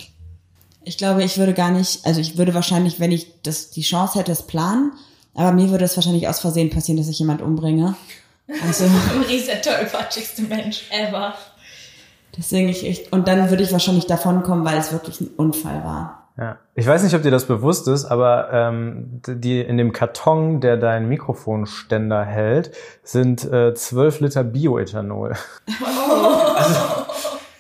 Ich 0.84 0.96
glaube, 0.96 1.22
ich 1.24 1.38
würde 1.38 1.54
gar 1.54 1.70
nicht, 1.70 2.06
also 2.06 2.20
ich 2.20 2.38
würde 2.38 2.54
wahrscheinlich, 2.54 3.00
wenn 3.00 3.12
ich 3.12 3.42
das, 3.42 3.70
die 3.70 3.82
Chance 3.82 4.18
hätte, 4.18 4.32
es 4.32 4.42
planen, 4.42 4.92
aber 5.34 5.52
mir 5.52 5.70
würde 5.70 5.84
es 5.84 5.96
wahrscheinlich 5.96 6.28
aus 6.28 6.40
Versehen 6.40 6.70
passieren, 6.70 6.96
dass 6.96 7.08
ich 7.08 7.18
jemand 7.18 7.42
umbringe. 7.42 7.94
Also. 8.66 8.84
Marie 9.16 9.44
der 9.44 9.60
tollpatschigste 9.60 10.42
Mensch 10.42 10.84
ever. 10.90 11.34
Deswegen 12.36 12.68
ich 12.68 12.84
echt, 12.84 13.12
und 13.12 13.28
dann 13.28 13.50
würde 13.50 13.62
ich 13.62 13.72
wahrscheinlich 13.72 14.06
davon 14.06 14.42
kommen, 14.42 14.64
weil 14.64 14.78
es 14.78 14.92
wirklich 14.92 15.20
ein 15.20 15.28
Unfall 15.36 15.84
war. 15.84 16.28
Ja. 16.38 16.58
Ich 16.80 16.86
weiß 16.86 17.02
nicht, 17.02 17.14
ob 17.14 17.20
dir 17.20 17.30
das 17.30 17.44
bewusst 17.44 17.88
ist, 17.88 18.06
aber 18.06 18.48
ähm, 18.54 19.20
die 19.26 19.60
in 19.60 19.76
dem 19.76 19.92
Karton, 19.92 20.62
der 20.62 20.78
dein 20.78 21.10
Mikrofonständer 21.10 22.24
hält, 22.24 22.74
sind 23.02 23.44
äh, 23.44 23.74
12 23.74 24.20
Liter 24.20 24.44
Bioethanol. 24.44 25.36
Oh. 25.68 26.54
also, 26.56 26.80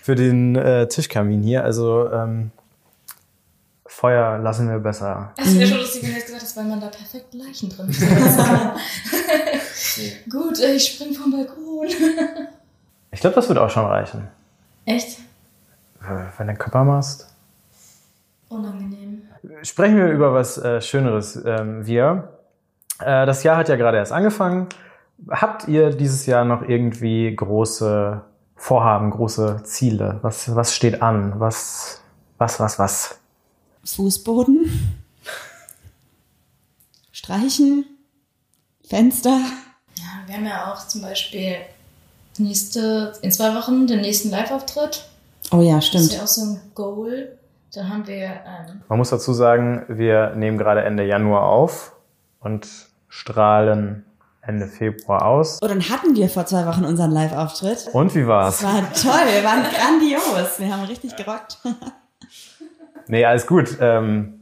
für 0.00 0.14
den 0.14 0.56
äh, 0.56 0.88
Tischkamin 0.88 1.42
hier. 1.42 1.64
Also 1.64 2.10
ähm, 2.10 2.50
Feuer 3.84 4.38
lassen 4.38 4.70
wir 4.70 4.78
besser. 4.78 5.34
Es 5.36 5.54
wäre 5.54 5.66
schon 5.66 5.80
lustig, 5.80 6.02
wenn 6.02 6.12
du 6.12 6.16
jetzt 6.16 6.26
gesagt 6.28 6.42
hast, 6.42 6.56
weil 6.56 6.64
man 6.64 6.80
da 6.80 6.86
perfekt 6.86 7.34
Leichen 7.34 7.68
drin 7.68 7.88
hat. 7.88 8.76
Gut, 10.30 10.58
ich 10.60 10.92
spring 10.92 11.12
vom 11.12 11.30
Balkon. 11.30 11.88
ich 13.10 13.20
glaube, 13.20 13.36
das 13.36 13.50
wird 13.50 13.58
auch 13.58 13.68
schon 13.68 13.84
reichen. 13.84 14.28
Echt? 14.86 15.18
Wenn 16.38 16.46
du 16.46 16.54
Körper 16.54 16.84
machst. 16.84 17.29
Unangenehm. 18.50 19.22
Sprechen 19.62 19.96
wir 19.96 20.08
über 20.08 20.34
was 20.34 20.58
äh, 20.58 20.80
Schöneres. 20.80 21.40
Ähm, 21.46 21.86
wir. 21.86 22.36
Äh, 22.98 23.24
das 23.24 23.44
Jahr 23.44 23.56
hat 23.56 23.68
ja 23.68 23.76
gerade 23.76 23.96
erst 23.96 24.12
angefangen. 24.12 24.68
Habt 25.28 25.68
ihr 25.68 25.90
dieses 25.90 26.26
Jahr 26.26 26.44
noch 26.44 26.62
irgendwie 26.62 27.34
große 27.34 28.22
Vorhaben, 28.56 29.10
große 29.10 29.62
Ziele? 29.62 30.18
Was, 30.22 30.54
was 30.54 30.74
steht 30.74 31.00
an? 31.00 31.38
Was, 31.38 32.02
was, 32.38 32.58
was, 32.58 32.78
was? 32.78 33.20
Fußboden. 33.84 34.98
Streichen. 37.12 37.84
Fenster. 38.84 39.38
Ja, 39.94 40.26
wir 40.26 40.34
haben 40.34 40.46
ja 40.46 40.72
auch 40.72 40.88
zum 40.88 41.02
Beispiel 41.02 41.54
nächste, 42.38 43.12
in 43.22 43.30
zwei 43.30 43.54
Wochen 43.54 43.86
den 43.86 44.00
nächsten 44.00 44.30
Live-Auftritt. 44.30 45.04
Oh 45.52 45.62
ja, 45.62 45.80
stimmt. 45.80 46.06
Das 46.06 46.10
ist 46.12 46.16
ja 46.16 46.22
auch 46.24 46.26
so 46.26 46.42
ein 46.42 46.60
Goal. 46.74 47.36
Dann 47.74 47.88
haben 47.88 48.06
wir. 48.06 48.24
Ähm 48.24 48.82
Man 48.88 48.98
muss 48.98 49.10
dazu 49.10 49.32
sagen, 49.32 49.84
wir 49.88 50.34
nehmen 50.34 50.58
gerade 50.58 50.82
Ende 50.82 51.04
Januar 51.04 51.44
auf 51.44 51.92
und 52.40 52.68
strahlen 53.08 54.04
Ende 54.42 54.66
Februar 54.66 55.26
aus. 55.26 55.60
Oh, 55.62 55.68
dann 55.68 55.82
hatten 55.88 56.16
wir 56.16 56.28
vor 56.28 56.46
zwei 56.46 56.66
Wochen 56.66 56.84
unseren 56.84 57.10
Live-Auftritt. 57.10 57.88
Und 57.92 58.14
wie 58.14 58.26
war's? 58.26 58.58
Es 58.58 58.64
war 58.64 58.92
toll, 58.92 59.26
wir 59.32 59.44
waren 59.44 59.62
grandios. 59.62 60.58
Wir 60.58 60.72
haben 60.72 60.84
richtig 60.84 61.14
gerockt. 61.16 61.58
nee, 63.06 63.24
alles 63.24 63.46
gut. 63.46 63.76
Ähm, 63.80 64.40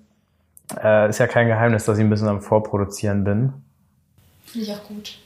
äh, 0.83 1.11
ist 1.11 1.19
ja 1.19 1.27
kein 1.27 1.49
Geheimnis, 1.49 1.85
dass 1.85 1.99
ich 1.99 2.05
ein 2.05 2.11
bisschen 2.11 2.29
am 2.29 2.41
Vorproduzieren 2.41 3.25
bin. 3.25 3.53
Finde 4.45 4.67
ich 4.67 4.73
auch 4.73 4.85
gut 4.85 5.19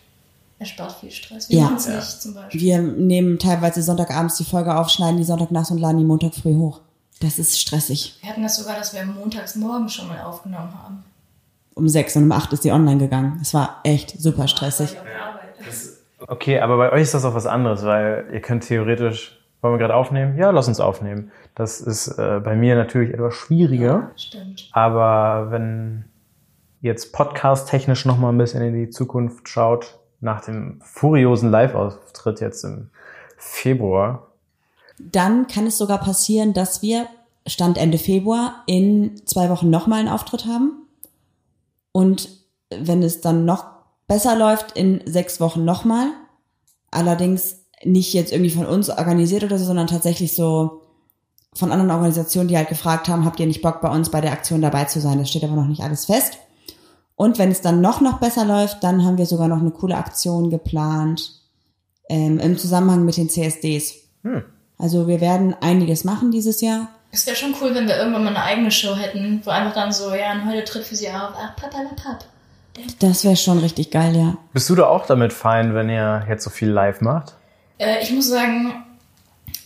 erspart 0.62 0.92
viel 0.92 1.10
Stress. 1.10 1.50
Wir 1.50 1.58
ja. 1.58 1.64
machen 1.64 1.76
es 1.76 1.86
ja. 1.86 1.96
nicht 1.96 2.22
zum 2.22 2.34
Beispiel. 2.34 2.60
Wir 2.60 2.78
nehmen 2.80 3.38
teilweise 3.38 3.82
Sonntagabends 3.82 4.36
die 4.36 4.44
Folge 4.44 4.74
auf, 4.74 4.88
schneiden 4.88 5.18
die 5.18 5.24
Sonntagnachts 5.24 5.70
und 5.70 5.78
laden 5.78 5.98
die 5.98 6.04
Montag 6.04 6.34
früh 6.34 6.54
hoch. 6.54 6.80
Das 7.22 7.38
ist 7.38 7.60
stressig. 7.60 8.18
Wir 8.20 8.30
hatten 8.30 8.42
das 8.42 8.56
sogar, 8.56 8.76
dass 8.76 8.92
wir 8.92 9.04
montags 9.04 9.54
morgen 9.54 9.88
schon 9.88 10.08
mal 10.08 10.20
aufgenommen 10.22 10.72
haben. 10.82 11.04
Um 11.74 11.88
sechs 11.88 12.16
und 12.16 12.24
um 12.24 12.32
acht 12.32 12.52
ist 12.52 12.64
die 12.64 12.72
online 12.72 12.98
gegangen. 12.98 13.38
Es 13.40 13.54
war 13.54 13.80
echt 13.84 14.20
super 14.20 14.48
stressig. 14.48 14.96
Okay, 16.26 16.58
aber 16.58 16.76
bei 16.76 16.92
euch 16.92 17.02
ist 17.02 17.14
das 17.14 17.24
auch 17.24 17.34
was 17.34 17.46
anderes, 17.46 17.84
weil 17.84 18.26
ihr 18.32 18.40
könnt 18.40 18.66
theoretisch, 18.66 19.40
wollen 19.60 19.74
wir 19.74 19.78
gerade 19.78 19.94
aufnehmen? 19.94 20.36
Ja, 20.36 20.50
lass 20.50 20.66
uns 20.66 20.80
aufnehmen. 20.80 21.30
Das 21.54 21.80
ist 21.80 22.08
äh, 22.18 22.40
bei 22.42 22.56
mir 22.56 22.74
natürlich 22.74 23.14
etwas 23.14 23.34
schwieriger. 23.34 23.86
Ja, 23.86 24.10
stimmt. 24.16 24.68
Aber 24.72 25.50
wenn 25.50 26.04
jetzt 26.80 27.12
podcast-technisch 27.12 28.04
nochmal 28.04 28.32
ein 28.32 28.38
bisschen 28.38 28.62
in 28.62 28.74
die 28.74 28.90
Zukunft 28.90 29.48
schaut, 29.48 30.00
nach 30.20 30.40
dem 30.40 30.80
furiosen 30.82 31.50
Live-Auftritt 31.50 32.40
jetzt 32.40 32.64
im 32.64 32.90
Februar. 33.36 34.31
Dann 34.98 35.46
kann 35.46 35.66
es 35.66 35.78
sogar 35.78 35.98
passieren, 35.98 36.52
dass 36.52 36.82
wir 36.82 37.06
Stand 37.46 37.78
Ende 37.78 37.98
Februar 37.98 38.62
in 38.66 39.20
zwei 39.26 39.50
Wochen 39.50 39.70
nochmal 39.70 40.00
einen 40.00 40.08
Auftritt 40.08 40.46
haben. 40.46 40.86
Und 41.90 42.28
wenn 42.70 43.02
es 43.02 43.20
dann 43.20 43.44
noch 43.44 43.64
besser 44.06 44.36
läuft, 44.36 44.72
in 44.72 45.00
sechs 45.06 45.40
Wochen 45.40 45.64
nochmal. 45.64 46.08
Allerdings 46.90 47.56
nicht 47.84 48.12
jetzt 48.12 48.32
irgendwie 48.32 48.50
von 48.50 48.66
uns 48.66 48.90
organisiert 48.90 49.44
oder 49.44 49.58
so, 49.58 49.64
sondern 49.64 49.86
tatsächlich 49.86 50.34
so 50.34 50.82
von 51.54 51.72
anderen 51.72 51.90
Organisationen, 51.90 52.48
die 52.48 52.56
halt 52.56 52.68
gefragt 52.68 53.08
haben, 53.08 53.24
habt 53.24 53.40
ihr 53.40 53.46
nicht 53.46 53.62
Bock 53.62 53.80
bei 53.80 53.90
uns 53.90 54.10
bei 54.10 54.20
der 54.20 54.32
Aktion 54.32 54.62
dabei 54.62 54.84
zu 54.84 55.00
sein? 55.00 55.18
Das 55.18 55.28
steht 55.28 55.44
aber 55.44 55.56
noch 55.56 55.66
nicht 55.66 55.82
alles 55.82 56.06
fest. 56.06 56.38
Und 57.16 57.38
wenn 57.38 57.50
es 57.50 57.60
dann 57.60 57.80
noch, 57.80 58.00
noch 58.00 58.20
besser 58.20 58.44
läuft, 58.44 58.82
dann 58.84 59.04
haben 59.04 59.18
wir 59.18 59.26
sogar 59.26 59.48
noch 59.48 59.60
eine 59.60 59.70
coole 59.70 59.96
Aktion 59.96 60.50
geplant 60.50 61.40
ähm, 62.08 62.38
im 62.38 62.56
Zusammenhang 62.56 63.04
mit 63.04 63.16
den 63.16 63.28
CSDs. 63.28 63.94
Hm. 64.22 64.44
Also 64.82 65.06
wir 65.06 65.20
werden 65.20 65.54
einiges 65.60 66.04
machen 66.04 66.30
dieses 66.30 66.60
Jahr. 66.60 66.88
Es 67.10 67.26
wäre 67.26 67.36
schon 67.36 67.54
cool, 67.60 67.74
wenn 67.74 67.86
wir 67.86 67.96
irgendwann 67.96 68.24
mal 68.24 68.34
eine 68.34 68.42
eigene 68.42 68.70
Show 68.70 68.96
hätten, 68.96 69.40
wo 69.44 69.50
einfach 69.50 69.74
dann 69.74 69.92
so, 69.92 70.14
ja, 70.14 70.30
ein 70.30 70.48
heute 70.48 70.64
tritt 70.64 70.84
für 70.84 70.96
sie 70.96 71.08
auf, 71.08 71.34
ach, 71.36 71.56
papalapap. 71.56 72.24
Das 72.98 73.24
wäre 73.24 73.36
schon 73.36 73.58
richtig 73.58 73.90
geil, 73.90 74.16
ja. 74.16 74.36
Bist 74.52 74.68
du 74.70 74.74
da 74.74 74.86
auch 74.86 75.06
damit 75.06 75.32
fein, 75.32 75.74
wenn 75.74 75.88
ihr 75.88 76.24
jetzt 76.28 76.44
so 76.44 76.50
viel 76.50 76.70
live 76.70 77.00
macht? 77.00 77.34
Äh, 77.78 78.02
ich 78.02 78.10
muss 78.10 78.28
sagen, 78.28 78.84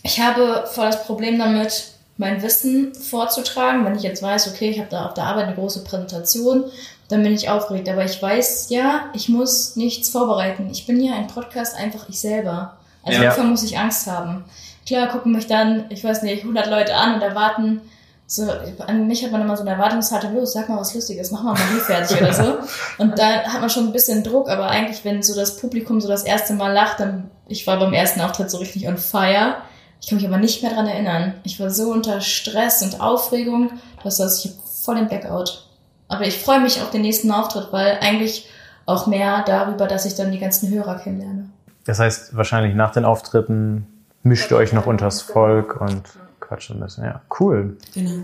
ich 0.03 0.19
habe 0.19 0.65
voll 0.71 0.85
das 0.85 1.05
Problem 1.05 1.39
damit, 1.39 1.93
mein 2.17 2.41
Wissen 2.41 2.93
vorzutragen. 2.93 3.85
Wenn 3.85 3.95
ich 3.95 4.03
jetzt 4.03 4.21
weiß, 4.21 4.53
okay, 4.53 4.69
ich 4.69 4.79
habe 4.79 4.89
da 4.89 5.05
auf 5.05 5.13
der 5.13 5.23
Arbeit 5.23 5.47
eine 5.47 5.55
große 5.55 5.83
Präsentation 5.83 6.65
dann 7.09 7.23
bin 7.23 7.33
ich 7.33 7.49
aufgeregt. 7.49 7.89
Aber 7.89 8.05
ich 8.05 8.21
weiß 8.21 8.69
ja, 8.69 9.05
ich 9.13 9.29
muss 9.29 9.75
nichts 9.75 10.09
vorbereiten. 10.09 10.69
Ich 10.71 10.85
bin 10.85 11.01
ja 11.01 11.15
ein 11.15 11.27
Podcast 11.27 11.75
einfach 11.75 12.09
ich 12.09 12.19
selber. 12.19 12.77
Also 13.03 13.21
ja. 13.21 13.29
davon 13.29 13.49
muss 13.49 13.63
ich 13.63 13.77
Angst 13.77 14.07
haben. 14.07 14.43
Klar 14.87 15.09
gucken 15.09 15.33
mich 15.33 15.47
dann, 15.47 15.85
ich 15.89 16.01
weiß 16.03 16.23
nicht, 16.23 16.43
100 16.43 16.67
Leute 16.67 16.95
an 16.95 17.15
und 17.15 17.21
erwarten, 17.21 17.81
so, 18.29 18.49
an 18.85 19.07
mich 19.07 19.23
hat 19.23 19.31
man 19.31 19.41
immer 19.41 19.55
so 19.55 19.61
eine 19.61 19.71
Erwartungshaltung, 19.71 20.35
los, 20.35 20.53
sag 20.53 20.67
mal 20.67 20.79
was 20.79 20.93
Lustiges, 20.93 21.31
mach 21.31 21.43
mal 21.43 21.53
mal 21.53 21.61
die 21.73 21.79
fertig 21.79 22.21
oder 22.21 22.33
so. 22.33 22.57
Und 22.97 23.17
da 23.17 23.43
hat 23.43 23.61
man 23.61 23.69
schon 23.69 23.85
ein 23.85 23.93
bisschen 23.93 24.21
Druck, 24.21 24.49
aber 24.49 24.67
eigentlich, 24.67 25.05
wenn 25.05 25.23
so 25.23 25.33
das 25.33 25.55
Publikum 25.55 26.01
so 26.01 26.09
das 26.09 26.23
erste 26.23 26.53
Mal 26.53 26.73
lacht, 26.73 26.99
dann, 26.99 27.31
ich 27.47 27.65
war 27.67 27.79
beim 27.79 27.93
ersten 27.93 28.19
Auftritt 28.19 28.51
so 28.51 28.57
richtig 28.57 28.85
on 28.85 28.97
fire. 28.97 29.55
Ich 30.01 30.09
kann 30.09 30.17
mich 30.17 30.27
aber 30.27 30.37
nicht 30.37 30.61
mehr 30.61 30.73
dran 30.73 30.87
erinnern. 30.87 31.35
Ich 31.43 31.57
war 31.57 31.69
so 31.69 31.89
unter 31.89 32.19
Stress 32.19 32.81
und 32.81 32.99
Aufregung, 32.99 33.71
dass 34.03 34.17
das, 34.17 34.43
ich 34.43 34.51
voll 34.83 34.95
den 34.95 35.07
Blackout. 35.07 35.65
Aber 36.09 36.25
ich 36.25 36.37
freue 36.37 36.59
mich 36.59 36.81
auf 36.81 36.91
den 36.91 37.01
nächsten 37.03 37.31
Auftritt, 37.31 37.69
weil 37.71 37.97
eigentlich 38.01 38.49
auch 38.85 39.07
mehr 39.07 39.43
darüber, 39.45 39.87
dass 39.87 40.05
ich 40.05 40.15
dann 40.15 40.31
die 40.31 40.39
ganzen 40.39 40.69
Hörer 40.69 40.95
kennenlerne. 40.95 41.49
Das 41.85 41.99
heißt, 41.99 42.35
wahrscheinlich 42.35 42.75
nach 42.75 42.91
den 42.91 43.05
Auftritten 43.05 43.87
mischt 44.23 44.51
euch 44.51 44.73
noch 44.73 44.85
unters 44.85 45.21
Volk 45.21 45.79
und 45.81 46.03
quatschen 46.39 46.79
müssen. 46.79 47.03
Ja, 47.03 47.21
cool. 47.39 47.77
Genau. 47.93 48.23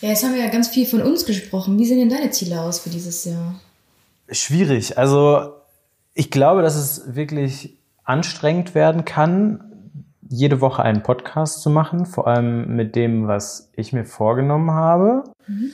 Ja, 0.00 0.08
jetzt 0.08 0.24
haben 0.24 0.34
wir 0.34 0.44
ja 0.44 0.50
ganz 0.50 0.68
viel 0.68 0.86
von 0.86 1.00
uns 1.02 1.24
gesprochen. 1.24 1.78
Wie 1.78 1.86
sehen 1.86 1.98
denn 1.98 2.08
deine 2.10 2.30
Ziele 2.30 2.60
aus 2.60 2.80
für 2.80 2.90
dieses 2.90 3.24
Jahr? 3.24 3.54
Schwierig. 4.28 4.98
Also 4.98 5.54
ich 6.14 6.30
glaube, 6.30 6.62
dass 6.62 6.74
es 6.74 7.14
wirklich 7.14 7.76
anstrengend 8.04 8.74
werden 8.74 9.04
kann, 9.04 9.72
jede 10.28 10.60
Woche 10.60 10.82
einen 10.82 11.02
Podcast 11.02 11.62
zu 11.62 11.70
machen, 11.70 12.06
vor 12.06 12.26
allem 12.26 12.74
mit 12.74 12.96
dem, 12.96 13.28
was 13.28 13.70
ich 13.76 13.92
mir 13.92 14.04
vorgenommen 14.04 14.70
habe. 14.70 15.24
Mhm. 15.46 15.70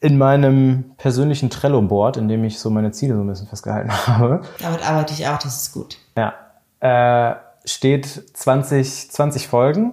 In 0.00 0.18
meinem 0.18 0.92
persönlichen 0.96 1.50
Trello-Board, 1.50 2.18
in 2.18 2.28
dem 2.28 2.44
ich 2.44 2.60
so 2.60 2.70
meine 2.70 2.92
Ziele 2.92 3.16
so 3.16 3.22
ein 3.22 3.26
bisschen 3.26 3.48
festgehalten 3.48 3.90
habe. 4.06 4.42
Damit 4.60 4.88
arbeite 4.88 5.14
ich 5.14 5.26
auch, 5.26 5.38
das 5.38 5.62
ist 5.62 5.72
gut. 5.72 5.96
Ja. 6.16 6.34
Äh, 6.80 7.34
steht 7.64 8.06
20, 8.06 9.10
20 9.10 9.48
Folgen 9.48 9.92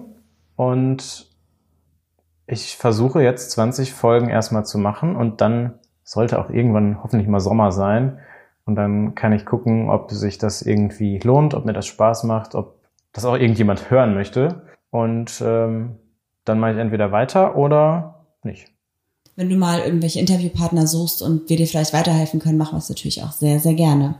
und 0.56 1.30
ich 2.46 2.76
versuche 2.76 3.22
jetzt 3.22 3.50
20 3.52 3.92
Folgen 3.92 4.28
erstmal 4.28 4.64
zu 4.64 4.78
machen 4.78 5.16
und 5.16 5.40
dann 5.40 5.78
sollte 6.04 6.38
auch 6.38 6.50
irgendwann 6.50 7.02
hoffentlich 7.02 7.28
mal 7.28 7.40
Sommer 7.40 7.72
sein. 7.72 8.18
Und 8.64 8.76
dann 8.76 9.14
kann 9.14 9.32
ich 9.32 9.44
gucken, 9.44 9.90
ob 9.90 10.10
sich 10.10 10.38
das 10.38 10.62
irgendwie 10.62 11.18
lohnt, 11.18 11.54
ob 11.54 11.64
mir 11.64 11.72
das 11.72 11.86
Spaß 11.86 12.24
macht, 12.24 12.54
ob 12.54 12.80
das 13.12 13.24
auch 13.24 13.34
irgendjemand 13.34 13.90
hören 13.90 14.14
möchte. 14.14 14.62
Und 14.90 15.42
ähm, 15.44 15.96
dann 16.44 16.58
mache 16.60 16.72
ich 16.72 16.78
entweder 16.78 17.12
weiter 17.12 17.56
oder 17.56 18.26
nicht. 18.42 18.72
Wenn 19.34 19.50
du 19.50 19.56
mal 19.56 19.80
irgendwelche 19.80 20.20
Interviewpartner 20.20 20.86
suchst 20.86 21.22
und 21.22 21.48
wir 21.48 21.56
dir 21.56 21.66
vielleicht 21.66 21.92
weiterhelfen 21.92 22.40
können, 22.40 22.58
machen 22.58 22.74
wir 22.74 22.78
es 22.78 22.88
natürlich 22.88 23.22
auch 23.22 23.32
sehr, 23.32 23.60
sehr 23.60 23.74
gerne. 23.74 24.16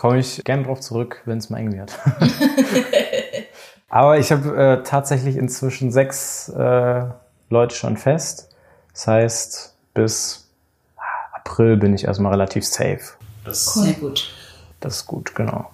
Komme 0.00 0.18
ich 0.18 0.42
gerne 0.44 0.62
drauf 0.62 0.80
zurück, 0.80 1.20
wenn 1.26 1.36
es 1.36 1.50
mal 1.50 1.58
eng 1.58 1.76
wird. 1.76 1.92
Aber 3.90 4.16
ich 4.16 4.32
habe 4.32 4.56
äh, 4.56 4.82
tatsächlich 4.82 5.36
inzwischen 5.36 5.92
sechs 5.92 6.48
äh, 6.48 7.04
Leute 7.50 7.74
schon 7.74 7.98
fest. 7.98 8.48
Das 8.94 9.06
heißt, 9.06 9.76
bis 9.92 10.48
April 11.34 11.76
bin 11.76 11.92
ich 11.92 12.04
erstmal 12.04 12.32
relativ 12.32 12.64
safe. 12.64 13.00
Das 13.44 13.76
cool. 13.76 13.82
Sehr 13.84 13.92
gut. 13.92 14.32
Das 14.80 14.96
ist 14.96 15.06
gut, 15.06 15.34
genau. 15.34 15.68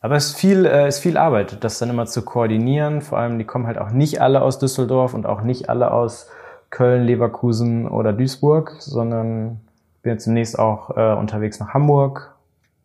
Aber 0.00 0.16
es 0.16 0.28
ist 0.28 0.36
viel, 0.36 0.64
äh, 0.64 0.88
ist 0.88 1.00
viel 1.00 1.18
Arbeit, 1.18 1.62
das 1.62 1.78
dann 1.78 1.90
immer 1.90 2.06
zu 2.06 2.22
koordinieren. 2.22 3.02
Vor 3.02 3.18
allem, 3.18 3.36
die 3.36 3.44
kommen 3.44 3.66
halt 3.66 3.76
auch 3.76 3.90
nicht 3.90 4.22
alle 4.22 4.40
aus 4.40 4.58
Düsseldorf 4.58 5.12
und 5.12 5.26
auch 5.26 5.42
nicht 5.42 5.68
alle 5.68 5.90
aus 5.90 6.28
Köln, 6.70 7.04
Leverkusen 7.04 7.88
oder 7.88 8.14
Duisburg, 8.14 8.76
sondern 8.78 9.60
bin 10.00 10.12
jetzt 10.12 10.26
demnächst 10.26 10.58
auch 10.58 10.96
äh, 10.96 11.12
unterwegs 11.12 11.60
nach 11.60 11.74
Hamburg. 11.74 12.33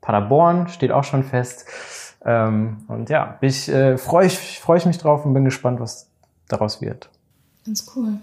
Paderborn 0.01 0.67
steht 0.67 0.91
auch 0.91 1.03
schon 1.03 1.23
fest. 1.23 1.65
Ähm, 2.25 2.77
und 2.87 3.09
ja, 3.09 3.37
ich 3.41 3.69
äh, 3.69 3.97
freue 3.97 4.27
ich, 4.27 4.59
freu 4.59 4.77
ich 4.77 4.85
mich 4.85 4.97
drauf 4.97 5.25
und 5.25 5.33
bin 5.33 5.45
gespannt, 5.45 5.79
was 5.79 6.09
daraus 6.47 6.81
wird. 6.81 7.09
Ganz 7.65 7.85
cool. 7.95 8.19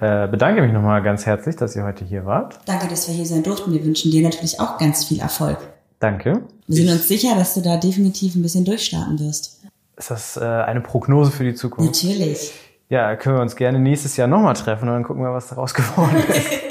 Äh, 0.00 0.28
bedanke 0.28 0.62
mich 0.62 0.72
nochmal 0.72 1.02
ganz 1.02 1.26
herzlich, 1.26 1.56
dass 1.56 1.74
ihr 1.74 1.82
heute 1.82 2.04
hier 2.04 2.24
wart. 2.24 2.60
Danke, 2.66 2.86
dass 2.86 3.08
wir 3.08 3.14
hier 3.14 3.26
sein 3.26 3.42
durften. 3.42 3.72
Wir 3.72 3.84
wünschen 3.84 4.10
dir 4.10 4.22
natürlich 4.22 4.60
auch 4.60 4.78
ganz 4.78 5.04
viel 5.04 5.20
Erfolg. 5.20 5.58
Danke. 5.98 6.42
Wir 6.68 6.76
sind 6.76 6.88
uns 6.88 7.08
sicher, 7.08 7.34
dass 7.34 7.54
du 7.54 7.60
da 7.60 7.76
definitiv 7.76 8.36
ein 8.36 8.42
bisschen 8.42 8.64
durchstarten 8.64 9.18
wirst. 9.18 9.60
Ist 9.96 10.10
das 10.12 10.36
äh, 10.36 10.44
eine 10.44 10.80
Prognose 10.80 11.32
für 11.32 11.42
die 11.42 11.54
Zukunft? 11.54 12.04
Natürlich. 12.04 12.52
Ja, 12.88 13.16
können 13.16 13.36
wir 13.36 13.42
uns 13.42 13.56
gerne 13.56 13.80
nächstes 13.80 14.16
Jahr 14.16 14.28
nochmal 14.28 14.54
treffen 14.54 14.88
und 14.88 14.94
dann 14.94 15.02
gucken 15.02 15.22
wir, 15.22 15.32
was 15.32 15.48
daraus 15.48 15.74
geworden 15.74 16.16
ist. 16.28 16.67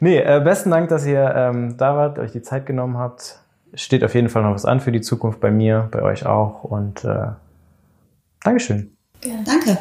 Nee, 0.00 0.18
äh, 0.18 0.40
besten 0.42 0.70
Dank, 0.70 0.88
dass 0.88 1.06
ihr 1.06 1.32
ähm, 1.34 1.76
da 1.76 1.96
wart, 1.96 2.18
euch 2.18 2.32
die 2.32 2.42
Zeit 2.42 2.66
genommen 2.66 2.98
habt 2.98 3.40
steht 3.74 4.04
auf 4.04 4.14
jeden 4.14 4.28
Fall 4.28 4.42
noch 4.42 4.54
was 4.54 4.64
an 4.64 4.80
für 4.80 4.92
die 4.92 5.00
Zukunft 5.00 5.40
bei 5.40 5.50
mir, 5.50 5.88
bei 5.90 6.02
euch 6.02 6.26
auch. 6.26 6.64
Und 6.64 7.04
äh, 7.04 7.28
Dankeschön. 8.42 8.96
Gerne. 9.20 9.44
Danke. 9.44 9.78